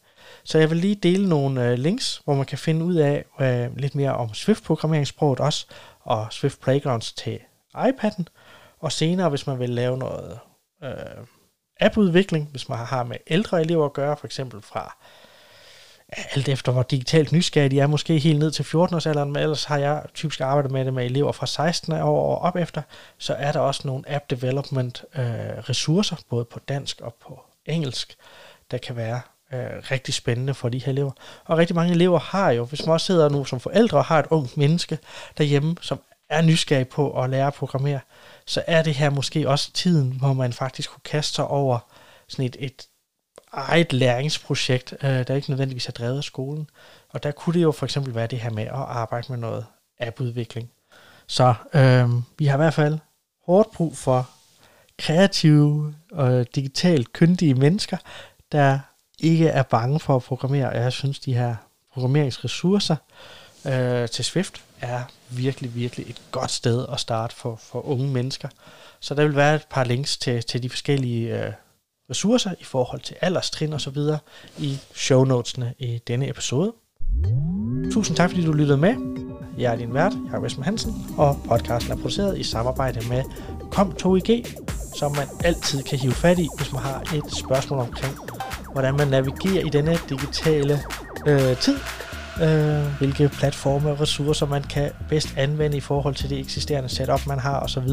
Så 0.44 0.58
jeg 0.58 0.70
vil 0.70 0.78
lige 0.78 0.94
dele 0.94 1.28
nogle 1.28 1.68
øh, 1.68 1.78
links, 1.78 2.20
hvor 2.24 2.34
man 2.34 2.46
kan 2.46 2.58
finde 2.58 2.84
ud 2.84 2.94
af 2.94 3.24
øh, 3.40 3.76
lidt 3.76 3.94
mere 3.94 4.14
om 4.14 4.34
Swift-programmeringssproget 4.34 5.40
også, 5.40 5.66
og 6.00 6.26
Swift 6.30 6.60
Playgrounds 6.60 7.12
til 7.12 7.38
iPad'en. 7.76 8.24
Og 8.80 8.92
senere, 8.92 9.28
hvis 9.28 9.46
man 9.46 9.58
vil 9.58 9.70
lave 9.70 9.98
noget 9.98 10.38
øh, 10.84 10.90
appudvikling, 11.80 12.48
hvis 12.50 12.68
man 12.68 12.78
har 12.78 13.04
med 13.04 13.16
ældre 13.26 13.60
elever 13.60 13.84
at 13.84 13.92
gøre, 13.92 14.16
for 14.16 14.26
eksempel 14.26 14.62
fra 14.62 14.96
alt 16.34 16.48
efter 16.48 16.72
hvor 16.72 16.82
digitalt 16.82 17.32
nysgerrige 17.32 17.70
de 17.70 17.80
er, 17.80 17.86
måske 17.86 18.18
helt 18.18 18.38
ned 18.38 18.50
til 18.50 18.62
14-årsalderen, 18.62 19.24
men 19.24 19.36
ellers 19.36 19.64
har 19.64 19.78
jeg 19.78 20.02
typisk 20.14 20.40
arbejdet 20.40 20.72
med 20.72 20.84
det 20.84 20.94
med 20.94 21.04
elever 21.04 21.32
fra 21.32 21.46
16 21.46 21.92
år 21.92 22.36
og 22.36 22.38
op 22.38 22.56
efter, 22.56 22.82
så 23.18 23.34
er 23.34 23.52
der 23.52 23.60
også 23.60 23.82
nogle 23.84 24.04
app 24.06 24.30
development 24.30 25.04
øh, 25.14 25.24
ressourcer, 25.68 26.16
både 26.30 26.44
på 26.44 26.60
dansk 26.68 27.00
og 27.00 27.14
på 27.14 27.42
engelsk, 27.66 28.16
der 28.70 28.78
kan 28.78 28.96
være 28.96 29.20
øh, 29.52 29.90
rigtig 29.90 30.14
spændende 30.14 30.54
for 30.54 30.68
de 30.68 30.78
her 30.78 30.92
elever. 30.92 31.10
Og 31.44 31.58
rigtig 31.58 31.76
mange 31.76 31.92
elever 31.92 32.18
har 32.18 32.50
jo, 32.50 32.64
hvis 32.64 32.86
man 32.86 32.92
også 32.92 33.06
sidder 33.06 33.28
nu 33.28 33.44
som 33.44 33.60
forældre 33.60 33.98
og 33.98 34.04
har 34.04 34.18
et 34.18 34.26
ungt 34.30 34.56
menneske 34.56 34.98
derhjemme, 35.38 35.76
som 35.80 36.00
er 36.28 36.42
nysgerrig 36.42 36.88
på 36.88 37.22
at 37.22 37.30
lære 37.30 37.46
at 37.46 37.54
programmere, 37.54 38.00
så 38.46 38.62
er 38.66 38.82
det 38.82 38.94
her 38.94 39.10
måske 39.10 39.48
også 39.48 39.72
tiden, 39.72 40.12
hvor 40.12 40.32
man 40.32 40.52
faktisk 40.52 40.90
kunne 40.90 41.00
kaste 41.04 41.34
sig 41.34 41.46
over 41.46 41.78
sådan 42.28 42.44
et, 42.44 42.56
et 42.58 42.86
eget 43.56 43.92
læringsprojekt, 43.92 44.94
øh, 45.02 45.26
der 45.26 45.34
ikke 45.34 45.50
nødvendigvis 45.50 45.88
er 45.88 45.92
drevet 45.92 46.16
af 46.16 46.24
skolen. 46.24 46.70
Og 47.08 47.22
der 47.22 47.30
kunne 47.30 47.54
det 47.54 47.62
jo 47.62 47.72
for 47.72 47.86
eksempel 47.86 48.14
være 48.14 48.26
det 48.26 48.38
her 48.38 48.50
med 48.50 48.62
at 48.62 48.70
arbejde 48.72 49.26
med 49.28 49.38
noget 49.38 49.66
appudvikling. 50.00 50.70
Så 51.26 51.54
øh, 51.74 52.10
vi 52.38 52.46
har 52.46 52.54
i 52.54 52.62
hvert 52.62 52.74
fald 52.74 52.98
hårdt 53.46 53.70
brug 53.70 53.96
for 53.96 54.28
kreative 54.98 55.94
og 56.12 56.46
digitalt 56.54 57.12
kyndige 57.12 57.54
mennesker, 57.54 57.96
der 58.52 58.78
ikke 59.18 59.48
er 59.48 59.62
bange 59.62 60.00
for 60.00 60.16
at 60.16 60.22
programmere. 60.22 60.68
Og 60.68 60.76
jeg 60.76 60.92
synes, 60.92 61.18
de 61.18 61.34
her 61.34 61.56
programmeringsressourcer 61.92 62.96
øh, 63.66 64.08
til 64.08 64.24
Swift 64.24 64.62
er 64.80 65.02
virkelig, 65.30 65.74
virkelig 65.74 66.10
et 66.10 66.22
godt 66.30 66.50
sted 66.50 66.86
at 66.92 67.00
starte 67.00 67.36
for, 67.36 67.56
for 67.56 67.86
unge 67.86 68.08
mennesker. 68.08 68.48
Så 69.00 69.14
der 69.14 69.24
vil 69.24 69.36
være 69.36 69.54
et 69.54 69.66
par 69.70 69.84
links 69.84 70.16
til, 70.16 70.42
til 70.42 70.62
de 70.62 70.70
forskellige 70.70 71.44
øh, 71.44 71.52
ressourcer 72.10 72.50
i 72.60 72.64
forhold 72.64 73.00
til 73.00 73.16
alderstrin 73.20 73.72
og 73.72 73.80
så 73.80 73.90
videre 73.90 74.18
i 74.58 74.78
show 74.94 75.24
notesene 75.24 75.74
i 75.78 76.00
denne 76.08 76.28
episode. 76.28 76.72
Tusind 77.92 78.16
tak, 78.16 78.30
fordi 78.30 78.44
du 78.44 78.52
lyttede 78.52 78.78
med. 78.78 78.94
Jeg 79.58 79.72
er 79.72 79.76
din 79.76 79.94
vært, 79.94 80.12
Jacob 80.26 80.44
Esmer 80.44 80.64
Hansen, 80.64 80.92
og 81.18 81.36
podcasten 81.48 81.92
er 81.92 81.96
produceret 81.96 82.38
i 82.38 82.42
samarbejde 82.42 83.08
med 83.08 83.22
Kom2IG, 83.74 84.56
som 84.98 85.16
man 85.16 85.26
altid 85.44 85.82
kan 85.82 85.98
hive 85.98 86.12
fat 86.12 86.38
i, 86.38 86.48
hvis 86.56 86.72
man 86.72 86.82
har 86.82 87.00
et 87.00 87.36
spørgsmål 87.38 87.80
omkring, 87.80 88.14
hvordan 88.72 88.96
man 88.96 89.08
navigerer 89.08 89.66
i 89.66 89.68
denne 89.68 89.98
digitale 90.08 90.80
øh, 91.26 91.56
tid, 91.56 91.76
øh, 92.42 92.98
hvilke 92.98 93.28
platforme 93.28 93.90
og 93.90 94.00
ressourcer 94.00 94.46
man 94.46 94.62
kan 94.62 94.90
bedst 95.08 95.28
anvende 95.36 95.76
i 95.76 95.80
forhold 95.80 96.14
til 96.14 96.30
det 96.30 96.38
eksisterende 96.38 96.88
setup, 96.88 97.26
man 97.26 97.38
har 97.38 97.60
osv. 97.60 97.88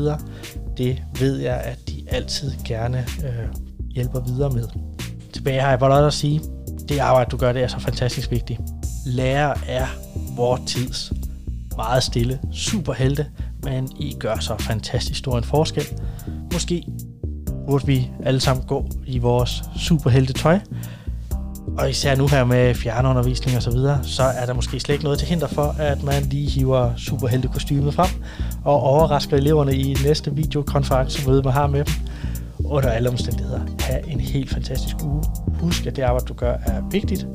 Det 0.78 1.04
ved 1.19 1.38
jeg, 1.38 1.62
at 1.62 1.78
de 1.88 2.06
altid 2.10 2.52
gerne 2.65 3.06
øh, 3.26 3.70
hjælper 3.95 4.19
videre 4.19 4.50
med. 4.50 4.63
Tilbage 5.33 5.62
har 5.62 5.69
jeg 5.69 5.79
bare 5.79 6.08
at 6.08 6.13
sige, 6.13 6.42
det 6.89 7.00
arbejde, 7.00 7.29
du 7.29 7.37
gør, 7.37 7.52
det 7.52 7.63
er 7.63 7.67
så 7.67 7.79
fantastisk 7.79 8.31
vigtigt. 8.31 8.60
Lærer 9.06 9.54
er 9.67 9.87
vores 10.35 10.62
tids 10.65 11.13
meget 11.75 12.04
stille 12.04 12.39
superhelte, 12.52 13.25
men 13.63 13.89
I 14.00 14.15
gør 14.19 14.35
så 14.39 14.56
fantastisk 14.60 15.19
stor 15.19 15.37
en 15.37 15.44
forskel. 15.44 15.83
Måske 16.54 16.83
burde 17.67 17.85
vi 17.85 18.10
alle 18.23 18.39
sammen 18.39 18.65
gå 18.65 18.85
i 19.08 19.17
vores 19.17 19.63
superhelte 19.77 20.33
tøj, 20.33 20.60
og 21.77 21.89
især 21.89 22.15
nu 22.15 22.27
her 22.27 22.44
med 22.44 22.75
fjernundervisning 22.75 23.58
og 23.58 23.63
så 23.63 23.71
videre, 23.71 24.04
så 24.04 24.23
er 24.23 24.46
der 24.46 24.54
måske 24.54 24.79
slet 24.79 24.94
ikke 24.94 25.04
noget 25.04 25.19
til 25.19 25.27
hinder 25.27 25.48
for, 25.48 25.75
at 25.79 26.04
man 26.04 26.23
lige 26.23 26.50
hiver 26.50 26.92
superheltekostymet 26.98 27.94
frem 27.94 28.10
og 28.65 28.81
overrasker 28.81 29.37
eleverne 29.37 29.75
i 29.75 29.96
næste 30.06 30.35
videokonferencemøde, 30.35 31.44
man 31.44 31.54
har 31.54 31.67
med 31.67 31.85
dem 31.85 31.94
under 32.72 32.90
alle 32.90 33.10
omstændigheder 33.10 33.62
have 33.80 34.10
en 34.10 34.19
helt 34.19 34.50
fantastisk 34.50 34.96
uge. 35.04 35.24
Husk, 35.48 35.86
at 35.86 35.96
det 35.96 36.02
arbejde, 36.02 36.26
du 36.26 36.34
gør, 36.34 36.54
er 36.54 36.82
vigtigt. 36.92 37.28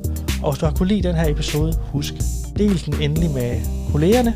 Og 0.42 0.52
hvis 0.52 0.60
du 0.60 0.66
har 0.66 0.72
kunne 0.72 0.88
lide 0.88 1.02
den 1.02 1.14
her 1.14 1.30
episode, 1.30 1.74
husk, 1.82 2.14
del 2.58 2.84
den 2.84 2.94
endelig 3.02 3.30
med 3.30 3.60
kollegerne, 3.92 4.34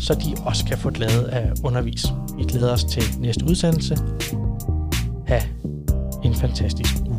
så 0.00 0.14
de 0.14 0.34
også 0.44 0.64
kan 0.64 0.78
få 0.78 0.90
glæde 0.90 1.30
af 1.30 1.52
undervis. 1.64 2.06
Vi 2.38 2.44
glæder 2.44 2.72
os 2.72 2.84
til 2.84 3.02
næste 3.18 3.44
udsendelse. 3.44 3.98
Ha' 5.26 5.40
en 6.24 6.34
fantastisk 6.34 6.94
uge. 7.06 7.09